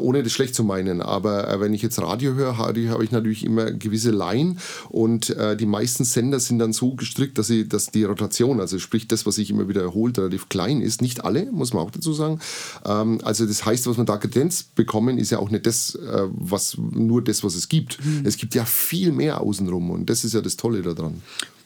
ohne 0.00 0.22
das 0.22 0.32
schlecht 0.32 0.54
zu 0.54 0.64
meinen, 0.64 1.00
aber 1.00 1.60
wenn 1.60 1.74
ich 1.74 1.82
jetzt 1.82 2.00
Radio 2.00 2.34
höre, 2.34 2.58
habe 2.58 3.04
ich 3.04 3.10
natürlich 3.10 3.44
immer 3.44 3.70
gewisse 3.70 4.10
Laien 4.10 4.58
und 4.88 5.34
die 5.58 5.66
meisten 5.66 6.04
Sender 6.04 6.40
sind 6.40 6.58
dann 6.58 6.72
so 6.72 6.94
gestrickt, 6.94 7.38
dass, 7.38 7.46
sie, 7.46 7.68
dass 7.68 7.90
die 7.90 8.04
Rotation, 8.04 8.60
also 8.60 8.78
sprich 8.78 9.08
das, 9.08 9.26
was 9.26 9.36
sich 9.36 9.50
immer 9.50 9.68
wiederholt, 9.68 10.18
relativ 10.18 10.48
klein 10.48 10.80
ist. 10.80 11.02
Nicht 11.02 11.24
alle, 11.24 11.50
muss 11.50 11.72
man 11.72 11.82
auch 11.84 11.90
dazu 11.90 12.12
sagen. 12.12 12.40
Ähm, 12.84 13.20
also 13.22 13.46
das 13.46 13.64
heißt, 13.64 13.86
was 13.86 13.96
man 13.96 14.06
da 14.06 14.16
Kadenz 14.16 14.62
bekommen, 14.62 15.18
ist 15.18 15.30
ja 15.30 15.38
auch 15.38 15.50
nicht 15.50 15.66
das, 15.66 15.98
was 16.32 16.76
nur 16.78 17.22
das, 17.22 17.42
was 17.44 17.54
es 17.54 17.68
gibt. 17.68 18.04
Mhm. 18.04 18.22
Es 18.24 18.36
gibt 18.36 18.54
ja 18.54 18.64
viel 18.64 19.12
mehr 19.12 19.40
außenrum 19.40 19.90
und 19.90 20.10
das 20.10 20.24
ist 20.24 20.34
ja 20.34 20.40
das 20.40 20.56
Tolle 20.56 20.82
daran. 20.82 21.22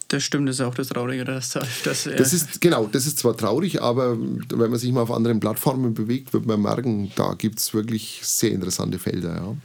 Das 0.09 0.23
stimmt, 0.23 0.49
das 0.49 0.57
ist 0.57 0.61
auch 0.61 0.75
das 0.75 0.89
Traurige. 0.89 1.25
Dass, 1.25 1.51
dass 1.51 2.05
das 2.05 2.33
ist, 2.33 2.61
genau, 2.61 2.87
das 2.87 3.07
ist 3.07 3.19
zwar 3.19 3.37
traurig, 3.37 3.83
aber 3.83 4.19
wenn 4.19 4.71
man 4.71 4.79
sich 4.79 4.93
mal 4.93 5.03
auf 5.03 5.11
anderen 5.11 5.41
Plattformen 5.41 5.95
bewegt, 5.95 6.33
wird 6.33 6.47
man 6.47 6.61
merken, 6.61 7.11
da 7.17 7.35
gibt 7.35 7.59
es 7.59 7.75
wirklich 7.75 8.21
sehr 8.23 8.53
interessante 8.53 8.99
Felder. 8.99 9.35
Ja. 9.35 9.57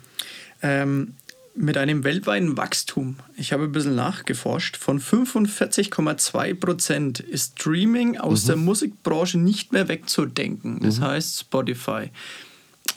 Ähm, 0.62 1.16
mit 1.56 1.78
einem 1.78 2.06
weltweiten 2.06 2.56
Wachstum, 2.56 3.18
ich 3.36 3.52
habe 3.52 3.64
ein 3.64 3.72
bisschen 3.72 3.96
nachgeforscht, 3.96 4.78
von 4.78 5.02
45,2 5.02 6.54
Prozent 6.54 7.20
ist 7.20 7.60
Streaming 7.60 8.18
aus 8.18 8.44
mhm. 8.44 8.48
der 8.48 8.56
Musikbranche 8.56 9.38
nicht 9.38 9.74
mehr 9.74 9.90
wegzudenken. 9.90 10.80
Das 10.82 11.00
mhm. 11.00 11.04
heißt 11.04 11.40
Spotify, 11.42 12.12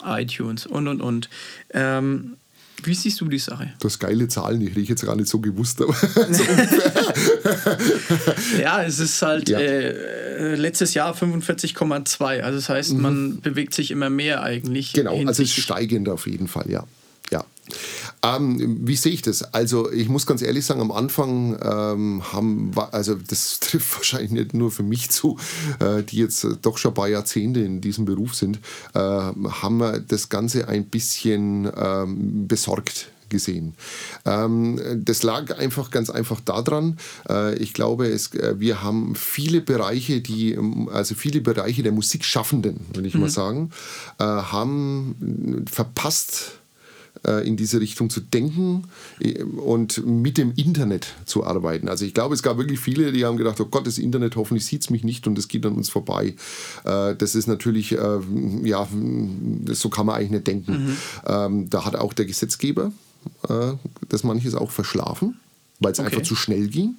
iTunes 0.05 0.65
und 0.65 0.87
und 0.87 1.01
und. 1.01 1.29
Ähm, 1.71 2.37
wie 2.85 2.93
siehst 2.93 3.21
du 3.21 3.25
die 3.25 3.39
Sache? 3.39 3.73
Das 3.79 3.99
geile 3.99 4.27
Zahlen, 4.27 4.61
ich 4.61 4.75
rieche 4.75 4.89
jetzt 4.89 5.05
gar 5.05 5.15
nicht 5.15 5.29
so 5.29 5.39
gewusst, 5.39 5.81
aber 5.81 5.93
ja, 8.61 8.83
es 8.83 8.99
ist 8.99 9.21
halt 9.21 9.49
ja. 9.49 9.59
äh, 9.59 10.55
letztes 10.55 10.93
Jahr 10.93 11.15
45,2. 11.15 12.41
Also 12.41 12.57
das 12.57 12.69
heißt, 12.69 12.93
mhm. 12.93 13.01
man 13.01 13.41
bewegt 13.41 13.73
sich 13.73 13.91
immer 13.91 14.09
mehr 14.09 14.43
eigentlich. 14.43 14.93
Genau, 14.93 15.17
also 15.17 15.29
es 15.29 15.39
ist 15.39 15.55
steigend 15.55 16.09
auf 16.09 16.27
jeden 16.27 16.47
Fall, 16.47 16.69
ja. 16.69 16.85
Ähm, 18.21 18.79
wie 18.87 18.95
sehe 18.95 19.11
ich 19.11 19.21
das? 19.21 19.53
Also 19.53 19.91
ich 19.91 20.09
muss 20.09 20.25
ganz 20.25 20.41
ehrlich 20.41 20.65
sagen, 20.65 20.81
am 20.81 20.91
Anfang 20.91 21.57
ähm, 21.61 22.23
haben, 22.31 22.71
also 22.91 23.15
das 23.15 23.59
trifft 23.61 23.95
wahrscheinlich 23.95 24.31
nicht 24.31 24.53
nur 24.53 24.71
für 24.71 24.83
mich 24.83 25.09
zu, 25.09 25.37
äh, 25.79 26.03
die 26.03 26.17
jetzt 26.17 26.45
doch 26.61 26.77
schon 26.77 26.91
ein 26.91 26.95
paar 26.95 27.09
Jahrzehnte 27.09 27.61
in 27.61 27.81
diesem 27.81 28.05
Beruf 28.05 28.35
sind, 28.35 28.59
äh, 28.93 28.99
haben 28.99 29.77
wir 29.77 29.99
das 29.99 30.29
Ganze 30.29 30.67
ein 30.67 30.85
bisschen 30.85 31.69
ähm, 31.75 32.47
besorgt 32.47 33.09
gesehen. 33.33 33.73
Ähm, 34.25 34.79
das 35.03 35.23
lag 35.23 35.57
einfach 35.57 35.91
ganz 35.91 36.09
einfach 36.09 36.39
daran. 36.39 36.97
Äh, 37.27 37.55
ich 37.55 37.73
glaube, 37.73 38.07
es, 38.07 38.33
äh, 38.35 38.59
wir 38.59 38.81
haben 38.81 39.15
viele 39.15 39.59
Bereiche, 39.59 40.21
die, 40.21 40.57
also 40.91 41.15
viele 41.15 41.41
Bereiche 41.41 41.83
der 41.83 41.91
Musikschaffenden, 41.91 42.85
würde 42.93 43.07
ich 43.07 43.15
mhm. 43.15 43.21
mal 43.21 43.29
sagen, 43.29 43.71
äh, 44.19 44.23
haben 44.23 45.65
verpasst, 45.69 46.51
äh, 46.51 46.62
in 47.45 47.57
diese 47.57 47.79
Richtung 47.79 48.09
zu 48.09 48.19
denken 48.19 48.83
äh, 49.19 49.43
und 49.43 50.05
mit 50.05 50.37
dem 50.37 50.53
Internet 50.55 51.07
zu 51.25 51.43
arbeiten. 51.43 51.87
Also 51.87 52.05
ich 52.05 52.13
glaube, 52.13 52.35
es 52.35 52.43
gab 52.43 52.57
wirklich 52.57 52.79
viele, 52.79 53.11
die 53.11 53.25
haben 53.25 53.37
gedacht, 53.37 53.59
oh 53.59 53.65
Gott, 53.65 53.87
das 53.87 53.97
Internet, 53.97 54.35
hoffentlich 54.35 54.65
sieht 54.65 54.81
es 54.81 54.89
mich 54.89 55.03
nicht 55.03 55.27
und 55.27 55.37
es 55.37 55.47
geht 55.47 55.65
an 55.65 55.73
uns 55.73 55.89
vorbei. 55.89 56.35
Äh, 56.85 57.15
das 57.15 57.35
ist 57.35 57.47
natürlich, 57.47 57.91
ja, 57.91 58.87
so 59.67 59.89
kann 59.89 60.05
man 60.05 60.15
eigentlich 60.15 60.31
nicht 60.31 60.47
denken. 60.47 60.71
Mhm. 60.71 60.97
Ähm, 61.25 61.69
da 61.69 61.85
hat 61.85 61.95
auch 61.95 62.13
der 62.13 62.25
Gesetzgeber 62.25 62.91
das 64.09 64.23
manches 64.23 64.53
auch 64.53 64.71
verschlafen 64.71 65.39
weil 65.83 65.91
es 65.91 65.99
okay. 65.99 66.09
einfach 66.09 66.23
zu 66.23 66.35
schnell 66.35 66.67
ging. 66.67 66.97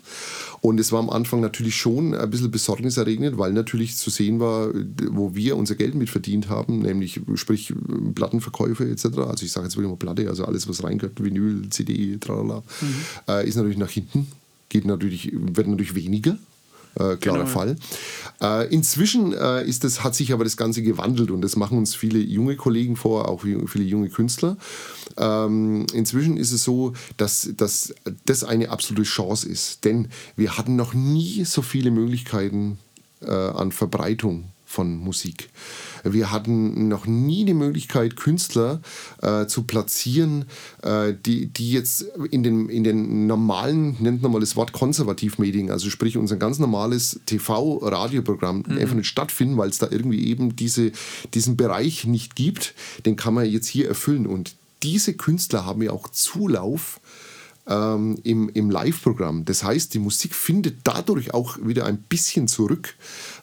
Und 0.65 0.81
es 0.81 0.93
war 0.93 0.99
am 0.99 1.11
Anfang 1.11 1.43
natürlich 1.43 1.77
schon 1.77 2.15
ein 2.15 2.31
bisschen 2.31 2.51
besorgniserregend, 2.51 3.37
weil 3.37 3.53
natürlich 3.53 3.99
zu 3.99 4.09
sehen 4.09 4.41
war, 4.41 4.71
wo 5.11 5.35
wir 5.35 5.59
unser 5.59 5.75
Geld 5.75 5.95
mit 5.95 6.09
verdient 6.09 6.49
haben, 6.49 6.79
nämlich 6.79 7.21
sprich 7.35 7.75
Plattenverkäufe 8.15 8.89
etc. 8.89 9.05
Also 9.19 9.45
ich 9.45 9.53
sage 9.53 9.67
jetzt 9.67 9.77
wirklich 9.77 9.91
mal 9.91 9.99
Platte, 9.99 10.27
also 10.27 10.47
alles, 10.47 10.67
was 10.67 10.83
reingehört, 10.83 11.23
Vinyl, 11.23 11.69
CD, 11.69 12.17
tralala, 12.17 12.63
mhm. 12.81 12.95
äh, 13.29 13.47
ist 13.47 13.57
natürlich 13.57 13.77
nach 13.77 13.91
hinten, 13.91 14.27
geht 14.71 14.87
natürlich, 14.87 15.33
wird 15.35 15.69
natürlich 15.69 15.95
weniger 15.95 16.39
äh, 16.97 17.17
klarer 17.17 17.39
genau. 17.39 17.47
Fall. 17.47 17.77
Äh, 18.41 18.73
inzwischen 18.73 19.33
äh, 19.33 19.65
ist 19.65 19.85
das, 19.85 20.05
hat 20.05 20.15
sich 20.15 20.33
aber 20.33 20.45
das 20.45 20.57
Ganze 20.57 20.83
gewandelt 20.83 21.31
und 21.31 21.43
das 21.43 21.57
machen 21.57 21.79
uns 21.79 21.95
viele 21.95 22.19
junge 22.19 22.57
Kollegen 22.57 22.97
vor, 22.97 23.29
auch 23.29 23.43
viele 23.43 23.85
junge 23.85 24.09
Künstler. 24.09 24.57
Ähm, 25.17 25.87
inzwischen 25.93 26.37
ist 26.37 26.53
es 26.53 26.65
so, 26.65 26.93
dass, 27.17 27.51
dass 27.57 27.95
das 28.25 28.45
eine 28.45 28.71
absolute 28.71 29.05
Chance 29.05 29.49
ist, 29.49 29.85
denn 29.85 30.09
wir 30.37 30.57
hatten 30.57 30.77
noch 30.77 30.95
nie 30.95 31.45
so 31.45 31.63
viele 31.63 31.91
Möglichkeiten 31.91 32.79
äh, 33.23 33.31
an 33.31 33.73
Verbreitung 33.73 34.51
von 34.75 34.97
Musik. 34.97 35.49
Wir 36.03 36.31
hatten 36.33 36.89
noch 36.89 37.07
nie 37.07 37.45
die 37.45 37.55
Möglichkeit, 37.55 38.17
Künstler 38.17 38.83
äh, 39.23 39.47
zu 39.47 39.63
platzieren, 39.63 40.47
äh, 40.83 41.15
die, 41.15 41.47
die 41.47 41.71
jetzt 41.73 42.03
in 42.31 42.43
den, 42.43 42.69
in 42.69 42.85
den 42.85 43.27
normalen, 43.27 43.97
nennt 44.01 44.21
man 44.21 44.33
mal 44.33 44.41
das 44.41 44.57
Wort 44.57 44.73
Konservativmedien, 44.73 45.71
also 45.71 45.89
sprich 45.91 46.17
unser 46.17 46.37
ganz 46.37 46.59
normales 46.59 47.21
TV-Radioprogramm, 47.27 48.65
mhm. 48.67 48.79
einfach 48.79 48.97
nicht 48.97 49.09
stattfinden, 49.09 49.57
weil 49.57 49.71
es 49.71 49.79
da 49.79 49.89
irgendwie 49.91 50.27
eben 50.27 50.57
diese, 50.57 50.91
diesen 51.33 51.57
Bereich 51.57 52.05
nicht 52.05 52.35
gibt. 52.35 52.75
Den 53.07 53.17
kann 53.17 53.33
man 53.33 53.47
jetzt 53.47 53.69
hier 53.69 53.89
erfüllen. 53.89 54.27
Und 54.27 54.57
diese 54.83 55.15
Künstler 55.15 55.65
haben 55.65 55.83
ja 55.83 55.93
auch 55.93 56.09
Zulauf 56.09 57.01
ähm, 57.67 58.19
im, 58.25 58.49
im 58.51 58.71
Live-Programm. 58.71 59.45
Das 59.45 59.65
heißt, 59.65 59.95
die 59.95 59.99
Musik 59.99 60.35
findet 60.35 60.79
dadurch 60.85 61.33
auch 61.33 61.59
wieder 61.63 61.87
ein 61.87 61.99
bisschen 61.99 62.49
zurück, 62.49 62.95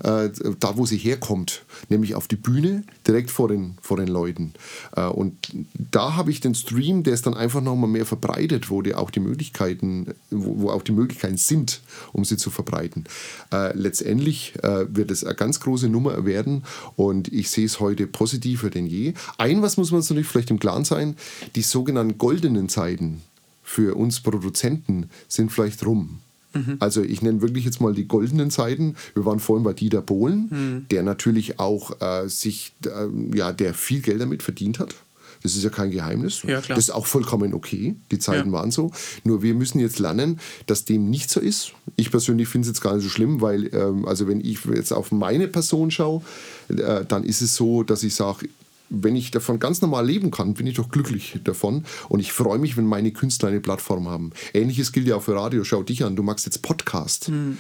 äh, 0.04 0.30
da 0.60 0.78
wo 0.78 0.86
sie 0.86 0.98
herkommt, 0.98 1.66
nämlich 1.90 2.16
auf 2.16 2.28
die 2.28 2.36
Bühne, 2.36 2.84
direkt 3.08 3.32
vor 3.32 3.48
den, 3.48 3.78
vor 3.82 3.98
den 3.98 4.08
Leuten. 4.08 4.54
Äh, 4.96 5.06
und 5.06 5.36
da 5.74 6.16
habe 6.16 6.32
ich 6.32 6.40
den 6.40 6.56
Stream, 6.56 7.04
der 7.04 7.14
ist 7.14 7.26
dann 7.26 7.34
einfach 7.34 7.62
nochmal 7.62 7.90
mehr 7.90 8.06
verbreitet, 8.06 8.70
wo 8.70 8.82
die 8.82 8.96
auch 8.96 9.10
die 9.10 9.20
Möglichkeiten, 9.20 10.14
wo, 10.30 10.62
wo 10.62 10.70
auch 10.70 10.84
die 10.84 10.92
Möglichkeiten 10.92 11.38
sind, 11.38 11.82
um 12.14 12.26
sie 12.26 12.38
zu 12.38 12.50
verbreiten. 12.50 13.06
Äh, 13.52 13.76
letztendlich 13.78 14.54
äh, 14.64 14.86
wird 14.96 15.12
es 15.12 15.24
eine 15.24 15.36
ganz 15.36 15.60
große 15.60 15.90
Nummer 15.90 16.26
werden 16.26 16.64
und 16.96 17.32
ich 17.34 17.50
sehe 17.50 17.66
es 17.66 17.80
heute 17.80 18.08
positiver 18.08 18.70
denn 18.70 18.86
je. 18.86 19.14
Ein 19.38 19.62
was 19.62 19.78
muss 19.78 19.92
man 19.92 20.02
natürlich 20.02 20.28
vielleicht 20.28 20.52
im 20.52 20.60
Klaren 20.60 20.86
sein, 20.86 21.16
die 21.56 21.62
sogenannten 21.62 22.18
goldenen 22.18 22.70
Zeiten, 22.70 23.22
für 23.72 23.96
uns 23.96 24.20
Produzenten 24.20 25.10
sind 25.30 25.50
vielleicht 25.50 25.86
rum. 25.86 26.20
Mhm. 26.54 26.76
Also 26.80 27.02
ich 27.02 27.22
nenne 27.22 27.42
wirklich 27.42 27.64
jetzt 27.64 27.80
mal 27.80 27.94
die 27.94 28.06
goldenen 28.06 28.52
Zeiten. 28.52 28.98
Wir 29.14 29.26
waren 29.26 29.40
vorhin 29.40 29.64
bei 29.64 29.72
Dieter 29.72 30.02
Bohlen, 30.02 30.50
mhm. 30.50 30.86
der 30.92 31.04
natürlich 31.04 31.58
auch 31.58 32.02
äh, 32.02 32.28
sich, 32.28 32.74
äh, 32.86 33.38
ja, 33.38 33.54
der 33.54 33.74
viel 33.74 34.02
Geld 34.02 34.20
damit 34.20 34.44
verdient 34.44 34.80
hat. 34.80 34.94
Das 35.42 35.56
ist 35.56 35.64
ja 35.64 35.70
kein 35.70 35.90
Geheimnis. 35.90 36.44
Ja, 36.44 36.60
das 36.60 36.78
ist 36.78 36.90
auch 36.92 37.06
vollkommen 37.06 37.54
okay. 37.54 37.96
Die 38.12 38.20
Zeiten 38.20 38.50
ja. 38.50 38.54
waren 38.54 38.72
so. 38.72 38.92
Nur 39.24 39.42
wir 39.42 39.54
müssen 39.56 39.80
jetzt 39.80 40.00
lernen, 40.00 40.40
dass 40.66 40.84
dem 40.84 41.10
nicht 41.10 41.30
so 41.30 41.40
ist. 41.40 41.72
Ich 41.96 42.12
persönlich 42.12 42.50
finde 42.50 42.66
es 42.68 42.76
jetzt 42.76 42.82
gar 42.82 42.94
nicht 42.94 43.04
so 43.04 43.10
schlimm, 43.10 43.40
weil, 43.40 43.74
ähm, 43.74 44.06
also 44.06 44.28
wenn 44.28 44.42
ich 44.42 44.66
jetzt 44.66 44.92
auf 44.92 45.14
meine 45.14 45.48
Person 45.48 45.90
schaue, 45.90 46.22
äh, 46.68 47.06
dann 47.08 47.24
ist 47.24 47.42
es 47.42 47.56
so, 47.56 47.84
dass 47.84 48.04
ich 48.04 48.14
sage, 48.14 48.50
wenn 48.92 49.16
ich 49.16 49.32
davon 49.32 49.60
ganz 49.60 49.82
normal 49.82 50.06
leben 50.06 50.30
kann, 50.30 50.54
bin 50.54 50.68
ich 50.68 50.76
doch 50.76 50.90
glücklich 50.90 51.40
davon. 51.44 51.86
Und 52.10 52.20
ich 52.20 52.34
freue 52.34 52.60
mich, 52.60 52.78
wenn 52.78 52.86
meine 52.86 53.12
Künstler 53.12 53.50
eine 53.50 53.62
Plattform 53.62 54.08
haben. 54.08 54.32
Ähnliches 54.54 54.92
gilt 54.92 55.08
ja 55.08 55.16
auch 55.16 55.24
für 55.24 55.36
Radio. 55.36 55.64
Schau 55.64 55.82
dich 55.82 56.04
an, 56.04 56.16
du 56.16 56.24
magst 56.24 56.46
jetzt 56.46 56.62
Podcast. 56.62 57.30
Mhm. 57.30 57.58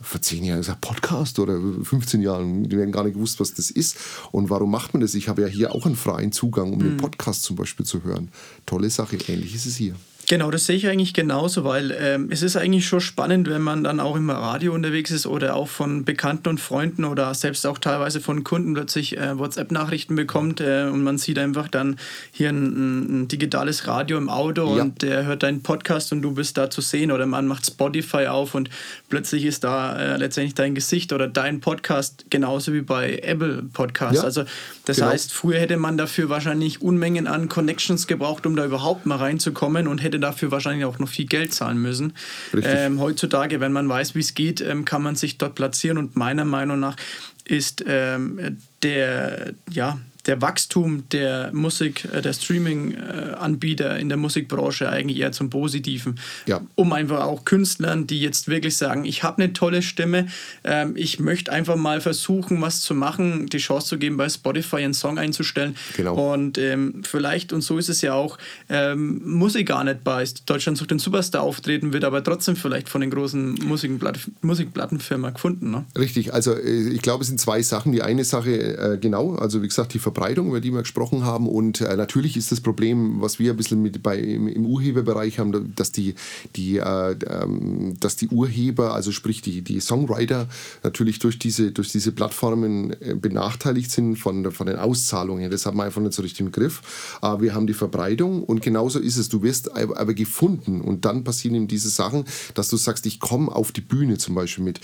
Vor 0.00 0.22
zehn 0.22 0.44
Jahren 0.44 0.60
gesagt 0.60 0.80
Podcast 0.80 1.38
oder 1.38 1.60
15 1.60 2.22
Jahren, 2.22 2.64
die 2.64 2.76
werden 2.78 2.90
gar 2.90 3.04
nicht 3.04 3.14
gewusst, 3.14 3.38
was 3.38 3.52
das 3.52 3.70
ist. 3.70 3.98
Und 4.32 4.48
warum 4.48 4.70
macht 4.70 4.94
man 4.94 5.02
das? 5.02 5.14
Ich 5.14 5.28
habe 5.28 5.42
ja 5.42 5.48
hier 5.48 5.74
auch 5.74 5.84
einen 5.84 5.96
freien 5.96 6.32
Zugang, 6.32 6.72
um 6.72 6.78
mhm. 6.78 6.84
den 6.84 6.96
Podcast 6.96 7.42
zum 7.42 7.56
Beispiel 7.56 7.84
zu 7.84 8.02
hören. 8.04 8.30
Tolle 8.64 8.88
Sache, 8.88 9.18
ähnlich 9.28 9.54
ist 9.54 9.66
es 9.66 9.76
hier. 9.76 9.94
Genau, 10.30 10.52
das 10.52 10.66
sehe 10.66 10.76
ich 10.76 10.86
eigentlich 10.86 11.12
genauso, 11.12 11.64
weil 11.64 11.90
ähm, 11.90 12.28
es 12.30 12.42
ist 12.42 12.56
eigentlich 12.56 12.86
schon 12.86 13.00
spannend, 13.00 13.50
wenn 13.50 13.62
man 13.62 13.82
dann 13.82 13.98
auch 13.98 14.14
im 14.14 14.30
Radio 14.30 14.72
unterwegs 14.72 15.10
ist 15.10 15.26
oder 15.26 15.56
auch 15.56 15.66
von 15.66 16.04
Bekannten 16.04 16.50
und 16.50 16.60
Freunden 16.60 17.04
oder 17.04 17.34
selbst 17.34 17.66
auch 17.66 17.78
teilweise 17.78 18.20
von 18.20 18.44
Kunden 18.44 18.74
plötzlich 18.74 19.18
äh, 19.18 19.36
WhatsApp-Nachrichten 19.36 20.14
bekommt 20.14 20.60
äh, 20.60 20.84
und 20.84 21.02
man 21.02 21.18
sieht 21.18 21.36
einfach 21.36 21.66
dann 21.66 21.96
hier 22.30 22.50
ein, 22.50 23.22
ein 23.22 23.26
digitales 23.26 23.88
Radio 23.88 24.18
im 24.18 24.28
Auto 24.28 24.76
ja. 24.76 24.84
und 24.84 25.02
der 25.02 25.24
hört 25.26 25.42
deinen 25.42 25.64
Podcast 25.64 26.12
und 26.12 26.22
du 26.22 26.30
bist 26.30 26.56
da 26.56 26.70
zu 26.70 26.80
sehen 26.80 27.10
oder 27.10 27.26
man 27.26 27.48
macht 27.48 27.66
Spotify 27.66 28.28
auf 28.28 28.54
und 28.54 28.70
plötzlich 29.08 29.44
ist 29.44 29.64
da 29.64 29.98
äh, 29.98 30.16
letztendlich 30.16 30.54
dein 30.54 30.76
Gesicht 30.76 31.12
oder 31.12 31.26
dein 31.26 31.58
Podcast 31.58 32.26
genauso 32.30 32.72
wie 32.72 32.82
bei 32.82 33.18
Apple 33.24 33.64
Podcast. 33.72 34.18
Ja, 34.18 34.22
also 34.22 34.44
das 34.84 34.98
genau. 34.98 35.08
heißt, 35.08 35.32
früher 35.32 35.58
hätte 35.58 35.76
man 35.76 35.98
dafür 35.98 36.28
wahrscheinlich 36.28 36.82
Unmengen 36.82 37.26
an 37.26 37.48
Connections 37.48 38.06
gebraucht, 38.06 38.46
um 38.46 38.54
da 38.54 38.64
überhaupt 38.64 39.06
mal 39.06 39.16
reinzukommen 39.16 39.88
und 39.88 39.98
hätte 39.98 40.19
dafür 40.20 40.50
wahrscheinlich 40.50 40.84
auch 40.84 40.98
noch 40.98 41.08
viel 41.08 41.26
Geld 41.26 41.52
zahlen 41.54 41.80
müssen. 41.80 42.14
Ähm, 42.62 43.00
heutzutage, 43.00 43.60
wenn 43.60 43.72
man 43.72 43.88
weiß, 43.88 44.14
wie 44.14 44.20
es 44.20 44.34
geht, 44.34 44.60
ähm, 44.60 44.84
kann 44.84 45.02
man 45.02 45.16
sich 45.16 45.38
dort 45.38 45.54
platzieren 45.54 45.98
und 45.98 46.16
meiner 46.16 46.44
Meinung 46.44 46.80
nach 46.80 46.96
ist 47.44 47.84
ähm, 47.86 48.58
der, 48.82 49.54
ja, 49.70 49.98
der 50.30 50.40
Wachstum 50.40 51.08
der 51.10 51.50
Musik, 51.52 52.06
äh, 52.12 52.22
der 52.22 52.32
Streaming-Anbieter 52.32 53.98
in 53.98 54.08
der 54.08 54.16
Musikbranche 54.16 54.88
eigentlich 54.88 55.18
eher 55.18 55.32
zum 55.32 55.50
Positiven. 55.50 56.20
Ja. 56.46 56.60
Um 56.76 56.92
einfach 56.92 57.24
auch 57.24 57.44
Künstlern, 57.44 58.06
die 58.06 58.20
jetzt 58.20 58.46
wirklich 58.46 58.76
sagen, 58.76 59.04
ich 59.04 59.24
habe 59.24 59.42
eine 59.42 59.52
tolle 59.52 59.82
Stimme, 59.82 60.28
ähm, 60.62 60.92
ich 60.94 61.18
möchte 61.18 61.50
einfach 61.50 61.74
mal 61.74 62.00
versuchen, 62.00 62.62
was 62.62 62.80
zu 62.80 62.94
machen, 62.94 63.46
die 63.46 63.58
Chance 63.58 63.88
zu 63.88 63.98
geben, 63.98 64.18
bei 64.18 64.28
Spotify 64.28 64.76
einen 64.76 64.94
Song 64.94 65.18
einzustellen. 65.18 65.74
Genau. 65.96 66.32
Und 66.32 66.58
ähm, 66.58 67.02
vielleicht, 67.02 67.52
und 67.52 67.62
so 67.62 67.76
ist 67.76 67.88
es 67.88 68.00
ja 68.00 68.14
auch, 68.14 68.38
ähm, 68.68 69.22
muss 69.24 69.56
ich 69.56 69.66
gar 69.66 69.82
nicht 69.82 70.04
bei 70.04 70.24
Deutschland 70.46 70.78
sucht 70.78 70.92
den 70.92 71.00
Superstar 71.00 71.42
auftreten, 71.42 71.92
wird 71.92 72.04
aber 72.04 72.22
trotzdem 72.22 72.54
vielleicht 72.54 72.88
von 72.88 73.00
den 73.00 73.10
großen 73.10 73.54
Musikblatt 73.64 74.20
Musikplattenfirmen 74.42 75.34
gefunden. 75.34 75.72
Ne? 75.72 75.84
Richtig, 75.98 76.32
also 76.32 76.54
äh, 76.54 76.90
ich 76.90 77.02
glaube, 77.02 77.22
es 77.22 77.28
sind 77.28 77.40
zwei 77.40 77.62
Sachen. 77.62 77.90
Die 77.90 78.02
eine 78.02 78.22
Sache, 78.22 78.52
äh, 78.52 78.98
genau, 78.98 79.34
also 79.34 79.60
wie 79.60 79.66
gesagt, 79.66 79.92
die 79.92 79.98
Verbreitung 79.98 80.19
Verbreitung, 80.20 80.48
über 80.48 80.60
die 80.60 80.70
wir 80.70 80.80
gesprochen 80.80 81.24
haben. 81.24 81.48
Und 81.48 81.80
äh, 81.80 81.96
natürlich 81.96 82.36
ist 82.36 82.52
das 82.52 82.60
Problem, 82.60 83.22
was 83.22 83.38
wir 83.38 83.52
ein 83.52 83.56
bisschen 83.56 83.80
mit 83.80 84.02
bei, 84.02 84.18
im, 84.18 84.48
im 84.48 84.66
Urheberbereich 84.66 85.38
haben, 85.38 85.74
dass 85.74 85.92
die, 85.92 86.14
die, 86.56 86.76
äh, 86.76 87.16
ähm, 87.26 87.96
dass 87.98 88.16
die 88.16 88.28
Urheber, 88.28 88.92
also 88.92 89.12
sprich 89.12 89.40
die, 89.40 89.62
die 89.62 89.80
Songwriter, 89.80 90.46
natürlich 90.82 91.20
durch 91.20 91.38
diese, 91.38 91.72
durch 91.72 91.90
diese 91.90 92.12
Plattformen 92.12 92.92
äh, 93.00 93.14
benachteiligt 93.14 93.90
sind 93.90 94.16
von, 94.16 94.52
von 94.52 94.66
den 94.66 94.76
Auszahlungen. 94.76 95.50
Das 95.50 95.64
haben 95.64 95.78
wir 95.78 95.84
einfach 95.84 96.02
nicht 96.02 96.12
so 96.12 96.20
richtig 96.20 96.40
im 96.40 96.52
Griff. 96.52 97.18
Aber 97.22 97.40
wir 97.40 97.54
haben 97.54 97.66
die 97.66 97.72
Verbreitung 97.72 98.44
und 98.44 98.60
genauso 98.60 98.98
ist 98.98 99.16
es. 99.16 99.30
Du 99.30 99.42
wirst 99.42 99.74
aber 99.74 100.12
gefunden 100.12 100.82
und 100.82 101.06
dann 101.06 101.24
passieren 101.24 101.54
eben 101.54 101.68
diese 101.68 101.88
Sachen, 101.88 102.24
dass 102.52 102.68
du 102.68 102.76
sagst, 102.76 103.06
ich 103.06 103.20
komme 103.20 103.50
auf 103.50 103.72
die 103.72 103.80
Bühne 103.80 104.18
zum 104.18 104.34
Beispiel 104.34 104.64
mit. 104.64 104.80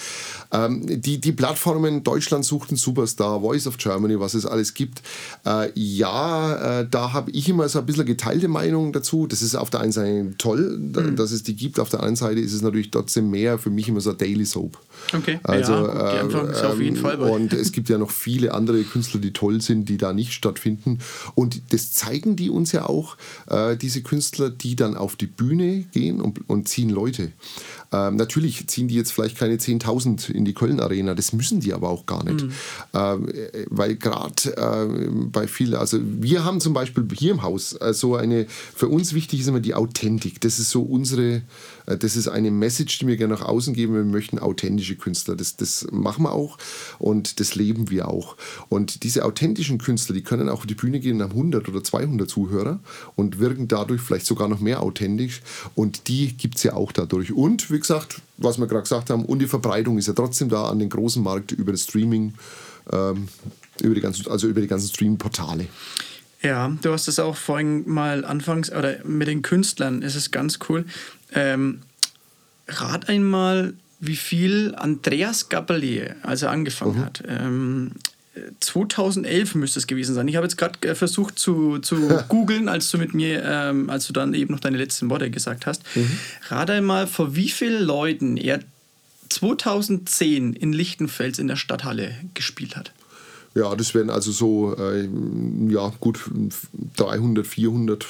Ähm, 0.51 0.87
die, 0.87 1.21
die 1.21 1.33
Plattformen 1.33 2.05
Deutschland 2.05 2.47
sucht 2.47 2.71
einen 2.71 2.79
Superstar, 2.79 3.41
Voice 3.43 3.67
of 3.67 3.77
Germany, 3.77 4.19
was 4.19 4.33
es 4.33 4.47
alles 4.47 4.73
gibt. 4.73 5.03
Äh, 5.45 5.71
ja, 5.75 6.81
äh, 6.81 6.89
da 6.91 7.13
habe 7.13 7.31
ich 7.31 7.49
immer 7.49 7.69
so 7.69 7.79
ein 7.79 7.87
bisschen 7.87 8.07
geteilte 8.07 8.49
Meinung 8.49 8.93
dazu. 8.93 9.27
Das 9.27 9.43
ist 9.43 9.55
auf 9.55 9.71
der 9.71 9.81
einen 9.81 9.93
Seite 9.93 10.35
toll, 10.39 10.79
mhm. 10.79 11.17
dass 11.17 11.31
es 11.33 11.43
die 11.43 11.55
gibt. 11.55 11.79
Auf 11.79 11.89
der 11.89 12.01
anderen 12.01 12.17
Seite 12.17 12.41
ist 12.41 12.53
es 12.53 12.63
natürlich 12.63 12.91
trotzdem 12.91 13.31
mehr 13.31 13.59
für 13.59 13.71
mich 13.71 13.89
immer 13.89 14.01
so 14.01 14.13
Daily 14.13 14.45
Soap. 14.45 14.79
Okay, 15.15 15.39
also, 15.45 15.73
ja, 15.73 15.83
gut, 15.83 15.93
die 15.95 16.19
Anfang 16.19 16.51
ist 16.51 16.65
auf 16.65 16.81
jeden 16.81 16.97
Fall 16.97 17.19
bei. 17.19 17.31
Und 17.31 17.53
es 17.53 17.73
gibt 17.73 17.89
ja 17.89 17.99
noch 17.99 18.11
viele 18.11 18.55
andere 18.55 18.83
Künstler, 18.83 19.21
die 19.21 19.33
toll 19.33 19.61
sind, 19.61 19.89
die 19.89 19.99
da 19.99 20.13
nicht 20.13 20.33
stattfinden. 20.33 20.99
Und 21.35 21.73
das 21.73 21.93
zeigen 21.93 22.37
die 22.37 22.51
uns 22.51 22.73
ja 22.73 22.87
auch, 22.87 23.17
äh, 23.49 23.77
diese 23.77 24.03
Künstler, 24.03 24.51
die 24.51 24.77
dann 24.77 24.97
auf 24.97 25.17
die 25.17 25.27
Bühne 25.27 25.85
gehen 25.93 26.21
und, 26.21 26.49
und 26.49 26.69
ziehen 26.69 26.91
Leute. 26.91 27.33
Ähm, 27.93 28.17
natürlich 28.17 28.67
ziehen 28.67 28.89
die 28.89 28.95
jetzt 28.95 29.13
vielleicht 29.13 29.39
keine 29.39 29.57
10.000 29.57 30.31
in 30.31 30.45
die 30.45 30.55
Köln 30.55 30.81
Arena, 30.81 31.15
das 31.15 31.33
müssen 31.33 31.61
die 31.61 31.73
aber 31.73 31.89
auch 31.89 32.07
gar 32.07 32.25
nicht. 32.25 32.45
Mhm. 32.45 32.53
Ähm, 32.95 33.33
weil 33.71 33.97
gerade 33.97 34.57
äh, 34.57 35.06
bei 35.11 35.47
vielen, 35.47 35.75
also 35.75 35.99
wir 36.03 36.45
haben 36.45 36.61
zum 36.61 36.75
Beispiel 36.75 37.07
hier 37.15 37.33
im 37.33 37.43
Haus 37.43 37.73
äh, 37.81 37.95
so 37.95 38.17
eine, 38.17 38.47
für 38.75 38.89
uns 38.89 39.15
wichtig 39.15 39.41
ist 39.41 39.49
immer 39.49 39.61
die 39.61 39.75
Authentik. 39.75 40.41
Das 40.41 40.59
ist 40.59 40.71
so 40.71 40.83
unsere, 40.83 41.43
äh, 41.87 41.97
das 41.97 42.17
ist 42.17 42.29
eine 42.29 42.51
Message, 42.51 42.99
die 42.99 43.07
wir 43.07 43.17
gerne 43.17 43.35
nach 43.35 43.43
außen 43.43 43.75
geben. 43.75 43.95
Wir 43.95 44.05
möchten 44.05 44.39
authentische 44.39 44.97
Künstler. 44.97 45.37
Das, 45.37 45.57
das 45.57 45.87
machen 45.91 46.25
wir 46.25 46.33
auch 46.33 46.59
und 46.99 47.41
das 47.41 47.55
leben 47.55 47.91
wir 47.91 48.09
auch. 48.09 48.37
Und 48.69 49.05
diese 49.05 49.25
authentischen 49.25 49.79
Künstler, 49.79 50.15
die 50.15 50.23
können 50.23 50.49
auch 50.49 50.57
auf 50.57 50.67
die 50.67 50.75
Bühne 50.75 51.01
gehen 51.01 51.17
und 51.17 51.23
haben 51.23 51.33
100 51.33 51.69
oder 51.69 51.85
200 51.85 52.29
Zuhörer 52.29 52.81
und 53.15 53.39
wirken 53.39 53.69
dadurch 53.69 54.01
vielleicht 54.01 54.27
sogar 54.27 54.49
noch 54.49 54.61
mehr 54.61 54.83
authentisch. 54.83 55.43
Und 55.75 56.09
die 56.09 56.37
gibt 56.37 56.57
es 56.57 56.63
ja 56.63 56.73
auch 56.73 56.93
dadurch. 56.93 57.33
Und 57.33 57.71
wie 57.71 57.79
gesagt, 57.79 58.23
was 58.39 58.59
wir 58.59 58.67
gerade 58.67 58.83
gesagt 58.83 59.11
haben, 59.11 59.25
und 59.25 59.41
die 59.41 59.47
Verbreitung 59.47 59.99
ist 59.99 60.09
ja 60.09 60.15
trotzdem 60.15 60.49
da 60.49 60.65
an 60.65 60.79
den 60.79 60.89
großen 60.89 61.23
Markt 61.23 61.53
über 61.53 61.73
das 61.73 61.83
Streaming, 61.83 62.35
ähm, 62.93 63.29
über 63.83 63.95
die 63.95 64.01
ganzen, 64.01 64.29
also 64.29 64.49
über 64.49 64.61
die 64.61 64.67
ganzen 64.67 64.89
Streaming-Portale. 64.89 65.67
Ja, 66.43 66.77
du 66.83 66.93
hast 66.93 67.09
es 67.09 67.19
auch 67.19 67.37
vorhin 67.37 67.89
mal 67.89 68.25
anfangs, 68.25 68.71
oder 68.71 69.05
mit 69.05 69.29
den 69.29 69.43
Künstlern 69.43 70.03
ist 70.03 70.15
es 70.15 70.31
ganz 70.31 70.59
cool. 70.69 70.85
Ähm, 71.33 71.81
rat 72.69 73.09
einmal, 73.09 73.75
wie 74.01 74.17
viel 74.17 74.75
Andreas 74.77 75.49
Gabalier, 75.49 76.17
als 76.23 76.43
er 76.43 76.51
angefangen 76.51 76.99
mhm. 76.99 77.05
hat, 77.05 77.23
ähm, 77.27 77.93
2011 78.61 79.55
müsste 79.55 79.79
es 79.79 79.87
gewesen 79.87 80.15
sein. 80.15 80.29
Ich 80.29 80.37
habe 80.37 80.45
jetzt 80.45 80.57
gerade 80.57 80.89
äh, 80.89 80.95
versucht 80.95 81.39
zu, 81.39 81.79
zu 81.79 81.97
googeln, 82.29 82.69
als 82.69 82.91
du 82.91 82.99
mit 82.99 83.15
mir, 83.15 83.43
ähm, 83.45 83.91
als 83.91 84.07
du 84.07 84.13
dann 84.13 84.35
eben 84.35 84.53
noch 84.53 84.61
deine 84.61 84.77
letzten 84.77 85.11
Worte 85.11 85.31
gesagt 85.31 85.67
hast. 85.67 85.83
Mhm. 85.97 86.19
Rate 86.49 86.75
einmal, 86.75 87.07
vor 87.07 87.35
wie 87.35 87.49
vielen 87.49 87.83
Leuten 87.83 88.37
er 88.37 88.61
2010 89.29 90.53
in 90.53 90.73
Lichtenfels 90.73 91.39
in 91.39 91.49
der 91.49 91.57
Stadthalle 91.57 92.15
gespielt 92.35 92.77
hat. 92.77 92.93
Ja, 93.57 93.75
das 93.75 93.95
wären 93.95 94.11
also 94.11 94.33
so, 94.33 94.77
äh, 94.77 95.09
ja, 95.69 95.91
gut 95.99 96.31
300, 96.97 97.47
400. 97.47 98.07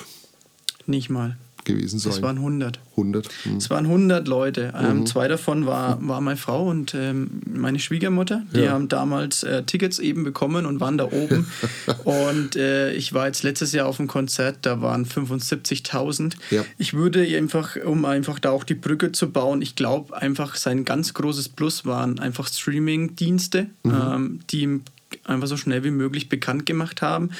Nicht 0.86 1.08
mal 1.08 1.36
gewesen 1.66 1.98
sein. 1.98 2.12
Es 2.12 2.22
waren 2.22 2.38
100. 2.38 2.80
100. 2.92 3.28
Hm. 3.42 3.56
Es 3.56 3.68
waren 3.70 3.84
100 3.84 4.26
Leute. 4.26 4.72
Ähm, 4.76 5.00
mhm. 5.00 5.06
Zwei 5.06 5.28
davon 5.28 5.66
war, 5.66 5.98
war 6.06 6.20
meine 6.20 6.36
Frau 6.36 6.68
und 6.68 6.94
ähm, 6.94 7.42
meine 7.46 7.78
Schwiegermutter. 7.78 8.42
Die 8.54 8.60
ja. 8.60 8.70
haben 8.70 8.88
damals 8.88 9.42
äh, 9.42 9.62
Tickets 9.64 9.98
eben 9.98 10.24
bekommen 10.24 10.64
und 10.64 10.80
waren 10.80 10.96
da 10.96 11.04
oben. 11.04 11.46
und 12.04 12.56
äh, 12.56 12.92
ich 12.92 13.12
war 13.12 13.26
jetzt 13.26 13.42
letztes 13.42 13.72
Jahr 13.72 13.86
auf 13.86 14.00
einem 14.00 14.08
Konzert, 14.08 14.58
da 14.62 14.80
waren 14.80 15.04
75.000. 15.04 16.34
Ja. 16.50 16.64
Ich 16.78 16.94
würde 16.94 17.22
einfach, 17.36 17.76
um 17.84 18.04
einfach 18.04 18.38
da 18.38 18.50
auch 18.50 18.64
die 18.64 18.74
Brücke 18.74 19.12
zu 19.12 19.30
bauen, 19.30 19.60
ich 19.60 19.76
glaube 19.76 20.16
einfach 20.16 20.56
sein 20.56 20.84
ganz 20.84 21.14
großes 21.14 21.50
Plus 21.50 21.84
waren 21.84 22.18
einfach 22.18 22.48
Streaming-Dienste, 22.48 23.66
mhm. 23.82 23.92
ähm, 23.92 24.40
die 24.50 24.62
ihm 24.62 24.82
einfach 25.26 25.48
so 25.48 25.56
schnell 25.56 25.84
wie 25.84 25.90
möglich 25.90 26.28
bekannt 26.28 26.66
gemacht 26.66 27.02
haben 27.02 27.30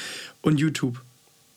und 0.41 0.59
YouTube. 0.59 1.01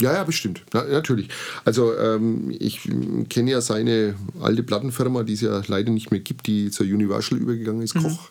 Ja, 0.00 0.14
ja, 0.14 0.24
bestimmt. 0.24 0.62
Na, 0.72 0.84
natürlich. 0.84 1.28
Also 1.64 1.94
ähm, 1.96 2.50
ich 2.58 2.88
kenne 3.28 3.50
ja 3.50 3.60
seine 3.60 4.14
alte 4.40 4.62
Plattenfirma, 4.62 5.24
die 5.24 5.34
es 5.34 5.42
ja 5.42 5.62
leider 5.66 5.90
nicht 5.90 6.10
mehr 6.10 6.20
gibt, 6.20 6.46
die 6.46 6.70
zur 6.70 6.86
Universal 6.86 7.38
übergegangen 7.38 7.82
ist, 7.82 7.94
mhm. 7.94 8.04
Koch. 8.04 8.30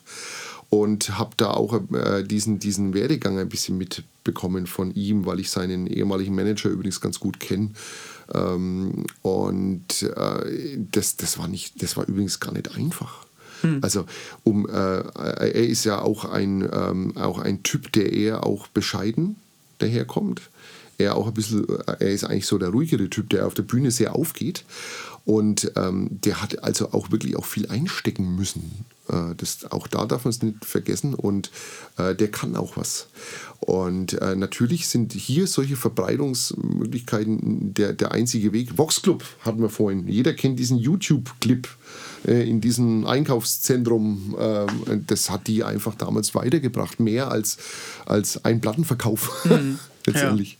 Und 0.68 1.18
habe 1.18 1.30
da 1.36 1.50
auch 1.50 1.80
äh, 1.92 2.22
diesen, 2.24 2.58
diesen 2.58 2.94
Werdegang 2.94 3.38
ein 3.38 3.48
bisschen 3.48 3.78
mitbekommen 3.78 4.66
von 4.66 4.94
ihm, 4.94 5.26
weil 5.26 5.40
ich 5.40 5.50
seinen 5.50 5.86
ehemaligen 5.86 6.34
Manager 6.34 6.70
übrigens 6.70 7.00
ganz 7.00 7.18
gut 7.20 7.40
kenne. 7.40 7.70
Ähm, 8.32 9.04
und 9.22 10.02
äh, 10.02 10.78
das, 10.90 11.16
das, 11.16 11.38
war 11.38 11.48
nicht, 11.48 11.82
das 11.82 11.96
war 11.96 12.06
übrigens 12.06 12.40
gar 12.40 12.52
nicht 12.52 12.76
einfach. 12.76 13.26
Hm. 13.62 13.78
Also 13.82 14.06
um, 14.44 14.68
äh, 14.68 14.72
er 14.72 15.54
ist 15.54 15.84
ja 15.84 16.00
auch 16.00 16.24
ein, 16.24 16.68
ähm, 16.72 17.16
auch 17.16 17.38
ein 17.38 17.62
Typ, 17.62 17.92
der 17.92 18.12
eher 18.12 18.44
auch 18.44 18.66
bescheiden 18.68 19.36
daherkommt 19.78 20.42
er 21.00 21.16
auch 21.16 21.26
ein 21.26 21.34
bisschen, 21.34 21.68
äh, 21.68 21.96
er 21.98 22.10
ist 22.10 22.24
eigentlich 22.24 22.46
so 22.46 22.58
der 22.58 22.70
ruhigere 22.70 23.10
Typ, 23.10 23.30
der 23.30 23.46
auf 23.46 23.54
der 23.54 23.62
Bühne 23.62 23.90
sehr 23.90 24.14
aufgeht. 24.14 24.64
Und 25.26 25.72
ähm, 25.76 26.08
der 26.10 26.40
hat 26.40 26.64
also 26.64 26.92
auch 26.92 27.10
wirklich 27.10 27.36
auch 27.36 27.44
viel 27.44 27.68
einstecken 27.68 28.36
müssen. 28.36 28.84
Äh, 29.08 29.34
das, 29.36 29.70
auch 29.70 29.86
da 29.86 30.06
darf 30.06 30.24
man 30.24 30.30
es 30.30 30.42
nicht 30.42 30.64
vergessen. 30.64 31.14
Und 31.14 31.50
äh, 31.98 32.14
der 32.14 32.30
kann 32.30 32.56
auch 32.56 32.76
was. 32.76 33.08
Und 33.60 34.14
äh, 34.14 34.34
natürlich 34.34 34.88
sind 34.88 35.12
hier 35.12 35.46
solche 35.46 35.76
Verbreitungsmöglichkeiten 35.76 37.74
der, 37.74 37.92
der 37.92 38.12
einzige 38.12 38.52
Weg. 38.52 38.78
Vox 38.78 39.02
Club 39.02 39.24
hatten 39.40 39.60
wir 39.60 39.70
vorhin. 39.70 40.08
Jeder 40.08 40.32
kennt 40.32 40.58
diesen 40.58 40.78
YouTube-Clip 40.78 41.68
äh, 42.26 42.48
in 42.48 42.60
diesem 42.60 43.06
Einkaufszentrum. 43.06 44.36
Ähm, 44.38 45.04
das 45.06 45.30
hat 45.30 45.46
die 45.46 45.64
einfach 45.64 45.94
damals 45.94 46.34
weitergebracht. 46.34 47.00
Mehr 47.00 47.30
als, 47.30 47.58
als 48.06 48.44
ein 48.44 48.60
Plattenverkauf. 48.60 49.44
Mhm. 49.44 49.78
Letztendlich. 50.06 50.52
Ja. 50.52 50.56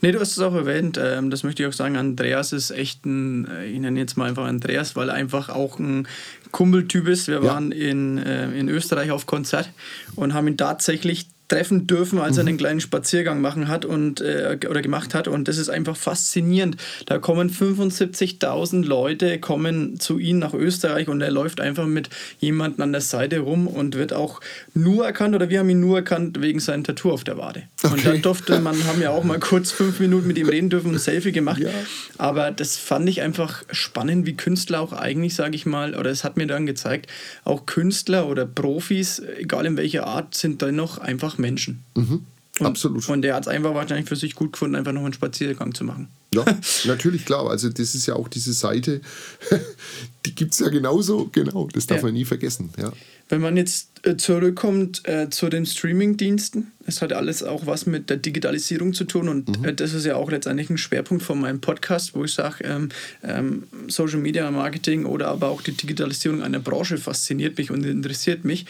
Nee, 0.00 0.12
du 0.12 0.20
hast 0.20 0.32
es 0.32 0.38
auch 0.38 0.54
erwähnt, 0.54 0.98
ähm, 1.02 1.30
das 1.30 1.42
möchte 1.42 1.62
ich 1.62 1.68
auch 1.68 1.72
sagen, 1.72 1.96
Andreas 1.96 2.52
ist 2.52 2.70
echt 2.70 3.04
ein, 3.04 3.48
äh, 3.48 3.66
ich 3.66 3.80
nenne 3.80 3.98
jetzt 3.98 4.16
mal 4.16 4.28
einfach 4.28 4.44
Andreas, 4.44 4.94
weil 4.94 5.08
er 5.08 5.14
einfach 5.14 5.48
auch 5.48 5.78
ein 5.78 6.06
Kumpeltyp 6.52 7.08
ist. 7.08 7.26
Wir 7.26 7.36
ja. 7.36 7.44
waren 7.44 7.72
in, 7.72 8.18
äh, 8.18 8.50
in 8.52 8.68
Österreich 8.68 9.10
auf 9.10 9.26
Konzert 9.26 9.70
und 10.14 10.34
haben 10.34 10.46
ihn 10.46 10.56
tatsächlich 10.56 11.26
treffen 11.48 11.86
dürfen, 11.86 12.18
als 12.18 12.36
er 12.36 12.42
mhm. 12.42 12.48
einen 12.48 12.58
kleinen 12.58 12.80
Spaziergang 12.80 13.40
machen 13.40 13.68
hat 13.68 13.84
und 13.84 14.20
äh, 14.20 14.58
oder 14.68 14.82
gemacht 14.82 15.14
hat 15.14 15.28
und 15.28 15.48
das 15.48 15.58
ist 15.58 15.68
einfach 15.68 15.96
faszinierend. 15.96 16.76
Da 17.06 17.18
kommen 17.18 17.50
75.000 17.50 18.84
Leute 18.84 19.38
kommen 19.38 20.00
zu 20.00 20.18
ihm 20.18 20.38
nach 20.38 20.54
Österreich 20.54 21.08
und 21.08 21.20
er 21.20 21.30
läuft 21.30 21.60
einfach 21.60 21.86
mit 21.86 22.10
jemandem 22.38 22.82
an 22.82 22.92
der 22.92 23.00
Seite 23.00 23.40
rum 23.40 23.66
und 23.66 23.96
wird 23.96 24.12
auch 24.12 24.40
nur 24.74 25.06
erkannt 25.06 25.34
oder 25.34 25.48
wir 25.48 25.60
haben 25.60 25.70
ihn 25.70 25.80
nur 25.80 25.98
erkannt 25.98 26.40
wegen 26.40 26.60
seinem 26.60 26.84
Tattoo 26.84 27.12
auf 27.12 27.24
der 27.24 27.38
Wade. 27.38 27.64
Okay. 27.82 27.94
Und 27.94 28.06
dann 28.06 28.22
durfte 28.22 28.58
man 28.58 28.84
haben 28.84 29.00
ja 29.00 29.10
auch 29.10 29.24
mal 29.24 29.38
kurz 29.38 29.70
fünf 29.70 30.00
Minuten 30.00 30.26
mit 30.26 30.38
ihm 30.38 30.48
reden 30.48 30.70
dürfen 30.70 30.88
und 30.88 30.94
ein 30.94 30.98
Selfie 30.98 31.32
gemacht. 31.32 31.60
Ja. 31.60 31.70
Aber 32.18 32.50
das 32.50 32.76
fand 32.76 33.08
ich 33.08 33.22
einfach 33.22 33.62
spannend, 33.70 34.26
wie 34.26 34.36
Künstler 34.36 34.80
auch 34.80 34.92
eigentlich, 34.92 35.34
sage 35.34 35.54
ich 35.54 35.66
mal, 35.66 35.94
oder 35.94 36.10
es 36.10 36.24
hat 36.24 36.36
mir 36.36 36.46
dann 36.46 36.66
gezeigt, 36.66 37.10
auch 37.44 37.66
Künstler 37.66 38.28
oder 38.28 38.46
Profis, 38.46 39.22
egal 39.38 39.66
in 39.66 39.76
welcher 39.76 40.06
Art, 40.06 40.34
sind 40.34 40.62
dennoch 40.62 40.98
einfach 40.98 41.35
Menschen. 41.38 41.84
Mhm. 41.94 42.24
Und, 42.58 42.66
Absolut. 42.66 43.06
Und 43.08 43.22
der 43.22 43.34
hat 43.34 43.42
es 43.42 43.48
einfach 43.48 43.74
wahrscheinlich 43.74 44.08
für 44.08 44.16
sich 44.16 44.34
gut 44.34 44.52
gefunden, 44.52 44.76
einfach 44.76 44.92
noch 44.92 45.04
einen 45.04 45.12
Spaziergang 45.12 45.74
zu 45.74 45.84
machen. 45.84 46.08
Ja, 46.32 46.44
natürlich, 46.86 47.26
klar. 47.26 47.50
Also 47.50 47.68
das 47.68 47.94
ist 47.94 48.06
ja 48.06 48.14
auch 48.14 48.28
diese 48.28 48.54
Seite, 48.54 49.02
die 50.26 50.34
gibt 50.34 50.54
es 50.54 50.60
ja 50.60 50.68
genauso, 50.68 51.28
genau, 51.32 51.68
das 51.72 51.86
darf 51.86 51.98
ja. 51.98 52.04
man 52.04 52.14
nie 52.14 52.24
vergessen. 52.24 52.70
Ja. 52.78 52.92
Wenn 53.28 53.42
man 53.42 53.56
jetzt 53.56 53.88
äh, 54.04 54.16
zurückkommt 54.16 55.06
äh, 55.06 55.28
zu 55.28 55.48
den 55.48 55.66
Streaming-Diensten, 55.66 56.72
es 56.86 57.02
hat 57.02 57.12
alles 57.12 57.42
auch 57.42 57.66
was 57.66 57.84
mit 57.84 58.08
der 58.08 58.16
Digitalisierung 58.16 58.94
zu 58.94 59.04
tun 59.04 59.28
und 59.28 59.58
mhm. 59.58 59.64
äh, 59.66 59.74
das 59.74 59.92
ist 59.92 60.06
ja 60.06 60.16
auch 60.16 60.30
letztendlich 60.30 60.70
ein 60.70 60.78
Schwerpunkt 60.78 61.24
von 61.24 61.40
meinem 61.40 61.60
Podcast, 61.60 62.14
wo 62.14 62.24
ich 62.24 62.32
sage, 62.32 62.64
ähm, 62.64 62.88
ähm, 63.22 63.64
Social 63.88 64.20
Media 64.20 64.50
Marketing 64.50 65.04
oder 65.04 65.28
aber 65.28 65.48
auch 65.48 65.60
die 65.60 65.72
Digitalisierung 65.72 66.42
einer 66.42 66.60
Branche 66.60 66.96
fasziniert 66.96 67.58
mich 67.58 67.70
und 67.70 67.84
interessiert 67.84 68.44
mich. 68.44 68.64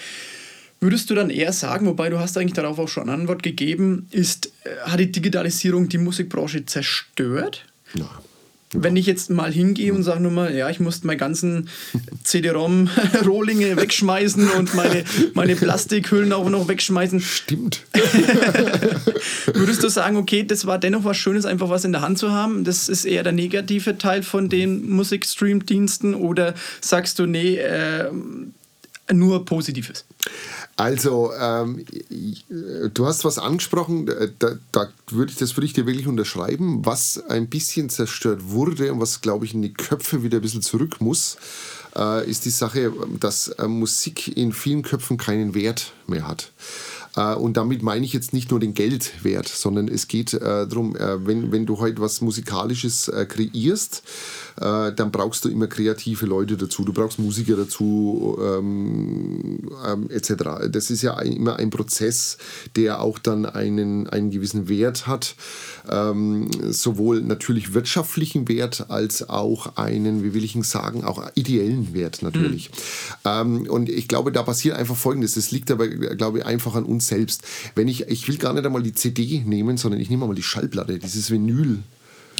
Würdest 0.80 1.08
du 1.08 1.14
dann 1.14 1.30
eher 1.30 1.52
sagen, 1.52 1.86
wobei 1.86 2.10
du 2.10 2.18
hast 2.18 2.36
eigentlich 2.36 2.52
darauf 2.52 2.78
auch 2.78 2.88
schon 2.88 3.04
eine 3.04 3.14
Antwort 3.14 3.42
gegeben, 3.42 4.08
ist, 4.10 4.52
äh, 4.64 4.90
hat 4.90 5.00
die 5.00 5.10
Digitalisierung 5.10 5.88
die 5.88 5.98
Musikbranche 5.98 6.66
zerstört? 6.66 7.64
Nein. 7.94 8.08
wenn 8.72 8.96
ich 8.96 9.06
jetzt 9.06 9.30
mal 9.30 9.52
hingehe 9.52 9.94
und 9.94 10.02
sage 10.02 10.20
nur 10.20 10.32
mal, 10.32 10.54
ja, 10.54 10.68
ich 10.68 10.80
musste 10.80 11.06
meine 11.06 11.16
ganzen 11.16 11.68
CD-ROM-Rohlinge 12.24 13.76
wegschmeißen 13.80 14.50
und 14.50 14.74
meine, 14.74 15.04
meine 15.34 15.56
Plastikhüllen 15.56 16.32
auch 16.32 16.50
noch 16.50 16.68
wegschmeißen. 16.68 17.20
Stimmt. 17.20 17.84
Würdest 19.54 19.82
du 19.82 19.88
sagen, 19.88 20.16
okay, 20.16 20.42
das 20.42 20.66
war 20.66 20.78
dennoch 20.78 21.04
was 21.04 21.16
Schönes, 21.16 21.46
einfach 21.46 21.70
was 21.70 21.84
in 21.84 21.92
der 21.92 22.02
Hand 22.02 22.18
zu 22.18 22.32
haben? 22.32 22.64
Das 22.64 22.88
ist 22.88 23.04
eher 23.04 23.22
der 23.22 23.32
negative 23.32 23.96
Teil 23.98 24.22
von 24.22 24.48
den 24.48 24.90
Musikstream-Diensten 24.90 26.14
oder 26.14 26.54
sagst 26.80 27.18
du, 27.18 27.26
nee, 27.26 27.56
äh, 27.56 28.10
nur 29.12 29.44
Positives? 29.44 30.04
Also, 30.76 31.32
ähm, 31.32 31.84
du 32.92 33.06
hast 33.06 33.24
was 33.24 33.38
angesprochen, 33.38 34.10
da, 34.38 34.56
da 34.72 34.88
würde 35.08 35.32
ich, 35.32 35.38
das 35.38 35.56
würde 35.56 35.64
ich 35.66 35.72
dir 35.72 35.86
wirklich 35.86 36.06
unterschreiben. 36.06 36.84
Was 36.84 37.18
ein 37.28 37.48
bisschen 37.48 37.88
zerstört 37.88 38.50
wurde 38.50 38.92
und 38.92 39.00
was, 39.00 39.22
glaube 39.22 39.46
ich, 39.46 39.54
in 39.54 39.62
die 39.62 39.72
Köpfe 39.72 40.22
wieder 40.22 40.38
ein 40.38 40.42
bisschen 40.42 40.60
zurück 40.60 41.00
muss, 41.00 41.38
äh, 41.96 42.28
ist 42.30 42.44
die 42.44 42.50
Sache, 42.50 42.92
dass 43.18 43.48
äh, 43.48 43.66
Musik 43.66 44.36
in 44.36 44.52
vielen 44.52 44.82
Köpfen 44.82 45.16
keinen 45.16 45.54
Wert 45.54 45.92
mehr 46.06 46.28
hat. 46.28 46.52
Äh, 47.16 47.34
und 47.34 47.56
damit 47.56 47.82
meine 47.82 48.04
ich 48.04 48.12
jetzt 48.12 48.32
nicht 48.32 48.50
nur 48.50 48.60
den 48.60 48.74
Geldwert, 48.74 49.48
sondern 49.48 49.88
es 49.88 50.06
geht 50.06 50.34
äh, 50.34 50.66
darum, 50.68 50.94
äh, 50.96 51.26
wenn, 51.26 51.50
wenn 51.50 51.66
du 51.66 51.78
heute 51.78 52.00
was 52.00 52.20
Musikalisches 52.20 53.10
kreierst, 53.28 54.02
dann 54.58 55.10
brauchst 55.12 55.44
du 55.44 55.50
immer 55.50 55.66
kreative 55.66 56.24
Leute 56.24 56.56
dazu, 56.56 56.82
du 56.82 56.94
brauchst 56.94 57.18
Musiker 57.18 57.56
dazu, 57.56 58.38
ähm, 58.42 59.58
ähm, 59.86 60.08
etc. 60.08 60.70
Das 60.70 60.88
ist 60.88 61.02
ja 61.02 61.14
ein, 61.14 61.32
immer 61.32 61.56
ein 61.56 61.68
Prozess, 61.68 62.38
der 62.74 63.02
auch 63.02 63.18
dann 63.18 63.44
einen, 63.44 64.08
einen 64.08 64.30
gewissen 64.30 64.70
Wert 64.70 65.06
hat, 65.06 65.34
ähm, 65.90 66.48
sowohl 66.70 67.20
natürlich 67.20 67.74
wirtschaftlichen 67.74 68.48
Wert 68.48 68.86
als 68.88 69.28
auch 69.28 69.76
einen, 69.76 70.24
wie 70.24 70.32
will 70.32 70.42
ich 70.42 70.56
ihn 70.56 70.62
sagen, 70.62 71.04
auch 71.04 71.22
ideellen 71.34 71.92
Wert 71.92 72.22
natürlich. 72.22 72.70
Mhm. 73.24 73.66
und 73.68 73.90
ich 73.90 74.08
glaube, 74.08 74.32
da 74.32 74.42
passiert 74.42 74.76
einfach 74.76 74.96
Folgendes, 74.96 75.36
es 75.36 75.50
liegt 75.50 75.70
aber, 75.70 75.86
glaube 75.86 76.38
ich, 76.38 76.46
einfach 76.46 76.74
an 76.76 76.84
uns 76.84 77.05
selbst. 77.06 77.42
Wenn 77.74 77.88
ich, 77.88 78.08
ich 78.08 78.28
will 78.28 78.36
gar 78.38 78.52
nicht 78.52 78.66
einmal 78.66 78.82
die 78.82 78.92
CD 78.92 79.42
nehmen, 79.44 79.76
sondern 79.76 80.00
ich 80.00 80.10
nehme 80.10 80.26
mal 80.26 80.34
die 80.34 80.42
Schallplatte, 80.42 80.98
dieses 80.98 81.30
Vinyl 81.30 81.82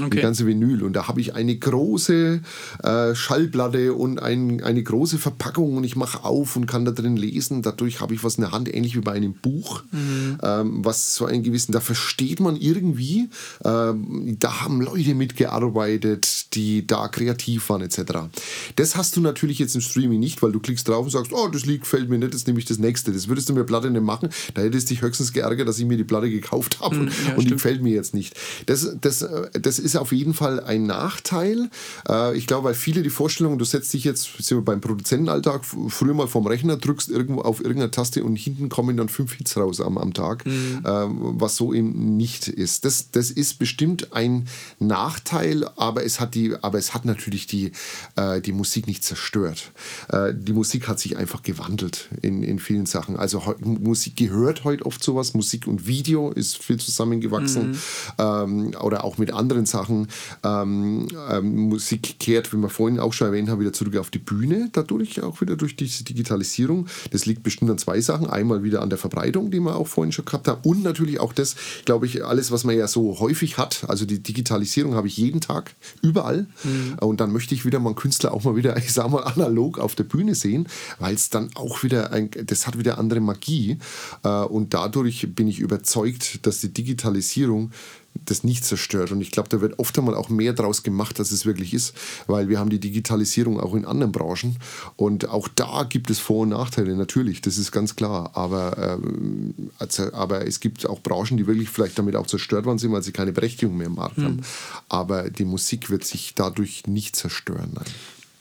Okay. 0.00 0.16
Die 0.16 0.22
ganze 0.22 0.46
Vinyl. 0.46 0.82
Und 0.82 0.94
da 0.94 1.08
habe 1.08 1.20
ich 1.20 1.34
eine 1.34 1.56
große 1.56 2.40
äh, 2.82 3.14
Schallplatte 3.14 3.94
und 3.94 4.20
ein, 4.20 4.62
eine 4.62 4.82
große 4.82 5.18
Verpackung 5.18 5.76
und 5.76 5.84
ich 5.84 5.96
mache 5.96 6.24
auf 6.24 6.56
und 6.56 6.66
kann 6.66 6.84
da 6.84 6.90
drin 6.90 7.16
lesen. 7.16 7.62
Dadurch 7.62 8.00
habe 8.00 8.14
ich 8.14 8.22
was 8.22 8.36
in 8.36 8.42
der 8.42 8.52
Hand, 8.52 8.72
ähnlich 8.72 8.94
wie 8.96 9.00
bei 9.00 9.12
einem 9.12 9.34
Buch, 9.34 9.82
mhm. 9.92 10.38
ähm, 10.42 10.84
was 10.84 11.14
so 11.14 11.24
einen 11.24 11.42
gewissen, 11.42 11.72
da 11.72 11.80
versteht 11.80 12.40
man 12.40 12.56
irgendwie, 12.56 13.30
ähm, 13.64 14.36
da 14.38 14.62
haben 14.62 14.80
Leute 14.80 15.14
mitgearbeitet, 15.14 16.54
die 16.54 16.86
da 16.86 17.08
kreativ 17.08 17.68
waren, 17.70 17.82
etc. 17.82 18.02
Das 18.76 18.96
hast 18.96 19.16
du 19.16 19.20
natürlich 19.20 19.58
jetzt 19.58 19.74
im 19.74 19.80
Streaming 19.80 20.20
nicht, 20.20 20.42
weil 20.42 20.52
du 20.52 20.60
klickst 20.60 20.88
drauf 20.88 21.04
und 21.04 21.10
sagst, 21.10 21.32
oh, 21.32 21.48
das 21.48 21.64
Lied 21.64 21.82
gefällt 21.82 22.10
mir 22.10 22.18
nicht, 22.18 22.34
das 22.34 22.46
nehme 22.46 22.58
ich 22.58 22.64
das 22.66 22.78
nächste. 22.78 23.12
Das 23.12 23.28
würdest 23.28 23.48
du 23.48 23.54
mir 23.54 23.64
Platte 23.64 23.90
nicht 23.90 24.02
machen. 24.02 24.28
Da 24.54 24.62
hättest 24.62 24.90
du 24.90 24.94
dich 24.94 25.02
höchstens 25.02 25.32
geärgert, 25.32 25.68
dass 25.68 25.78
ich 25.78 25.86
mir 25.86 25.96
die 25.96 26.04
Platte 26.04 26.30
gekauft 26.30 26.80
habe 26.80 26.96
mhm, 26.96 27.02
ja, 27.02 27.08
und 27.08 27.14
stimmt. 27.14 27.46
die 27.46 27.50
gefällt 27.50 27.82
mir 27.82 27.94
jetzt 27.94 28.14
nicht. 28.14 28.34
Das, 28.66 28.96
das, 29.00 29.22
äh, 29.22 29.48
das 29.60 29.78
ist 29.78 29.85
auf 29.94 30.10
jeden 30.10 30.34
Fall 30.34 30.58
ein 30.58 30.86
Nachteil. 30.86 31.70
Äh, 32.08 32.36
ich 32.36 32.46
glaube, 32.46 32.68
weil 32.68 32.74
viele 32.74 33.02
die 33.02 33.10
Vorstellung, 33.10 33.58
du 33.58 33.64
setzt 33.64 33.92
dich 33.94 34.02
jetzt, 34.02 34.28
sind 34.38 34.58
wir 34.58 34.64
beim 34.64 34.80
Produzentenalltag, 34.80 35.64
früher 35.64 36.14
mal 36.14 36.26
vom 36.26 36.46
Rechner, 36.46 36.76
drückst 36.76 37.08
irgendwo 37.08 37.42
auf 37.42 37.60
irgendeine 37.60 37.90
Taste 37.92 38.24
und 38.24 38.36
hinten 38.36 38.68
kommen 38.68 38.96
dann 38.96 39.08
fünf 39.08 39.34
Hits 39.34 39.56
raus 39.56 39.80
am, 39.80 39.98
am 39.98 40.12
Tag, 40.12 40.44
mhm. 40.44 40.82
äh, 40.84 40.90
was 41.38 41.56
so 41.56 41.72
eben 41.72 42.16
nicht 42.16 42.48
ist. 42.48 42.84
Das, 42.84 43.10
das 43.12 43.30
ist 43.30 43.58
bestimmt 43.58 44.12
ein 44.12 44.48
Nachteil, 44.80 45.68
aber 45.76 46.04
es 46.04 46.18
hat, 46.18 46.34
die, 46.34 46.56
aber 46.60 46.78
es 46.78 46.94
hat 46.94 47.04
natürlich 47.04 47.46
die, 47.46 47.72
äh, 48.16 48.40
die 48.40 48.52
Musik 48.52 48.86
nicht 48.86 49.04
zerstört. 49.04 49.70
Äh, 50.08 50.34
die 50.34 50.52
Musik 50.52 50.88
hat 50.88 50.98
sich 50.98 51.16
einfach 51.16 51.42
gewandelt 51.42 52.08
in, 52.22 52.42
in 52.42 52.58
vielen 52.58 52.86
Sachen. 52.86 53.16
Also 53.16 53.54
Musik 53.60 54.16
gehört 54.16 54.64
heute 54.64 54.84
oft 54.84 55.02
sowas, 55.02 55.34
Musik 55.34 55.66
und 55.66 55.86
Video 55.86 56.30
ist 56.30 56.58
viel 56.58 56.78
zusammengewachsen 56.78 57.70
mhm. 57.70 57.76
ähm, 58.18 58.74
oder 58.80 59.04
auch 59.04 59.18
mit 59.18 59.32
anderen 59.32 59.66
Sachen 59.66 59.75
Sachen. 59.76 60.08
Ähm, 60.42 61.08
ähm, 61.30 61.68
Musik 61.68 62.18
kehrt, 62.18 62.52
wie 62.52 62.56
wir 62.56 62.70
vorhin 62.70 62.98
auch 62.98 63.12
schon 63.12 63.28
erwähnt 63.28 63.50
haben, 63.50 63.60
wieder 63.60 63.72
zurück 63.72 63.96
auf 63.96 64.10
die 64.10 64.18
Bühne, 64.18 64.70
dadurch 64.72 65.22
auch 65.22 65.40
wieder 65.40 65.56
durch 65.56 65.76
diese 65.76 66.04
Digitalisierung. 66.04 66.86
Das 67.10 67.26
liegt 67.26 67.42
bestimmt 67.42 67.70
an 67.70 67.78
zwei 67.78 68.00
Sachen. 68.00 68.28
Einmal 68.28 68.62
wieder 68.62 68.80
an 68.80 68.88
der 68.88 68.98
Verbreitung, 68.98 69.50
die 69.50 69.60
wir 69.60 69.76
auch 69.76 69.86
vorhin 69.86 70.12
schon 70.12 70.24
gehabt 70.24 70.48
haben, 70.48 70.60
und 70.62 70.82
natürlich 70.82 71.20
auch 71.20 71.32
das, 71.34 71.56
glaube 71.84 72.06
ich, 72.06 72.24
alles, 72.24 72.50
was 72.50 72.64
man 72.64 72.76
ja 72.76 72.88
so 72.88 73.20
häufig 73.20 73.58
hat. 73.58 73.84
Also 73.88 74.06
die 74.06 74.20
Digitalisierung 74.20 74.94
habe 74.94 75.08
ich 75.08 75.16
jeden 75.18 75.40
Tag, 75.40 75.74
überall. 76.00 76.46
Mhm. 76.64 76.96
Und 77.00 77.20
dann 77.20 77.32
möchte 77.32 77.54
ich 77.54 77.66
wieder 77.66 77.78
mal 77.78 77.90
einen 77.90 77.96
Künstler 77.96 78.32
auch 78.32 78.44
mal 78.44 78.56
wieder, 78.56 78.76
ich 78.78 78.92
sage 78.92 79.10
mal, 79.10 79.24
analog 79.24 79.78
auf 79.78 79.94
der 79.94 80.04
Bühne 80.04 80.34
sehen, 80.34 80.68
weil 80.98 81.14
es 81.14 81.28
dann 81.28 81.50
auch 81.54 81.82
wieder, 81.82 82.12
ein, 82.12 82.30
das 82.46 82.66
hat 82.66 82.78
wieder 82.78 82.98
andere 82.98 83.20
Magie. 83.20 83.78
Äh, 84.22 84.28
und 84.28 84.72
dadurch 84.72 85.34
bin 85.34 85.48
ich 85.48 85.60
überzeugt, 85.60 86.46
dass 86.46 86.60
die 86.62 86.72
Digitalisierung 86.72 87.72
das 88.24 88.44
nicht 88.44 88.64
zerstört. 88.64 89.12
Und 89.12 89.20
ich 89.20 89.30
glaube, 89.30 89.48
da 89.48 89.60
wird 89.60 89.78
oft 89.78 89.98
einmal 89.98 90.14
auch 90.14 90.28
mehr 90.28 90.52
draus 90.52 90.82
gemacht, 90.82 91.18
als 91.18 91.30
es 91.30 91.46
wirklich 91.46 91.74
ist, 91.74 91.94
weil 92.26 92.48
wir 92.48 92.58
haben 92.58 92.70
die 92.70 92.80
Digitalisierung 92.80 93.60
auch 93.60 93.74
in 93.74 93.84
anderen 93.84 94.12
Branchen 94.12 94.56
und 94.96 95.28
auch 95.28 95.48
da 95.48 95.84
gibt 95.88 96.10
es 96.10 96.18
Vor- 96.18 96.42
und 96.42 96.50
Nachteile, 96.50 96.96
natürlich, 96.96 97.40
das 97.40 97.58
ist 97.58 97.72
ganz 97.72 97.96
klar. 97.96 98.30
Aber, 98.34 98.98
ähm, 99.02 99.54
also, 99.78 100.12
aber 100.12 100.46
es 100.46 100.60
gibt 100.60 100.86
auch 100.86 101.00
Branchen, 101.00 101.36
die 101.36 101.46
wirklich 101.46 101.68
vielleicht 101.68 101.98
damit 101.98 102.16
auch 102.16 102.26
zerstört 102.26 102.64
worden 102.64 102.78
sind, 102.78 102.92
weil 102.92 103.02
sie 103.02 103.12
keine 103.12 103.32
Berechtigung 103.32 103.76
mehr 103.76 103.88
im 103.88 103.94
Markt 103.94 104.18
mhm. 104.18 104.24
haben. 104.24 104.40
Aber 104.88 105.30
die 105.30 105.44
Musik 105.44 105.90
wird 105.90 106.04
sich 106.04 106.34
dadurch 106.34 106.86
nicht 106.86 107.16
zerstören. 107.16 107.70
Nein. 107.74 107.84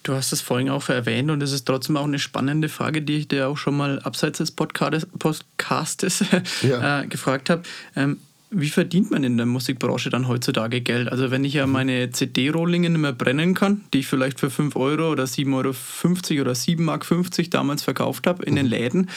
Du 0.06 0.14
hast 0.14 0.32
es 0.32 0.40
vorhin 0.40 0.70
auch 0.70 0.88
erwähnt 0.90 1.32
und 1.32 1.42
es 1.42 1.52
ist 1.52 1.66
trotzdem 1.66 1.98
auch 1.98 2.04
eine 2.04 2.20
spannende 2.20 2.70
Frage, 2.70 3.02
die 3.02 3.18
ich 3.18 3.28
dir 3.28 3.48
auch 3.48 3.58
schon 3.58 3.76
mal 3.76 4.00
abseits 4.04 4.38
des 4.38 4.52
Podcastes 4.52 6.24
ja. 6.62 7.02
äh, 7.02 7.08
gefragt 7.08 7.50
habe. 7.50 7.64
Ähm, 7.96 8.20
wie 8.52 8.70
verdient 8.70 9.12
man 9.12 9.24
in 9.24 9.38
der 9.38 9.46
Musikbranche 9.46 10.10
dann 10.10 10.28
heutzutage 10.28 10.82
Geld? 10.82 11.12
Also 11.12 11.32
wenn 11.32 11.44
ich 11.44 11.54
ja 11.54 11.68
meine 11.68 12.12
CD-Rohlinge 12.12 12.90
nicht 12.90 13.00
mehr 13.00 13.12
brennen 13.12 13.54
kann, 13.54 13.82
die 13.94 14.00
ich 14.00 14.08
vielleicht 14.08 14.40
für 14.40 14.50
5 14.50 14.76
Euro 14.76 15.12
oder 15.12 15.24
7,50 15.24 15.52
Euro 15.52 16.42
oder 16.42 16.52
7,50 16.54 16.82
Mark 16.82 17.52
damals 17.52 17.84
verkauft 17.84 18.28
habe 18.28 18.44
in 18.44 18.56
den 18.56 18.66
mhm. 18.66 18.72
Läden, 18.72 19.10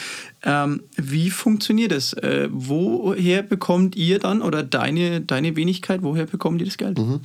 ähm, 0.43 0.83
wie 0.95 1.29
funktioniert 1.29 1.91
das? 1.91 2.13
Äh, 2.13 2.49
woher 2.51 3.43
bekommt 3.43 3.95
ihr 3.95 4.19
dann 4.19 4.41
oder 4.41 4.63
deine, 4.63 5.21
deine 5.21 5.55
Wenigkeit, 5.55 6.01
woher 6.01 6.25
bekommt 6.25 6.61
ihr 6.61 6.65
das 6.65 6.77
Geld? 6.77 6.97
Mhm. 6.97 7.19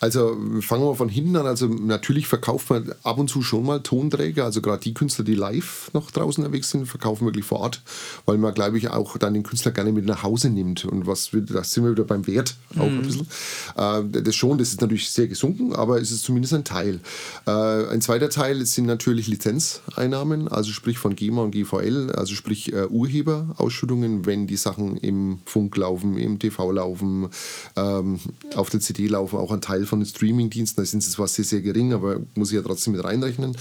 Also 0.00 0.36
fangen 0.60 0.84
wir 0.84 0.94
von 0.94 1.08
hinten 1.08 1.36
an. 1.36 1.46
Also 1.46 1.66
natürlich 1.66 2.28
verkauft 2.28 2.70
man 2.70 2.94
ab 3.02 3.18
und 3.18 3.28
zu 3.28 3.42
schon 3.42 3.66
mal 3.66 3.80
Tonträger. 3.80 4.44
Also 4.44 4.62
gerade 4.62 4.82
die 4.82 4.94
Künstler, 4.94 5.24
die 5.24 5.34
live 5.34 5.90
noch 5.92 6.10
draußen 6.10 6.42
unterwegs 6.42 6.70
sind, 6.70 6.86
verkaufen 6.86 7.24
wirklich 7.26 7.44
vor 7.44 7.60
Ort, 7.60 7.82
weil 8.26 8.38
man, 8.38 8.54
glaube 8.54 8.78
ich, 8.78 8.88
auch 8.88 9.18
dann 9.18 9.34
den 9.34 9.42
Künstler 9.42 9.72
gerne 9.72 9.92
mit 9.92 10.06
nach 10.06 10.22
Hause 10.22 10.48
nimmt. 10.48 10.84
Und 10.84 11.06
was 11.06 11.32
wird 11.32 11.41
da 11.42 11.64
sind 11.64 11.84
wir 11.84 11.92
wieder 11.92 12.04
beim 12.04 12.26
Wert 12.26 12.54
auch 12.78 12.88
mhm. 12.88 12.98
ein 12.98 13.02
bisschen. 13.02 13.26
Äh, 13.76 14.22
das 14.22 14.34
schon, 14.34 14.58
das 14.58 14.68
ist 14.68 14.80
natürlich 14.80 15.10
sehr 15.10 15.28
gesunken, 15.28 15.74
aber 15.74 16.00
es 16.00 16.10
ist 16.10 16.24
zumindest 16.24 16.54
ein 16.54 16.64
Teil. 16.64 17.00
Äh, 17.46 17.50
ein 17.50 18.00
zweiter 18.00 18.30
Teil 18.30 18.64
sind 18.66 18.86
natürlich 18.86 19.28
Lizenzeinnahmen, 19.28 20.48
also 20.48 20.72
sprich 20.72 20.98
von 20.98 21.16
GEMA 21.16 21.42
und 21.42 21.50
GVL, 21.52 22.12
also 22.12 22.34
sprich 22.34 22.72
äh, 22.72 22.86
Urheberausschüttungen, 22.86 24.26
wenn 24.26 24.46
die 24.46 24.56
Sachen 24.56 24.96
im 24.96 25.40
Funk 25.44 25.76
laufen, 25.76 26.16
im 26.16 26.38
TV 26.38 26.72
laufen, 26.72 27.28
ähm, 27.76 28.18
auf 28.54 28.70
der 28.70 28.80
CD 28.80 29.06
laufen, 29.06 29.38
auch 29.38 29.52
ein 29.52 29.60
Teil 29.60 29.86
von 29.86 30.00
den 30.00 30.06
Streamingdiensten, 30.06 30.82
da 30.82 30.86
sind 30.86 31.02
sie 31.02 31.10
zwar 31.10 31.28
sehr, 31.28 31.44
sehr 31.44 31.60
gering, 31.60 31.92
aber 31.92 32.20
muss 32.34 32.50
ich 32.50 32.56
ja 32.56 32.62
trotzdem 32.62 32.94
mit 32.94 33.04
reinrechnen. 33.04 33.56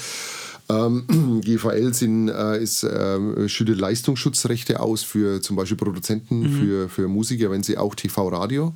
Ähm, 0.72 1.42
GVL 1.46 1.94
sind, 1.94 2.30
äh, 2.30 2.62
ist, 2.62 2.84
äh, 2.84 3.50
schüttet 3.50 3.80
Leistungsschutzrechte 3.80 4.80
aus 4.80 5.04
für 5.04 5.42
zum 5.42 5.56
Beispiel 5.56 5.78
Produzenten, 5.78 6.42
mhm. 6.42 6.60
für, 6.60 6.90
für 6.90 7.08
Musiker, 7.08 7.52
wenn 7.52 7.64
sie 7.64 7.78
auch 7.78 7.96
TV-Radio 7.96 8.74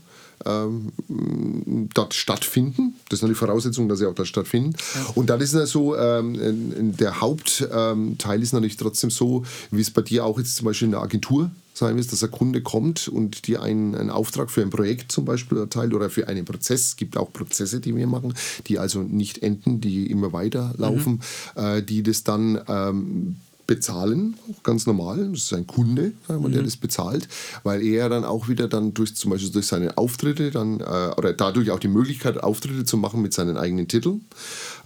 dort 1.93 2.13
stattfinden. 2.13 2.95
Das 3.09 3.19
ist 3.19 3.23
noch 3.23 3.29
die 3.29 3.35
Voraussetzung, 3.35 3.89
dass 3.89 3.99
sie 3.99 4.05
auch 4.05 4.15
dort 4.15 4.27
stattfinden. 4.27 4.75
Ja. 4.95 5.05
Und 5.15 5.29
dann 5.29 5.41
ist 5.41 5.53
es 5.53 5.71
so, 5.71 5.97
ähm, 5.97 6.95
der 6.97 7.21
Hauptteil 7.21 8.37
ähm, 8.37 8.41
ist 8.41 8.53
natürlich 8.53 8.77
trotzdem 8.77 9.09
so, 9.09 9.43
wie 9.71 9.81
es 9.81 9.91
bei 9.91 10.01
dir 10.01 10.25
auch 10.25 10.37
jetzt 10.37 10.55
zum 10.55 10.65
Beispiel 10.65 10.87
in 10.87 10.91
der 10.91 11.01
Agentur 11.01 11.51
sein 11.77 11.97
wird, 11.97 12.11
dass 12.11 12.23
ein 12.23 12.31
Kunde 12.31 12.61
kommt 12.61 13.07
und 13.07 13.47
dir 13.47 13.61
einen, 13.61 13.95
einen 13.95 14.09
Auftrag 14.09 14.49
für 14.49 14.61
ein 14.61 14.69
Projekt 14.69 15.11
zum 15.11 15.25
Beispiel 15.25 15.57
erteilt 15.57 15.93
oder 15.93 16.09
für 16.09 16.27
einen 16.27 16.45
Prozess. 16.45 16.87
Es 16.87 16.95
gibt 16.95 17.17
auch 17.17 17.31
Prozesse, 17.31 17.79
die 17.79 17.95
wir 17.95 18.07
machen, 18.07 18.33
die 18.67 18.79
also 18.79 19.01
nicht 19.01 19.39
enden, 19.39 19.81
die 19.81 20.09
immer 20.09 20.33
weiterlaufen, 20.33 21.21
mhm. 21.55 21.61
äh, 21.61 21.81
die 21.81 22.03
das 22.03 22.23
dann 22.23 22.61
ähm, 22.67 23.37
bezahlen, 23.67 24.35
auch 24.51 24.63
ganz 24.63 24.85
normal. 24.85 25.29
Das 25.31 25.43
ist 25.43 25.53
ein 25.53 25.67
Kunde, 25.67 26.13
sagen 26.27 26.43
wir, 26.43 26.49
der 26.49 26.63
das 26.63 26.77
bezahlt, 26.77 27.27
weil 27.63 27.81
er 27.83 28.09
dann 28.09 28.23
auch 28.23 28.47
wieder 28.47 28.67
dann 28.67 28.93
durch 28.93 29.15
zum 29.15 29.31
Beispiel 29.31 29.51
durch 29.51 29.67
seine 29.67 29.97
Auftritte 29.97 30.51
dann 30.51 30.79
äh, 30.79 31.11
oder 31.17 31.33
dadurch 31.33 31.71
auch 31.71 31.79
die 31.79 31.87
Möglichkeit 31.87 32.41
Auftritte 32.43 32.85
zu 32.85 32.97
machen 32.97 33.21
mit 33.21 33.33
seinen 33.33 33.57
eigenen 33.57 33.87
Titeln, 33.87 34.25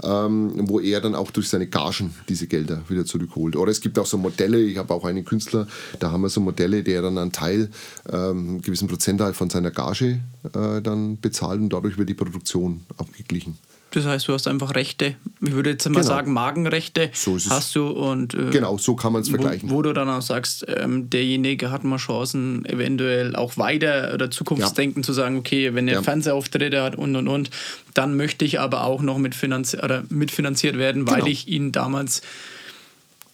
ähm, 0.04 0.54
wo 0.70 0.80
er 0.80 1.02
dann 1.02 1.16
auch 1.16 1.32
durch 1.32 1.50
seine 1.50 1.68
Gagen 1.68 2.14
diese 2.28 2.48
Gelder 2.48 2.82
wieder 2.88 3.06
zurückholt. 3.06 3.56
Oder 3.56 3.72
es 3.72 3.82
gibt 3.82 4.00
auch 4.00 4.06
so 4.06 4.18
Modelle. 4.18 4.60
Ich 4.62 4.78
habe 4.78 4.94
auch 4.94 5.06
einen 5.06 5.26
Künstler, 5.26 5.68
da 6.00 6.12
haben 6.12 6.22
wir 6.22 6.30
so 6.30 6.42
Modelle, 6.42 6.84
der 6.84 7.02
dann 7.02 7.18
einen 7.18 7.32
Teil, 7.32 7.70
ähm, 8.12 8.50
einen 8.50 8.62
gewissen 8.62 8.88
Prozentteil 8.88 9.34
von 9.34 9.50
seiner 9.50 9.72
Gage 9.72 10.20
äh, 10.54 10.82
dann 10.82 11.20
bezahlt 11.20 11.60
und 11.60 11.70
dadurch 11.70 11.98
wird 11.98 12.10
die 12.10 12.14
Produktion 12.14 12.82
abgeglichen. 12.98 13.58
Das 13.92 14.06
heißt, 14.06 14.28
du 14.28 14.34
hast 14.34 14.48
einfach 14.48 14.76
Rechte, 14.76 15.16
ich 15.42 15.52
würde 15.52 15.72
jetzt 15.72 15.86
mal 15.90 15.96
Genau. 16.02 16.04
sagen, 16.08 16.32
Magenrechte 16.32 17.10
So 17.14 17.36
ist 17.38 17.48
es. 17.48 17.52
hast 17.52 17.76
du 17.76 17.88
und 17.88 18.34
äh, 18.36 18.52
Genau, 18.52 18.78
so 18.78 18.96
kann 18.96 19.14
man 19.14 19.24
es 19.24 19.30
vergleichen. 19.30 19.70
Wo, 19.70 19.76
wo 19.78 19.82
du 19.82 19.94
dann 19.94 20.08
auch 20.10 20.22
sagst, 20.22 20.66
ähm, 20.68 21.10
derjenige 21.10 21.72
hat 21.72 21.84
mal 21.84 21.98
Chancen, 21.98 22.66
eventuell 22.66 23.36
auch 23.36 23.58
weiter 23.58 24.12
oder 24.14 24.30
Zukunftsdenken 24.30 25.04
zu 25.04 25.12
sagen, 25.14 25.38
okay, 25.38 25.74
wenn 25.74 25.88
er 25.88 25.96
Ja. 25.96 26.04
Fernsehauftritte 26.04 26.82
hat 26.84 26.96
und 26.96 27.16
und 27.16 27.28
und, 27.28 27.50
dann 27.96 28.16
möchte 28.16 28.46
ich 28.46 28.60
aber 28.60 28.84
auch 28.84 29.02
noch 29.02 29.18
mitfinanzi 29.18 29.78
oder 29.80 30.04
mitfinanziert 30.10 30.78
werden, 30.78 31.08
weil 31.08 31.16
Genau. 31.22 31.28
ich 31.28 31.48
ihn 31.48 31.72
damals 31.72 32.22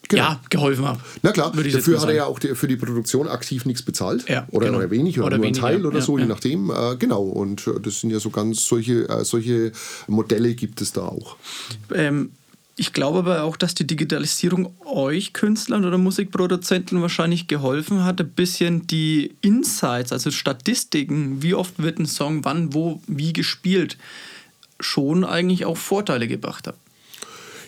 Genau. 0.07 0.23
ja, 0.23 0.39
geholfen 0.49 0.85
habe. 0.85 0.99
Na 1.21 1.31
klar, 1.31 1.51
dafür 1.51 2.01
hat 2.01 2.09
er 2.09 2.15
ja 2.15 2.25
auch 2.25 2.39
die, 2.39 2.55
für 2.55 2.67
die 2.67 2.75
Produktion 2.75 3.27
aktiv 3.27 3.65
nichts 3.65 3.81
bezahlt. 3.81 4.27
Ja, 4.29 4.47
oder, 4.51 4.67
genau. 4.67 4.79
oder 4.79 4.91
wenig 4.91 5.17
oder, 5.17 5.27
Oder 5.27 5.37
nur 5.37 5.45
ein 5.45 5.55
weniger, 5.55 5.67
Teil 5.67 5.85
oder 5.85 5.99
ja, 5.99 6.05
so, 6.05 6.17
je 6.17 6.25
nachdem. 6.25 6.69
Äh, 6.69 6.95
genau, 6.97 7.23
und 7.23 7.65
äh, 7.67 7.79
das 7.81 8.01
sind 8.01 8.11
ja 8.11 8.19
so 8.19 8.29
ganz 8.29 8.65
solche, 8.65 9.09
äh, 9.09 9.25
solche 9.25 9.71
Modelle 10.07 10.53
gibt 10.53 10.81
es 10.81 10.91
da 10.91 11.01
auch. 11.01 11.37
Ähm, 11.93 12.31
ich 12.77 12.91
glaube 12.91 13.19
aber 13.19 13.43
auch, 13.43 13.55
dass 13.55 13.73
die 13.73 13.87
Digitalisierung 13.87 14.75
euch 14.85 15.31
Künstlern 15.31 15.85
oder 15.85 15.97
Musikproduzenten 15.97 17.01
wahrscheinlich 17.01 17.47
geholfen 17.47 18.03
hat, 18.03 18.19
ein 18.19 18.29
bisschen 18.29 18.85
die 18.85 19.35
Insights, 19.41 20.11
also 20.11 20.29
Statistiken, 20.29 21.41
wie 21.41 21.53
oft 21.53 21.81
wird 21.81 21.99
ein 21.99 22.05
Song 22.05 22.43
wann, 22.43 22.73
wo, 22.73 23.01
wie 23.07 23.31
gespielt, 23.31 23.97
schon 24.81 25.23
eigentlich 25.23 25.65
auch 25.65 25.77
Vorteile 25.77 26.27
gebracht 26.27 26.67
hat. 26.67 26.75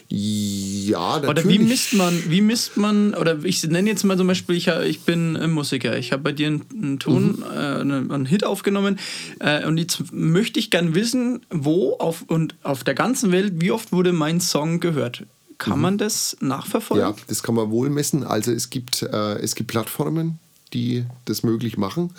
Ja, 0.10 1.20
natürlich. 1.20 1.30
Oder 1.30 1.50
wie 1.50 1.60
misst 1.60 1.94
man, 1.94 2.24
wie 2.30 2.42
misst 2.42 2.78
man, 2.78 3.14
oder 3.14 3.44
ich 3.44 3.64
nenne 3.64 3.90
jetzt 3.90 4.06
mal 4.06 4.18
zum 4.18 4.28
Beispiel, 4.28 4.56
ich, 4.56 4.68
ich 4.68 5.02
bin 5.02 5.36
äh, 5.36 5.48
Musiker, 5.48 5.98
ich 5.98 6.14
habe 6.14 6.24
bei 6.24 6.32
dir 6.32 6.48
einen, 6.48 6.66
einen 6.72 7.00
Ton, 7.00 7.44
äh, 7.44 7.58
einen, 7.58 8.26
Hit 8.26 8.46
aufgenommen 8.46 9.00
äh, 9.40 9.66
und 9.66 9.78
jetzt 9.78 10.14
möchte 10.14 10.60
ich 10.60 10.72
gern 10.72 10.96
wissen, 10.96 11.42
wo 11.50 11.98
auf, 11.98 12.24
und 12.28 12.56
auf 12.64 12.86
der 12.86 12.94
ganzen 12.94 13.32
Welt, 13.34 13.54
wie 13.58 13.72
oft 13.72 13.92
wurde 13.92 14.14
mein 14.14 14.40
Song 14.40 14.80
gehört. 14.80 15.24
Kann 15.58 15.82
man 15.82 15.98
das 15.98 16.38
nachverfolgen? 16.40 17.08
Ja, 17.08 17.16
das 17.28 17.42
kann 17.42 17.56
man 17.56 17.72
wohl 17.72 17.90
messen. 17.90 18.24
Also 18.24 18.52
es 18.52 18.70
gibt, 18.70 19.02
äh, 19.02 19.40
es 19.40 19.56
gibt 19.56 19.72
Plattformen, 19.72 20.38
die 20.74 21.06
das 21.26 21.44
möglich 21.44 21.78
machen. 21.78 22.12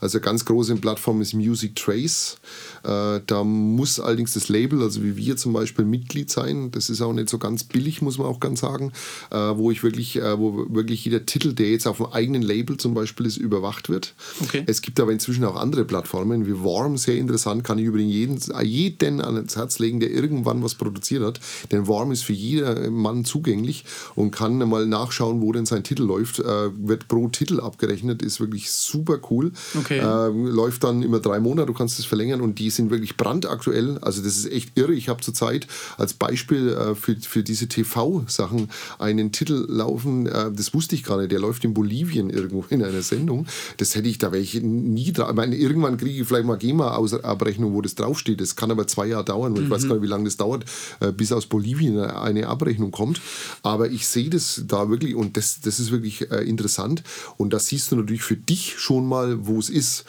Also 0.00 0.20
ganz 0.20 0.44
große 0.44 0.76
Plattform 0.76 1.20
ist 1.20 1.34
Music 1.34 1.76
Trace. 1.76 2.38
Äh, 2.84 3.20
da 3.26 3.44
muss 3.44 4.00
allerdings 4.00 4.34
das 4.34 4.48
Label, 4.48 4.82
also 4.82 5.02
wie 5.02 5.16
wir 5.16 5.36
zum 5.36 5.52
Beispiel, 5.52 5.84
Mitglied 5.84 6.30
sein. 6.30 6.70
Das 6.70 6.90
ist 6.90 7.00
auch 7.00 7.12
nicht 7.12 7.28
so 7.28 7.38
ganz 7.38 7.64
billig, 7.64 8.02
muss 8.02 8.18
man 8.18 8.26
auch 8.26 8.40
ganz 8.40 8.60
sagen. 8.60 8.92
Äh, 9.30 9.36
wo 9.36 9.70
ich 9.70 9.82
wirklich, 9.82 10.16
äh, 10.16 10.38
wo 10.38 10.66
wirklich 10.68 11.04
jeder 11.04 11.26
Titel, 11.26 11.52
der 11.52 11.70
jetzt 11.70 11.86
auf 11.86 11.98
dem 11.98 12.06
eigenen 12.06 12.42
Label 12.42 12.76
zum 12.76 12.94
Beispiel 12.94 13.26
ist, 13.26 13.36
überwacht 13.36 13.88
wird. 13.88 14.14
Okay. 14.40 14.64
Es 14.66 14.82
gibt 14.82 15.00
aber 15.00 15.12
inzwischen 15.12 15.44
auch 15.44 15.56
andere 15.56 15.84
Plattformen, 15.84 16.46
wie 16.46 16.60
Worm, 16.60 16.96
sehr 16.96 17.16
interessant, 17.16 17.64
kann 17.64 17.78
ich 17.78 17.84
übrigens 17.84 18.12
jeden, 18.12 18.40
jeden 18.62 19.20
ans 19.20 19.56
Herz 19.56 19.78
legen, 19.78 20.00
der 20.00 20.10
irgendwann 20.10 20.62
was 20.62 20.74
produziert 20.74 21.22
hat. 21.22 21.40
Denn 21.72 21.86
Worm 21.86 22.12
ist 22.12 22.22
für 22.22 22.32
jeder 22.32 22.90
Mann 22.90 23.24
zugänglich 23.24 23.84
und 24.14 24.30
kann 24.30 24.58
mal 24.58 24.86
nachschauen, 24.86 25.40
wo 25.40 25.52
denn 25.52 25.66
sein 25.66 25.84
Titel 25.84 26.02
läuft. 26.02 26.38
Äh, 26.40 26.70
wird 26.76 27.08
pro 27.08 27.28
Titel 27.28 27.60
abgerechnet, 27.60 27.95
ist 28.04 28.40
wirklich 28.40 28.70
super 28.70 29.18
cool. 29.30 29.52
Okay. 29.78 29.98
Äh, 29.98 30.28
läuft 30.28 30.84
dann 30.84 31.02
immer 31.02 31.20
drei 31.20 31.40
Monate, 31.40 31.66
du 31.66 31.74
kannst 31.74 31.98
es 31.98 32.04
verlängern 32.04 32.40
und 32.40 32.58
die 32.58 32.70
sind 32.70 32.90
wirklich 32.90 33.16
brandaktuell. 33.16 33.98
Also 33.98 34.22
das 34.22 34.36
ist 34.36 34.50
echt 34.50 34.76
irre. 34.76 34.92
Ich 34.92 35.08
habe 35.08 35.20
zurzeit 35.20 35.66
als 35.96 36.14
Beispiel 36.14 36.68
äh, 36.70 36.94
für, 36.94 37.16
für 37.16 37.42
diese 37.42 37.68
TV-Sachen 37.68 38.70
einen 38.98 39.32
Titel 39.32 39.66
laufen, 39.68 40.26
äh, 40.26 40.50
das 40.52 40.74
wusste 40.74 40.94
ich 40.94 41.06
nicht, 41.08 41.32
der 41.32 41.40
läuft 41.40 41.64
in 41.64 41.74
Bolivien 41.74 42.30
irgendwo 42.30 42.64
in 42.68 42.82
einer 42.82 43.02
Sendung. 43.02 43.46
Das 43.76 43.94
hätte 43.94 44.08
ich, 44.08 44.18
da 44.18 44.32
wäre 44.32 44.42
ich 44.42 44.60
nie 44.62 45.12
dran. 45.12 45.30
Ich 45.30 45.36
meine, 45.36 45.56
irgendwann 45.56 45.96
kriege 45.96 46.20
ich 46.20 46.26
vielleicht 46.26 46.46
mal 46.46 46.56
GEMA-Abrechnung, 46.56 47.72
wo 47.72 47.82
das 47.82 47.94
draufsteht. 47.94 48.40
Das 48.40 48.56
kann 48.56 48.70
aber 48.70 48.86
zwei 48.86 49.06
Jahre 49.06 49.24
dauern. 49.24 49.56
weil 49.56 49.64
Ich 49.64 49.70
weiß 49.70 49.88
gar 49.88 49.94
nicht, 49.94 50.02
wie 50.02 50.08
lange 50.08 50.24
das 50.24 50.36
dauert, 50.36 50.64
äh, 51.00 51.12
bis 51.12 51.32
aus 51.32 51.46
Bolivien 51.46 51.98
eine 51.98 52.48
Abrechnung 52.48 52.90
kommt. 52.90 53.20
Aber 53.62 53.90
ich 53.90 54.06
sehe 54.06 54.30
das 54.30 54.62
da 54.66 54.88
wirklich 54.88 55.14
und 55.14 55.36
das, 55.36 55.60
das 55.60 55.80
ist 55.80 55.90
wirklich 55.90 56.30
äh, 56.30 56.48
interessant. 56.48 57.02
Und 57.36 57.52
da 57.52 57.58
siehst 57.58 57.85
du 57.92 57.96
natürlich 57.96 58.22
für 58.22 58.36
dich 58.36 58.74
schon 58.78 59.06
mal, 59.06 59.46
wo 59.46 59.58
es 59.58 59.68
ist. 59.68 60.04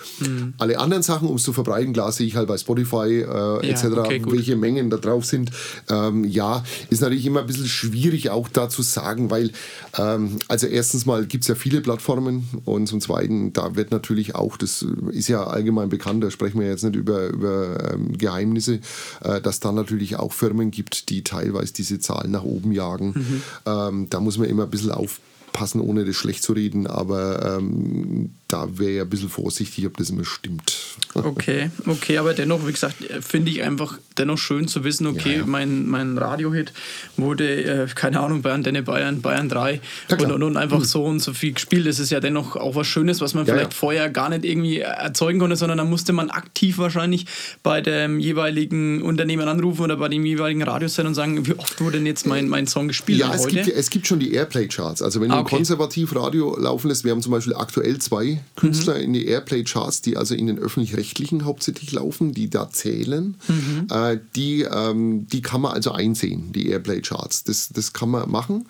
Alle 0.58 0.80
anderen 0.80 1.04
Sachen, 1.04 1.28
um 1.28 1.36
es 1.36 1.44
zu 1.44 1.54
verbreiten, 1.54 1.94
klar 1.94 2.12
sehe 2.12 2.28
ich 2.28 2.36
halt 2.36 2.48
bei 2.48 2.58
Spotify 2.58 3.22
äh, 3.22 3.70
etc., 3.70 3.86
okay, 3.98 4.22
welche 4.28 4.56
Mengen 4.56 4.90
da 4.90 4.98
drauf 4.98 5.26
sind. 5.26 5.52
Ähm, 5.90 6.24
ja, 6.24 6.64
ist 6.90 7.02
natürlich 7.02 7.26
immer 7.26 7.42
ein 7.42 7.48
bisschen 7.48 7.68
schwierig 7.68 8.30
auch 8.30 8.50
da 8.50 8.70
zu 8.70 8.82
sagen, 8.82 9.30
weil 9.30 9.52
ähm, 9.98 10.38
also 10.48 10.68
erstens 10.68 11.06
mal 11.06 11.26
gibt 11.26 11.44
es 11.44 11.48
ja 11.48 11.56
viele 11.56 11.82
Plattformen 11.82 12.48
und 12.66 12.88
zum 12.88 13.02
Zweiten, 13.02 13.54
da 13.54 13.76
wird 13.76 13.92
natürlich 13.92 14.36
auch, 14.36 14.58
das 14.58 14.86
ist 15.12 15.28
ja 15.28 15.46
allgemein 15.46 15.90
bekannt, 15.90 16.24
da 16.24 16.32
sprechen 16.32 16.60
wir 16.60 16.68
jetzt 16.68 16.84
nicht 16.84 16.96
über, 16.96 17.28
über 17.28 17.94
ähm, 17.94 18.18
Geheimnisse, 18.18 18.80
äh, 19.24 19.42
dass 19.42 19.60
da 19.60 19.72
natürlich 19.72 20.18
auch 20.18 20.34
Firmen 20.34 20.72
gibt, 20.72 21.10
die 21.10 21.24
teilweise 21.24 21.74
diese 21.74 22.00
Zahlen 22.00 22.32
nach 22.32 22.44
oben 22.44 22.72
jagen. 22.72 23.08
Mhm. 23.08 23.42
Ähm, 23.66 24.10
da 24.10 24.20
muss 24.20 24.38
man 24.38 24.48
immer 24.48 24.64
ein 24.64 24.70
bisschen 24.70 24.92
aufpassen, 24.92 25.37
ohne 25.82 26.06
das 26.06 26.16
schlecht 26.16 26.44
zu 26.44 26.54
reden, 26.54 26.88
aber 26.88 27.58
ähm, 27.58 28.32
da 28.48 28.78
wäre 28.78 28.92
ich 28.92 29.02
ein 29.02 29.10
bisschen 29.10 29.30
vorsichtig, 29.30 29.86
ob 29.86 29.98
das 29.98 30.10
immer 30.10 30.26
stimmt. 30.26 30.74
Okay, 31.18 31.72
okay, 31.88 32.20
aber 32.20 32.36
dennoch, 32.36 32.68
wie 32.68 32.72
gesagt, 32.72 33.10
äh, 33.10 33.24
finde 33.24 33.50
ich 33.50 33.64
einfach 33.64 33.98
dennoch 34.20 34.38
schön 34.38 34.68
zu 34.68 34.84
wissen, 34.84 35.08
okay, 35.08 35.32
Ja, 35.32 35.38
ja. 35.40 35.46
mein, 35.48 35.88
mein 35.88 36.16
Radiohit 36.16 36.74
wurde, 37.16 37.64
äh, 37.64 37.88
keine 37.96 38.20
Ahnung, 38.20 38.44
bei 38.44 38.52
Antenne 38.52 38.84
Bayern, 38.84 39.22
Bayern 39.22 39.50
3 39.50 39.82
Ja, 40.10 40.18
und, 40.18 40.32
und, 40.32 40.44
und 40.44 40.58
einfach 40.58 40.84
so 40.84 41.04
und 41.06 41.20
so 41.20 41.34
viel 41.34 41.54
gespielt. 41.54 41.88
Das 41.88 41.98
ist 41.98 42.12
ja 42.12 42.20
dennoch 42.20 42.56
auch 42.56 42.76
was 42.76 42.86
Schönes, 42.86 43.20
was 43.20 43.34
man 43.34 43.48
vielleicht 43.48 43.74
vorher 43.74 44.10
gar 44.12 44.30
nicht 44.30 44.46
irgendwie 44.46 44.80
erzeugen 44.80 45.40
konnte, 45.40 45.56
sondern 45.56 45.80
da 45.80 45.86
musste 45.86 46.14
man 46.14 46.30
aktiv 46.30 46.78
wahrscheinlich 46.78 47.26
bei 47.64 47.82
dem 47.82 48.20
jeweiligen 48.20 49.02
Unternehmen 49.02 49.48
anrufen 49.48 49.84
oder 49.84 49.98
bei 49.98 50.10
dem 50.10 50.24
jeweiligen 50.24 50.62
Radiosender 50.62 51.10
und 51.10 51.16
sagen, 51.16 51.48
wie 51.48 51.54
oft 51.54 51.82
wurde 51.82 51.98
denn 51.98 52.06
jetzt 52.06 52.28
mein, 52.28 52.48
mein 52.48 52.68
Song 52.68 52.88
gespielt 52.88 53.20
Ja, 53.20 53.34
es 53.34 53.48
gibt, 53.48 53.68
es 53.68 53.90
gibt 53.90 54.06
schon 54.06 54.20
die 54.20 54.34
Airplay-Charts. 54.34 55.02
Also 55.02 55.20
wenn 55.20 55.32
Ah, 55.38 55.42
okay. 55.42 55.56
konservativ 55.56 56.16
Radio 56.16 56.58
laufen 56.58 56.88
lässt, 56.88 57.04
wir 57.04 57.12
haben 57.12 57.22
zum 57.22 57.32
Beispiel 57.32 57.54
aktuell 57.54 58.00
zwei 58.00 58.42
Künstler 58.56 58.98
in 58.98 59.14
die 59.14 59.26
Airplay-Charts, 59.28 60.02
die 60.02 60.18
also 60.18 60.36
in 60.36 60.48
den 60.48 60.58
öffentlich-rechtlichen 60.58 61.46
hauptsächlich 61.46 61.92
laufen, 61.92 62.34
die 62.34 62.50
da 62.50 62.70
zählen. 62.70 63.36
Äh, 63.90 64.18
die, 64.36 64.64
ähm, 64.64 65.28
die 65.28 65.42
kann 65.42 65.62
man 65.62 65.74
also 65.74 65.92
einsehen, 65.92 66.52
die 66.52 66.70
Airplay-Charts. 66.70 67.44
Das, 67.44 67.70
das 67.70 67.94
kann 67.94 68.10
man 68.10 68.30
machen. 68.30 68.66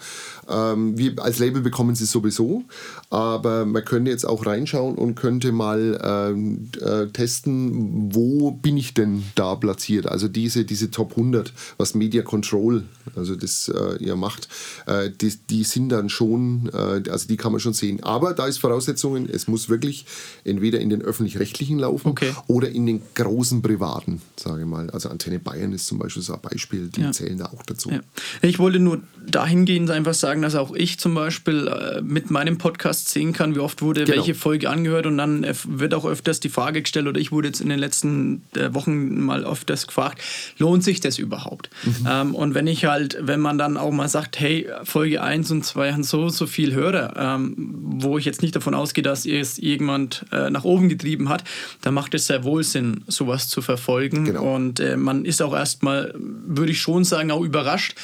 Ähm, 0.50 0.98
wir 0.98 1.22
als 1.22 1.40
Label 1.40 1.62
bekommen 1.62 1.96
sie 1.96 2.06
sowieso, 2.06 2.64
aber 3.10 3.66
man 3.66 3.84
könnte 3.86 4.12
jetzt 4.12 4.26
auch 4.26 4.46
reinschauen 4.46 4.96
und 4.96 5.16
könnte 5.16 5.52
mal 5.52 6.00
ähm, 6.04 6.70
äh, 6.82 7.08
testen, 7.08 8.14
wo 8.14 8.52
bin 8.52 8.78
ich 8.78 8.94
denn 8.94 9.24
da 9.36 9.56
platziert. 9.56 10.08
Also 10.08 10.28
diese, 10.28 10.66
diese 10.66 10.92
Top 10.92 11.12
100, 11.12 11.54
was 11.78 11.96
Media 11.96 12.22
Control, 12.22 12.84
also 13.16 13.36
das 13.36 13.70
äh, 13.70 14.04
ihr 14.04 14.16
macht, 14.16 14.48
äh, 14.86 15.10
die, 15.10 15.34
die 15.50 15.64
sind 15.64 15.90
dann 15.90 16.10
schon, 16.10 16.57
äh, 16.74 17.10
also 17.10 17.28
die 17.28 17.38
kann 17.38 17.52
man 17.52 17.60
schon 17.62 17.74
sehen. 17.74 18.04
Aber 18.04 18.34
da 18.34 18.48
ist 18.48 18.58
Voraussetzungen, 18.58 19.30
es 19.30 19.48
muss 19.48 19.70
wirklich 19.70 20.06
entweder 20.44 20.80
in 20.80 20.90
den 20.90 21.02
öffentlich-rechtlichen 21.02 21.80
laufen 21.80 22.10
Okay. 22.10 22.32
oder 22.48 22.70
in 22.70 22.86
den 22.86 23.02
großen 23.16 23.62
privaten, 23.62 24.22
sage 24.36 24.62
ich 24.62 24.68
mal. 24.68 24.90
Also 24.90 25.10
Antenne 25.10 25.40
Bayern 25.40 25.74
ist 25.74 25.88
zum 25.88 26.00
Beispiel 26.00 26.24
so 26.24 26.34
ein 26.34 26.42
Beispiel, 26.42 26.90
die 26.90 27.02
Ja. 27.02 27.12
zählen 27.12 27.38
da 27.38 27.46
auch 27.46 27.64
dazu. 27.64 27.90
Ja. 27.92 28.00
Ich 28.42 28.60
wollte 28.60 28.80
nur 28.80 29.02
dahingehend 29.26 29.90
einfach 29.92 30.14
sagen, 30.14 30.42
dass 30.42 30.56
auch 30.56 30.74
ich 30.74 31.00
zum 31.00 31.14
Beispiel 31.14 31.68
äh, 31.68 32.02
mit 32.02 32.32
meinem 32.32 32.58
Podcast 32.58 33.10
sehen 33.10 33.34
kann, 33.34 33.56
wie 33.56 33.60
oft 33.60 33.82
wurde 33.82 34.04
Genau. 34.06 34.18
welche 34.18 34.36
Folge 34.36 34.70
angehört 34.70 35.06
und 35.06 35.18
dann 35.18 35.44
äh, 35.44 35.54
wird 35.68 35.94
auch 35.94 36.06
öfters 36.06 36.40
die 36.40 36.50
Frage 36.50 36.82
gestellt 36.82 37.08
oder 37.08 37.20
ich 37.20 37.32
wurde 37.32 37.48
jetzt 37.50 37.62
in 37.62 37.70
den 37.70 37.80
letzten 37.80 38.42
Wochen 38.72 39.22
mal 39.22 39.44
öfters 39.46 39.88
gefragt, 39.88 40.22
lohnt 40.58 40.84
sich 40.84 41.00
das 41.02 41.18
überhaupt? 41.20 41.70
Mhm. 41.84 42.08
Ähm, 42.10 42.36
und 42.36 42.54
wenn 42.56 42.68
ich 42.68 42.86
halt, 42.86 43.18
wenn 43.22 43.40
man 43.40 43.58
dann 43.58 43.78
auch 43.78 43.92
mal 43.92 44.08
sagt, 44.08 44.40
hey, 44.40 44.68
Folge 44.84 45.22
1 45.22 45.52
und 45.52 45.66
2 45.66 45.92
haben 45.94 46.04
so, 46.04 46.30
so 46.30 46.47
viel 46.48 46.74
Hörer, 46.74 47.14
ähm, 47.18 47.54
wo 48.00 48.18
ich 48.18 48.26
jetzt 48.26 48.42
nicht 48.42 48.56
davon 48.56 48.74
ausgehe, 48.74 49.04
dass 49.04 49.26
es 49.26 49.58
jemand 49.58 50.26
äh, 50.32 50.50
nach 50.50 50.64
oben 50.64 50.90
getrieben 50.90 51.30
hat, 51.30 51.44
dann 51.82 51.94
macht 51.94 52.14
es 52.14 52.28
sehr 52.28 52.44
wohl 52.44 52.64
Sinn, 52.64 53.04
sowas 53.08 53.48
zu 53.50 53.62
verfolgen. 53.62 54.26
Genau. 54.26 54.56
Und 54.56 54.80
äh, 54.80 54.98
man 54.98 55.26
ist 55.26 55.42
auch 55.42 55.54
erstmal, 55.54 56.14
würde 56.18 56.72
ich 56.72 56.82
schon 56.82 57.04
sagen, 57.04 57.30
auch 57.32 57.42
überrascht, 57.44 57.96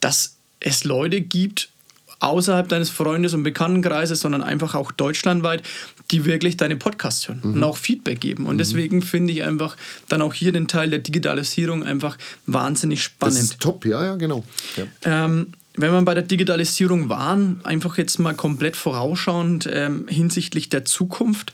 dass 0.00 0.36
es 0.60 0.84
Leute 0.84 1.20
gibt, 1.20 1.68
außerhalb 2.22 2.68
deines 2.68 2.90
Freundes- 2.90 3.32
und 3.32 3.44
Bekanntenkreises, 3.44 4.20
sondern 4.20 4.42
einfach 4.42 4.74
auch 4.74 4.92
deutschlandweit, 4.92 5.62
die 6.10 6.26
wirklich 6.26 6.58
deine 6.58 6.76
Podcasts 6.76 7.26
hören 7.28 7.40
Mhm. 7.42 7.54
und 7.54 7.64
auch 7.64 7.78
Feedback 7.78 8.20
geben. 8.20 8.44
Und 8.44 8.58
deswegen 8.58 9.00
finde 9.00 9.32
ich 9.32 9.42
einfach 9.42 9.74
dann 10.08 10.20
auch 10.20 10.34
hier 10.34 10.52
den 10.52 10.68
Teil 10.68 10.90
der 10.90 10.98
Digitalisierung 10.98 11.82
einfach 11.82 12.18
wahnsinnig 12.44 12.98
Das 12.98 13.04
spannend. 13.06 13.38
ist 13.38 13.60
top, 13.60 13.86
ja, 13.86 14.04
ja, 14.04 14.16
genau. 14.16 14.44
Ja. 14.76 14.84
Ähm, 15.24 15.46
wenn 15.76 15.92
wir 15.92 16.02
bei 16.02 16.14
der 16.14 16.24
Digitalisierung 16.24 17.08
waren, 17.08 17.60
einfach 17.64 17.96
jetzt 17.98 18.18
mal 18.18 18.34
komplett 18.34 18.76
vorausschauend 18.76 19.68
ähm, 19.72 20.06
hinsichtlich 20.08 20.68
der 20.68 20.84
Zukunft, 20.84 21.52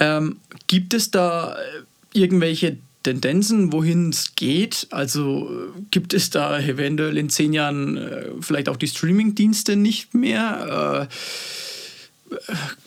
ähm, 0.00 0.38
gibt 0.66 0.94
es 0.94 1.10
da 1.10 1.54
äh, 1.54 2.18
irgendwelche 2.18 2.78
Tendenzen, 3.02 3.72
wohin 3.72 4.10
es 4.10 4.34
geht? 4.36 4.86
Also 4.90 5.50
gibt 5.90 6.14
es 6.14 6.30
da 6.30 6.58
eventuell 6.58 7.18
in 7.18 7.28
zehn 7.28 7.52
Jahren 7.52 7.96
äh, 7.96 8.26
vielleicht 8.40 8.68
auch 8.68 8.76
die 8.76 8.88
Streaming-Dienste 8.88 9.76
nicht 9.76 10.14
mehr? 10.14 11.08
Äh, 11.10 12.34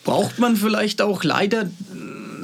braucht 0.04 0.38
man 0.38 0.56
vielleicht 0.56 1.00
auch 1.00 1.22
leider 1.22 1.70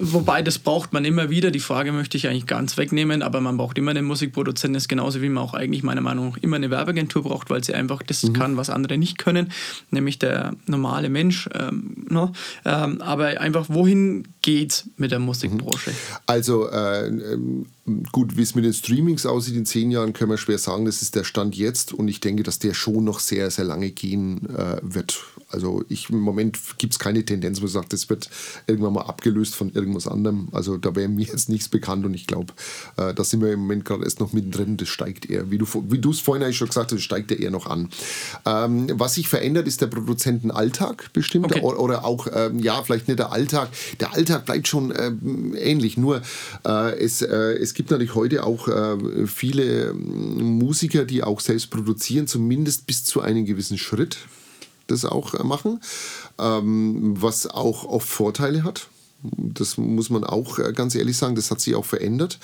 wobei 0.02 0.42
das 0.42 0.58
braucht 0.58 0.92
man 0.92 1.04
immer 1.04 1.30
wieder. 1.30 1.50
Die 1.50 1.60
Frage 1.60 1.92
möchte 1.92 2.16
ich 2.16 2.26
eigentlich 2.26 2.46
ganz 2.46 2.76
wegnehmen, 2.76 3.22
aber 3.22 3.40
man 3.40 3.56
braucht 3.56 3.78
immer 3.78 3.92
einen 3.92 4.04
Musikproduzenten, 4.04 4.74
das 4.74 4.84
ist 4.84 4.88
genauso 4.88 5.22
wie 5.22 5.28
man 5.28 5.42
auch 5.42 5.54
eigentlich 5.54 5.82
meiner 5.82 6.00
Meinung 6.00 6.30
nach 6.30 6.36
immer 6.38 6.56
eine 6.56 6.70
Werbeagentur 6.70 7.22
braucht, 7.22 7.50
weil 7.50 7.62
sie 7.62 7.74
einfach 7.74 8.02
das 8.02 8.22
mhm. 8.22 8.32
kann, 8.32 8.56
was 8.56 8.68
andere 8.68 8.98
nicht 8.98 9.18
können, 9.18 9.52
nämlich 9.90 10.18
der 10.18 10.54
normale 10.66 11.08
Mensch. 11.08 11.48
Ähm, 11.54 12.06
no? 12.08 12.26
Ne? 12.26 12.32
ähm, 12.64 13.00
aber 13.00 13.40
einfach, 13.40 13.66
wohin 13.68 14.28
geht's 14.42 14.88
mit 14.96 15.12
der 15.12 15.20
Musikbranche? 15.20 15.90
Mhm. 15.90 15.96
Also 16.26 16.68
äh, 16.68 17.06
ähm, 17.06 17.66
gut, 18.12 18.36
wie 18.36 18.42
es 18.42 18.54
mit 18.54 18.64
den 18.64 18.72
Streamings 18.72 19.26
aussieht 19.26 19.56
in 19.56 19.66
zehn 19.66 19.90
Jahren, 19.90 20.12
können 20.12 20.30
wir 20.30 20.38
schwer 20.38 20.58
sagen. 20.58 20.84
Das 20.84 21.02
ist 21.02 21.14
der 21.14 21.24
Stand 21.24 21.56
jetzt 21.56 21.92
und 21.92 22.08
ich 22.08 22.20
denke, 22.20 22.42
dass 22.42 22.58
der 22.58 22.74
schon 22.74 23.04
noch 23.04 23.20
sehr, 23.20 23.50
sehr 23.50 23.64
lange 23.64 23.90
gehen 23.90 24.48
äh, 24.50 24.78
wird. 24.82 25.22
Also 25.52 25.84
ich, 25.88 26.10
im 26.10 26.20
Moment 26.20 26.58
gibt 26.78 26.94
es 26.94 26.98
keine 26.98 27.24
Tendenz, 27.24 27.60
wo 27.60 27.64
man 27.64 27.72
sagt, 27.72 27.92
das 27.92 28.08
wird 28.08 28.28
irgendwann 28.66 28.94
mal 28.94 29.02
abgelöst 29.02 29.54
von 29.54 29.72
irgendwas 29.72 30.06
anderem. 30.06 30.48
Also 30.52 30.76
da 30.76 30.94
wäre 30.96 31.08
mir 31.08 31.26
jetzt 31.26 31.48
nichts 31.48 31.68
bekannt 31.68 32.04
und 32.04 32.14
ich 32.14 32.26
glaube, 32.26 32.52
äh, 32.96 33.14
da 33.14 33.24
sind 33.24 33.42
wir 33.42 33.52
im 33.52 33.60
Moment 33.60 33.84
gerade 33.84 34.04
erst 34.04 34.20
noch 34.20 34.32
mittendrin. 34.32 34.76
Das 34.76 34.88
steigt 34.88 35.28
eher, 35.28 35.50
wie 35.50 35.58
du 35.58 35.66
wie 35.88 36.08
es 36.08 36.20
vorhin 36.20 36.42
eigentlich 36.42 36.56
schon 36.56 36.68
gesagt 36.68 36.92
hast, 36.92 37.00
steigt 37.02 37.30
er 37.30 37.38
eher 37.38 37.50
noch 37.50 37.66
an. 37.66 37.88
Ähm, 38.46 38.88
was 38.94 39.14
sich 39.14 39.28
verändert, 39.28 39.66
ist 39.66 39.80
der 39.80 39.86
Produzentenalltag 39.86 41.12
bestimmt 41.12 41.46
okay. 41.46 41.60
oder, 41.60 41.80
oder, 41.80 42.04
auch, 42.04 42.26
ähm, 42.32 42.58
ja, 42.58 42.82
vielleicht 42.82 43.08
nicht 43.08 43.18
der 43.18 43.32
Alltag. 43.32 43.68
Der 44.00 44.14
Alltag 44.14 44.44
bleibt 44.44 44.68
schon 44.68 44.90
äh, 44.90 45.12
ähnlich, 45.58 45.96
nur 45.96 46.22
äh, 46.66 46.98
es, 46.98 47.22
äh, 47.22 47.26
es 47.54 47.74
gibt 47.74 47.90
natürlich 47.90 48.14
heute 48.14 48.44
auch 48.44 48.68
äh, 48.68 49.26
viele 49.26 49.94
Musiker, 49.94 51.04
die 51.04 51.22
auch 51.22 51.40
selbst 51.40 51.70
produzieren, 51.70 52.26
zumindest 52.26 52.86
bis 52.86 53.04
zu 53.04 53.20
einem 53.20 53.44
gewissen 53.44 53.78
Schritt 53.78 54.18
das 54.86 55.04
auch 55.04 55.34
äh, 55.34 55.42
machen, 55.42 55.80
ähm, 56.38 57.14
was 57.20 57.46
auch 57.46 57.84
oft 57.84 58.08
Vorteile 58.08 58.64
hat. 58.64 58.88
Das 59.22 59.78
muss 59.78 60.10
man 60.10 60.24
auch 60.24 60.58
äh, 60.58 60.72
ganz 60.72 60.96
ehrlich 60.96 61.16
sagen, 61.16 61.36
das 61.36 61.50
hat 61.50 61.60
sich 61.60 61.76
auch 61.76 61.84
verändert, 61.84 62.40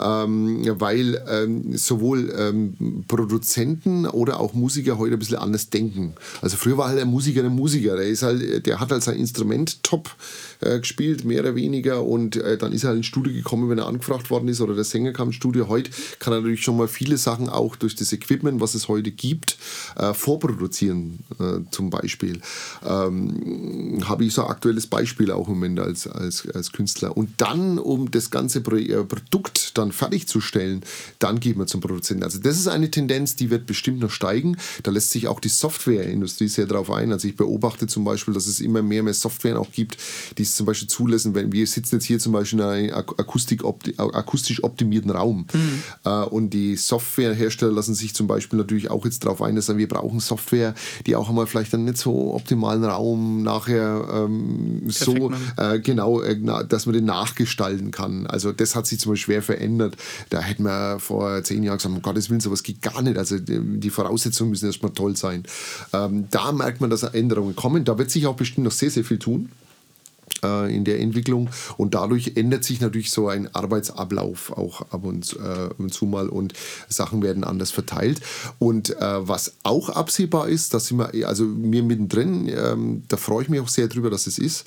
ähm, 0.00 0.64
weil 0.78 1.20
ähm, 1.28 1.76
sowohl 1.76 2.32
ähm, 2.38 3.04
Produzenten 3.08 4.06
oder 4.06 4.38
auch 4.38 4.54
Musiker 4.54 4.98
heute 4.98 5.14
ein 5.14 5.18
bisschen 5.18 5.38
anders 5.38 5.70
denken. 5.70 6.14
Also 6.40 6.56
früher 6.56 6.78
war 6.78 6.88
halt 6.88 7.00
ein 7.00 7.08
Musiker 7.08 7.42
ein 7.42 7.54
Musiker, 7.54 7.96
der, 7.96 8.06
ist 8.06 8.22
halt, 8.22 8.66
der 8.66 8.78
hat 8.78 8.92
halt 8.92 9.02
sein 9.02 9.16
Instrument 9.16 9.82
top 9.82 10.14
äh, 10.60 10.78
gespielt, 10.78 11.24
mehr 11.24 11.40
oder 11.40 11.56
weniger, 11.56 12.04
und 12.04 12.36
äh, 12.36 12.56
dann 12.56 12.72
ist 12.72 12.84
er 12.84 12.90
halt 12.90 12.98
ins 12.98 13.06
Studio 13.06 13.32
gekommen, 13.32 13.68
wenn 13.68 13.78
er 13.78 13.86
angefragt 13.86 14.30
worden 14.30 14.48
ist 14.48 14.60
oder 14.60 14.74
der 14.74 14.84
Sänger 14.84 15.12
kam 15.12 15.28
ins 15.28 15.36
Studio. 15.36 15.68
Heute 15.68 15.90
kann 16.20 16.32
er 16.32 16.40
natürlich 16.40 16.62
schon 16.62 16.76
mal 16.76 16.86
viele 16.86 17.16
Sachen 17.16 17.48
auch 17.48 17.74
durch 17.74 17.96
das 17.96 18.12
Equipment, 18.12 18.60
was 18.60 18.74
es 18.74 18.86
heute 18.88 19.10
gibt, 19.10 19.56
vorproduzieren, 20.12 21.20
zum 21.70 21.90
Beispiel. 21.90 22.40
Habe 22.82 24.24
ich 24.24 24.34
so 24.34 24.44
ein 24.44 24.50
aktuelles 24.50 24.86
Beispiel 24.86 25.30
auch 25.30 25.48
im 25.48 25.54
Moment 25.54 25.80
als 25.80 26.08
als, 26.20 26.48
als 26.54 26.72
Künstler. 26.72 27.16
Und 27.16 27.30
dann, 27.38 27.78
um 27.78 28.10
das 28.10 28.30
ganze 28.30 28.58
äh, 28.58 29.04
Produkt 29.04 29.76
dann 29.78 29.92
fertigzustellen, 29.92 30.82
dann 31.18 31.40
geht 31.40 31.56
man 31.56 31.66
zum 31.66 31.80
Produzenten. 31.80 32.22
Also 32.24 32.38
das 32.38 32.58
ist 32.58 32.68
eine 32.68 32.90
Tendenz, 32.90 33.36
die 33.36 33.50
wird 33.50 33.66
bestimmt 33.66 34.00
noch 34.00 34.10
steigen. 34.10 34.56
Da 34.82 34.90
lässt 34.90 35.10
sich 35.10 35.28
auch 35.28 35.40
die 35.40 35.48
Softwareindustrie 35.48 36.48
sehr 36.48 36.66
darauf 36.66 36.90
ein. 36.90 37.12
Also 37.12 37.28
ich 37.28 37.36
beobachte 37.36 37.86
zum 37.86 38.04
Beispiel, 38.04 38.34
dass 38.34 38.46
es 38.46 38.60
immer 38.60 38.82
mehr, 38.82 39.02
mehr 39.02 39.14
Software 39.14 39.58
auch 39.58 39.70
gibt, 39.72 39.96
die 40.38 40.42
es 40.42 40.54
zum 40.54 40.66
Beispiel 40.66 40.88
zulassen, 40.88 41.34
wenn 41.34 41.52
wir 41.52 41.66
sitzen 41.66 41.96
jetzt 41.96 42.04
hier 42.04 42.18
zum 42.18 42.32
Beispiel 42.32 42.60
in 42.60 42.64
einem 42.64 42.94
Akustik 42.94 43.62
-opti 43.62 43.98
akustisch 43.98 44.62
optimierten 44.62 45.10
Raum. 45.10 45.46
Mhm. 45.52 45.82
Äh, 46.04 46.10
und 46.24 46.50
die 46.50 46.76
Softwarehersteller 46.76 47.72
lassen 47.72 47.94
sich 47.94 48.14
zum 48.14 48.26
Beispiel 48.26 48.58
natürlich 48.58 48.90
auch 48.90 49.04
jetzt 49.04 49.24
darauf 49.24 49.42
ein, 49.42 49.56
dass 49.56 49.70
wir 49.70 49.88
brauchen 49.88 50.20
Software, 50.20 50.74
die 51.06 51.16
auch 51.16 51.28
einmal 51.28 51.46
vielleicht 51.46 51.72
dann 51.72 51.84
nicht 51.84 51.98
so 51.98 52.34
optimalen 52.34 52.84
Raum 52.84 53.42
nachher 53.42 54.08
ähm, 54.12 54.82
so 54.88 55.30
äh, 55.56 55.78
genau 55.78 56.09
genau, 56.18 56.62
dass 56.62 56.86
man 56.86 56.94
den 56.94 57.04
nachgestalten 57.04 57.90
kann. 57.90 58.26
Also 58.26 58.52
das 58.52 58.74
hat 58.74 58.86
sich 58.86 59.00
zum 59.00 59.12
Beispiel 59.12 59.20
schwer 59.20 59.42
verändert. 59.42 59.96
Da 60.30 60.40
hätten 60.40 60.64
wir 60.64 60.98
vor 60.98 61.42
zehn 61.42 61.62
Jahren 61.62 61.78
gesagt, 61.78 61.94
um 61.94 62.02
Gottes 62.02 62.30
Willen, 62.30 62.40
sowas 62.40 62.62
geht 62.62 62.82
gar 62.82 63.02
nicht. 63.02 63.18
Also 63.18 63.36
die 63.38 63.90
Voraussetzungen 63.90 64.50
müssen 64.50 64.66
erstmal 64.66 64.92
toll 64.92 65.16
sein. 65.16 65.44
Ähm, 65.92 66.26
da 66.30 66.52
merkt 66.52 66.80
man, 66.80 66.90
dass 66.90 67.02
Änderungen 67.02 67.56
kommen. 67.56 67.84
Da 67.84 67.98
wird 67.98 68.10
sich 68.10 68.26
auch 68.26 68.36
bestimmt 68.36 68.64
noch 68.64 68.72
sehr, 68.72 68.90
sehr 68.90 69.04
viel 69.04 69.18
tun 69.18 69.50
äh, 70.42 70.74
in 70.74 70.84
der 70.84 71.00
Entwicklung 71.00 71.50
und 71.76 71.94
dadurch 71.94 72.32
ändert 72.36 72.64
sich 72.64 72.80
natürlich 72.80 73.10
so 73.10 73.28
ein 73.28 73.54
Arbeitsablauf 73.54 74.52
auch 74.52 74.82
ab 74.92 75.04
und, 75.04 75.36
äh, 75.36 75.68
und 75.78 75.92
zu 75.92 76.06
mal 76.06 76.28
und 76.28 76.54
Sachen 76.88 77.22
werden 77.22 77.44
anders 77.44 77.70
verteilt. 77.70 78.20
Und 78.58 78.90
äh, 78.90 79.28
was 79.28 79.54
auch 79.62 79.90
absehbar 79.90 80.48
ist, 80.48 80.74
dass 80.74 80.86
sind 80.86 80.98
wir, 80.98 81.28
also 81.28 81.44
mir 81.44 81.82
mittendrin, 81.82 82.48
ähm, 82.48 83.02
da 83.08 83.16
freue 83.16 83.42
ich 83.42 83.48
mich 83.48 83.60
auch 83.60 83.68
sehr 83.68 83.88
drüber, 83.88 84.10
dass 84.10 84.26
es 84.26 84.38
ist, 84.38 84.66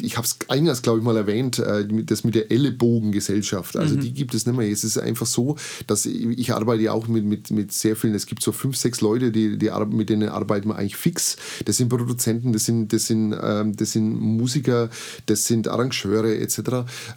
ich 0.00 0.16
habe 0.16 0.26
es 0.26 0.38
eingangs, 0.48 0.82
glaube 0.82 0.98
ich, 0.98 1.04
mal 1.04 1.16
erwähnt, 1.16 1.58
äh, 1.58 1.86
das 2.04 2.24
mit 2.24 2.34
der 2.34 2.50
Ellenbogengesellschaft. 2.50 3.76
Also 3.76 3.94
mhm. 3.94 4.00
die 4.00 4.12
gibt 4.12 4.34
es 4.34 4.46
nicht 4.46 4.56
mehr. 4.56 4.68
Es 4.68 4.84
ist 4.84 4.98
einfach 4.98 5.26
so, 5.26 5.56
dass 5.86 6.06
ich, 6.06 6.38
ich 6.38 6.52
arbeite 6.52 6.82
ja 6.82 6.92
auch 6.92 7.08
mit, 7.08 7.24
mit, 7.24 7.50
mit 7.50 7.72
sehr 7.72 7.96
vielen, 7.96 8.14
es 8.14 8.26
gibt 8.26 8.42
so 8.42 8.52
fünf, 8.52 8.76
sechs 8.76 9.00
Leute, 9.00 9.30
die, 9.30 9.58
die 9.58 9.70
mit 9.90 10.10
denen 10.10 10.28
arbeiten 10.28 10.68
wir 10.68 10.76
eigentlich 10.76 10.96
fix. 10.96 11.36
Das 11.64 11.76
sind 11.76 11.88
Produzenten, 11.88 12.52
das 12.52 12.64
sind, 12.64 12.92
das 12.92 13.06
sind, 13.06 13.34
ähm, 13.40 13.76
das 13.76 13.92
sind 13.92 14.20
Musiker, 14.20 14.90
das 15.26 15.46
sind 15.46 15.68
Arrangeure 15.68 16.38
etc., 16.38 16.58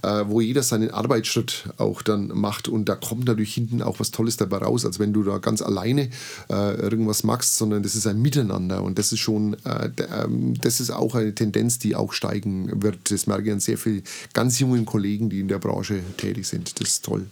äh, 0.03 0.23
wo 0.27 0.41
jeder 0.41 0.63
seinen 0.63 0.91
Arbeitsschritt 0.91 1.69
auch 1.77 2.01
dann 2.01 2.27
macht 2.27 2.67
und 2.67 2.87
da 2.87 2.95
kommt 2.95 3.25
natürlich 3.25 3.53
hinten 3.53 3.81
auch 3.81 3.99
was 3.99 4.11
Tolles 4.11 4.37
dabei 4.37 4.57
raus, 4.57 4.85
als 4.85 4.99
wenn 4.99 5.13
du 5.13 5.23
da 5.23 5.39
ganz 5.39 5.61
alleine 5.61 6.09
äh, 6.49 6.75
irgendwas 6.75 7.23
machst, 7.23 7.57
sondern 7.57 7.83
das 7.83 7.95
ist 7.95 8.07
ein 8.07 8.21
Miteinander 8.21 8.83
und 8.83 8.99
das 8.99 9.11
ist 9.11 9.19
schon, 9.19 9.55
äh, 9.65 9.89
ähm, 10.23 10.53
das 10.61 10.79
ist 10.79 10.91
auch 10.91 11.15
Tendenz, 11.35 11.79
die 11.79 11.95
auch 11.95 12.13
steigen 12.13 12.81
wird. 12.81 13.11
Das 13.11 13.27
merke 13.27 13.47
ich 13.47 13.51
an 13.51 13.59
sehr 13.59 13.77
vielen 13.77 14.03
ganz 14.33 14.59
jungen 14.59 14.85
Kollegen, 14.85 15.29
die 15.29 15.39
in 15.39 15.47
der 15.47 15.59
Branche 15.59 15.99
tätig 16.17 16.47
sind. 16.47 16.79
Das 16.79 16.89
ist 16.89 17.05
toll. 17.05 17.27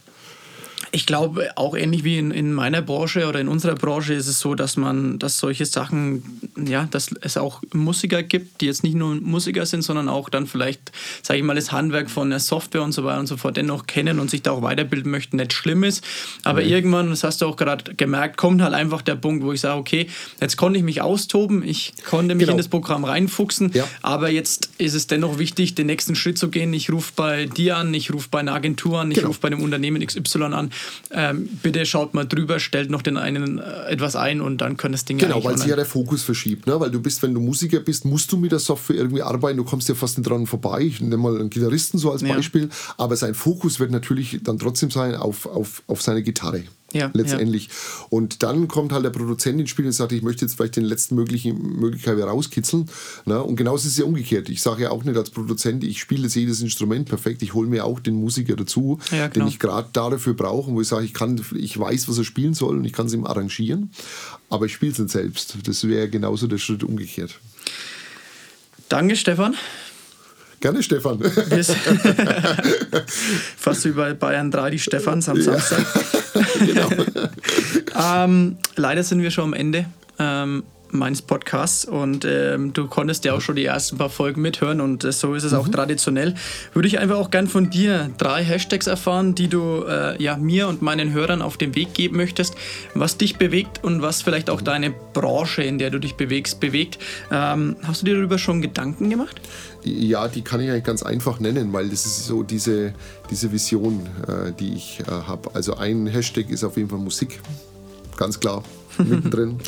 Ich 0.92 1.06
glaube, 1.06 1.52
auch 1.56 1.76
ähnlich 1.76 2.04
wie 2.04 2.18
in, 2.18 2.32
in 2.32 2.54
meiner 2.54 2.82
Branche 2.82 3.28
oder 3.28 3.40
in 3.40 3.48
unserer 3.48 3.76
Branche 3.76 4.14
ist 4.14 4.28
es 4.28 4.40
so, 4.40 4.56
dass 4.56 4.78
man, 4.78 5.20
dass 5.20 5.38
solche 5.38 5.66
Sachen, 5.66 6.24
ja, 6.58 6.88
dass 6.90 7.10
es 7.22 7.38
auch 7.38 7.62
Musiker 7.74 8.24
gibt, 8.24 8.62
die 8.62 8.66
jetzt 8.66 8.84
nicht 8.84 8.96
nur 8.96 9.16
Musiker 9.16 9.66
sind, 9.66 9.84
sondern 9.84 10.10
auch 10.10 10.30
dann 10.30 10.48
vielleicht, 10.48 10.92
sage 11.22 11.40
ich 11.40 11.46
mal, 11.46 11.56
das 11.56 11.72
Handwerk 11.72 12.10
von 12.10 12.30
der 12.30 12.40
Software 12.40 12.82
und 12.82 12.94
so 12.94 13.04
weiter 13.04 13.20
und 13.20 13.28
so 13.28 13.38
fort 13.38 13.58
dennoch 13.58 13.88
kennen 13.88 14.20
und 14.20 14.30
sich 14.30 14.42
da 14.42 14.52
auch 14.52 14.62
weiterbilden 14.62 15.12
möchten, 15.12 15.38
nicht 15.38 15.54
schlimm 15.54 15.84
ist. 15.84 16.04
Aber 16.44 16.62
mhm. 16.64 16.70
irgendwann, 16.70 17.10
das 17.10 17.24
hast 17.24 17.42
du 17.42 17.48
auch 17.48 17.58
gerade 17.58 17.94
gemerkt, 17.96 18.38
kommt 18.38 18.62
halt 18.62 18.74
einfach 18.74 19.02
der 19.02 19.16
Punkt, 19.16 19.44
wo 19.44 19.52
ich 19.52 19.62
sage, 19.62 19.80
okay, 19.80 20.08
jetzt 20.42 20.58
konnte 20.58 20.80
ich 20.80 20.86
mich 20.86 21.02
austoben, 21.02 21.64
ich 21.64 21.94
konnte 22.10 22.36
mich 22.36 22.46
genau. 22.46 22.54
in 22.54 22.58
das 22.58 22.68
Programm 22.68 23.04
reinfuchsen, 23.04 23.72
ja. 23.74 23.88
aber 24.02 24.30
jetzt 24.30 24.70
ist 24.78 24.96
es 24.96 25.08
dennoch 25.08 25.38
wichtig, 25.38 25.76
den 25.76 25.88
nächsten 25.88 26.16
Schritt 26.16 26.38
zu 26.38 26.50
gehen. 26.50 26.74
Ich 26.74 26.92
rufe 26.92 27.12
bei 27.16 27.46
dir 27.46 27.78
an, 27.78 27.94
ich 27.94 28.12
rufe 28.12 28.30
bei 28.32 28.40
einer 28.40 28.54
Agentur 28.54 29.02
an, 29.02 29.12
ich 29.12 29.18
genau. 29.18 29.28
rufe 29.28 29.42
bei 29.42 29.50
einem 29.50 29.62
Unternehmen 29.62 30.06
XY 30.06 30.44
an 30.44 30.69
ähm, 31.12 31.50
bitte 31.62 31.86
schaut 31.86 32.14
mal 32.14 32.26
drüber, 32.26 32.60
stellt 32.60 32.90
noch 32.90 33.02
den 33.02 33.18
einen 33.18 33.60
äh, 33.60 33.90
etwas 33.90 34.16
ein 34.16 34.42
und 34.42 34.60
dann 34.60 34.78
kann 34.78 34.92
das 34.92 35.06
Ding 35.06 35.18
Genau, 35.18 35.44
weil 35.44 35.58
sich 35.58 35.68
ja 35.68 35.76
der 35.76 35.86
Fokus 35.86 36.24
verschiebt. 36.24 36.68
Ne? 36.68 36.80
Weil 36.80 36.92
du 36.92 37.02
bist, 37.02 37.22
wenn 37.24 37.34
du 37.34 37.40
Musiker 37.40 37.80
bist, 37.80 38.06
musst 38.06 38.32
du 38.32 38.38
mit 38.38 38.52
der 38.52 38.60
Software 38.60 38.98
irgendwie 38.98 39.22
arbeiten. 39.22 39.58
Du 39.58 39.64
kommst 39.64 39.90
ja 39.90 39.96
fast 39.96 40.18
nicht 40.18 40.30
dran 40.30 40.48
vorbei. 40.48 40.82
Ich 40.82 41.02
nehme 41.02 41.18
mal 41.18 41.40
einen 41.40 41.50
Gitarristen 41.50 41.98
so 41.98 42.12
als 42.12 42.24
Beispiel. 42.24 42.64
Ja. 42.64 42.70
Aber 42.98 43.16
sein 43.16 43.34
Fokus 43.34 43.80
wird 43.80 43.92
natürlich 43.92 44.40
dann 44.44 44.60
trotzdem 44.60 44.92
sein 44.92 45.16
auf, 45.16 45.46
auf, 45.46 45.84
auf 45.88 46.02
seine 46.02 46.24
Gitarre 46.24 46.64
ja, 46.94 47.10
letztendlich. 47.14 47.68
Ja. 47.68 47.74
Und 48.10 48.44
dann 48.44 48.68
kommt 48.68 48.92
halt 48.92 49.06
der 49.06 49.10
Produzent 49.10 49.60
ins 49.60 49.70
Spiel 49.70 49.86
und 49.86 49.92
sagt, 49.92 50.12
ich 50.12 50.22
möchte 50.22 50.46
jetzt 50.46 50.56
vielleicht 50.56 50.76
den 50.76 50.86
letzten 50.86 51.16
möglichen 51.16 51.80
Möglichkeit 51.80 52.18
wieder 52.18 52.28
rauskitzeln. 52.28 52.90
Ne? 53.26 53.42
Und 53.42 53.56
genauso 53.56 53.88
ist 53.88 53.94
es 53.94 53.98
ja 53.98 54.06
umgekehrt. 54.06 54.50
Ich 54.50 54.62
sage 54.62 54.84
ja 54.84 54.92
auch 54.92 55.04
nicht 55.04 55.18
als 55.18 55.30
Produzent, 55.30 55.84
ich 55.84 56.00
spiele 56.00 56.24
jetzt 56.24 56.36
jedes 56.36 56.62
Instrument 56.62 57.08
perfekt, 57.08 57.42
ich 57.42 57.54
hole 57.54 57.68
mir 57.68 57.86
auch 57.86 58.00
den 58.00 58.16
Musiker 58.16 58.56
dazu, 58.56 59.00
ja, 59.12 59.28
den 59.28 59.48
ich 59.48 59.60
gerade 59.60 59.90
dafür 59.94 60.34
brauche, 60.34 60.72
wo 60.72 60.82
ich 60.82 60.88
sage, 60.88 61.06
ich, 61.06 61.14
kann, 61.14 61.42
ich 61.56 61.80
weiß, 61.80 62.10
was 62.10 62.18
er 62.18 62.24
spielen 62.24 62.54
soll 62.54 62.78
und 62.78 62.86
ich 62.86 62.94
kann 62.94 63.08
es 63.08 63.14
ihm 63.14 63.26
arrangieren, 63.26 63.92
aber 64.50 64.66
ich 64.66 64.74
spiele 64.74 64.92
es 64.92 65.00
nicht 65.00 65.12
selbst. 65.12 65.58
Das 65.64 65.88
wäre 65.88 66.10
genauso 66.10 66.48
der 66.48 66.58
Schritt 66.58 66.84
umgekehrt. 66.84 67.40
Danke, 68.90 69.16
Stefan. 69.16 69.56
Gerne, 70.60 70.84
Stefan. 70.84 71.20
Fast 73.58 73.86
wie 73.86 73.92
bei 73.92 74.14
Bayern 74.14 74.52
3, 74.52 74.72
die 74.72 74.80
Stefans 74.80 75.30
am 75.30 75.42
Samstag. 75.42 75.86
genau. 76.66 76.90
ähm, 78.26 78.58
leider 78.76 79.04
sind 79.04 79.22
wir 79.22 79.32
schon 79.32 79.46
am 79.46 79.54
Ende. 79.54 79.86
Ähm, 80.18 80.64
meines 80.92 81.22
Podcasts 81.22 81.86
und 81.86 82.26
ähm, 82.26 82.74
du 82.74 82.88
konntest 82.88 83.26
ja 83.26 83.34
auch 83.34 83.42
schon 83.42 83.56
die 83.56 83.66
ersten 83.66 83.98
paar 83.98 84.10
Folgen 84.10 84.42
mithören 84.42 84.82
und 84.82 85.04
äh, 85.04 85.12
so 85.12 85.34
ist 85.34 85.44
es 85.44 85.52
mhm. 85.52 85.60
auch 85.60 85.68
traditionell. 85.68 86.36
Würde 86.74 86.88
ich 86.88 87.00
einfach 87.00 87.18
auch 87.18 87.32
gern 87.32 87.48
von 87.48 87.70
dir 87.70 88.10
drei 88.18 88.44
Hashtags 88.44 88.88
erfahren, 88.88 89.36
die 89.36 89.48
du 89.48 89.84
äh, 89.88 90.22
ja, 90.22 90.38
mir 90.38 90.68
und 90.68 90.82
meinen 90.82 91.14
Hörern 91.14 91.42
auf 91.42 91.58
den 91.58 91.76
Weg 91.76 91.94
geben 91.94 92.18
möchtest, 92.18 92.56
was 92.94 93.18
dich 93.18 93.38
bewegt 93.38 93.84
und 93.84 94.02
was 94.02 94.22
vielleicht 94.22 94.50
auch 94.50 94.62
deine 94.62 94.92
Branche, 95.14 95.64
in 95.64 95.78
der 95.78 95.90
du 95.90 96.00
dich 96.00 96.16
bewegst, 96.16 96.60
bewegt. 96.60 97.00
Ähm, 97.32 97.76
hast 97.84 98.02
du 98.02 98.06
dir 98.06 98.16
darüber 98.16 98.38
schon 98.38 98.62
Gedanken 98.62 99.10
gemacht? 99.10 99.42
Ja, 99.84 100.28
die 100.28 100.42
kann 100.42 100.60
ich 100.60 100.70
eigentlich 100.70 100.84
ganz 100.84 101.04
einfach 101.04 101.40
nennen, 101.40 101.72
weil 101.72 101.90
das 101.90 102.06
ist 102.06 102.26
so 102.26 102.44
diese, 102.44 102.94
diese 103.32 103.52
Vision, 103.52 104.08
äh, 104.28 104.52
die 104.52 104.74
ich 104.74 105.00
äh, 105.02 105.12
habe. 105.12 105.56
Also 105.56 105.76
ein 105.78 106.08
Hashtag 106.08 106.50
ist 106.50 106.64
auf 106.64 106.76
jeden 106.76 106.90
Fall 106.90 107.00
Musik, 107.00 107.40
ganz 108.18 108.40
klar, 108.40 108.64
mittendrin. 108.98 109.60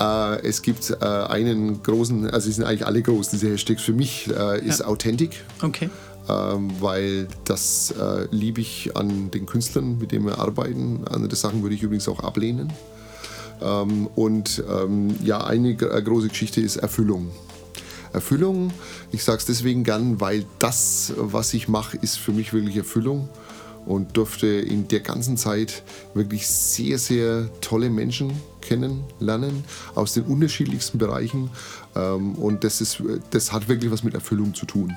Äh, 0.00 0.46
es 0.46 0.62
gibt 0.62 0.90
äh, 0.90 1.04
einen 1.04 1.82
großen, 1.82 2.30
also 2.30 2.48
es 2.48 2.56
sind 2.56 2.64
eigentlich 2.64 2.86
alle 2.86 3.02
groß, 3.02 3.28
diese 3.28 3.50
Hashtags. 3.50 3.82
Für 3.82 3.92
mich 3.92 4.28
äh, 4.28 4.64
ist 4.64 4.80
ja. 4.80 4.86
Authentic. 4.86 5.44
Okay. 5.62 5.90
Ähm, 6.28 6.70
weil 6.80 7.28
das 7.44 7.92
äh, 8.00 8.26
liebe 8.30 8.60
ich 8.60 8.96
an 8.96 9.30
den 9.30 9.44
Künstlern, 9.44 9.98
mit 9.98 10.10
denen 10.12 10.24
wir 10.26 10.38
arbeiten. 10.38 11.04
Andere 11.10 11.36
Sachen 11.36 11.62
würde 11.62 11.74
ich 11.74 11.82
übrigens 11.82 12.08
auch 12.08 12.20
ablehnen. 12.20 12.72
Ähm, 13.62 14.08
und 14.14 14.64
ähm, 14.68 15.16
ja, 15.22 15.44
eine 15.44 15.76
große 15.76 16.28
Geschichte 16.28 16.60
ist 16.60 16.76
Erfüllung. 16.76 17.30
Erfüllung. 18.14 18.72
Ich 19.12 19.24
sage 19.24 19.38
es 19.38 19.44
deswegen 19.44 19.84
gern, 19.84 20.20
weil 20.20 20.46
das, 20.58 21.12
was 21.16 21.52
ich 21.52 21.68
mache, 21.68 21.96
ist 21.98 22.16
für 22.16 22.32
mich 22.32 22.52
wirklich 22.52 22.76
Erfüllung 22.76 23.28
und 23.86 24.16
durfte 24.16 24.46
in 24.46 24.88
der 24.88 25.00
ganzen 25.00 25.36
Zeit 25.36 25.82
wirklich 26.14 26.46
sehr, 26.46 26.98
sehr 26.98 27.50
tolle 27.60 27.90
Menschen 27.90 28.32
kennenlernen 28.64 29.64
aus 29.94 30.14
den 30.14 30.24
unterschiedlichsten 30.24 30.98
Bereichen. 30.98 31.50
Ähm, 31.94 32.34
und 32.34 32.64
das, 32.64 32.80
ist, 32.80 33.02
das 33.30 33.52
hat 33.52 33.68
wirklich 33.68 33.90
was 33.90 34.02
mit 34.02 34.14
Erfüllung 34.14 34.54
zu 34.54 34.66
tun. 34.66 34.94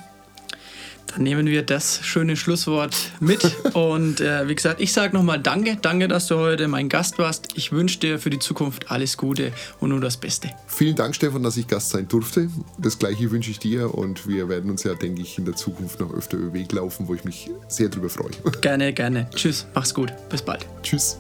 Dann 1.07 1.23
nehmen 1.23 1.47
wir 1.47 1.63
das 1.63 1.99
schöne 2.03 2.35
Schlusswort 2.35 2.95
mit. 3.19 3.39
Und 3.73 4.21
äh, 4.21 4.47
wie 4.47 4.55
gesagt, 4.55 4.81
ich 4.81 4.93
sage 4.93 5.15
nochmal 5.15 5.39
Danke. 5.39 5.77
Danke, 5.81 6.07
dass 6.07 6.27
du 6.27 6.35
heute 6.35 6.67
mein 6.67 6.89
Gast 6.89 7.17
warst. 7.17 7.53
Ich 7.55 7.71
wünsche 7.71 7.99
dir 7.99 8.19
für 8.19 8.29
die 8.29 8.39
Zukunft 8.39 8.91
alles 8.91 9.17
Gute 9.17 9.51
und 9.79 9.89
nur 9.89 10.01
das 10.01 10.17
Beste. 10.17 10.49
Vielen 10.67 10.95
Dank, 10.95 11.15
Stefan, 11.15 11.43
dass 11.43 11.57
ich 11.57 11.67
Gast 11.67 11.89
sein 11.89 12.07
durfte. 12.07 12.49
Das 12.77 12.99
Gleiche 12.99 13.31
wünsche 13.31 13.51
ich 13.51 13.59
dir 13.59 13.93
und 13.95 14.27
wir 14.27 14.49
werden 14.49 14.69
uns 14.69 14.83
ja, 14.83 14.93
denke 14.93 15.21
ich, 15.21 15.37
in 15.37 15.45
der 15.45 15.55
Zukunft 15.55 15.99
noch 15.99 16.13
öfter 16.13 16.37
über 16.37 16.53
Weg 16.53 16.71
laufen, 16.71 17.07
wo 17.07 17.15
ich 17.15 17.23
mich 17.23 17.49
sehr 17.67 17.89
drüber 17.89 18.09
freue. 18.09 18.31
Gerne, 18.61 18.93
gerne. 18.93 19.29
Tschüss, 19.33 19.65
mach's 19.73 19.93
gut. 19.93 20.11
Bis 20.29 20.41
bald. 20.41 20.65
Tschüss. 20.83 21.17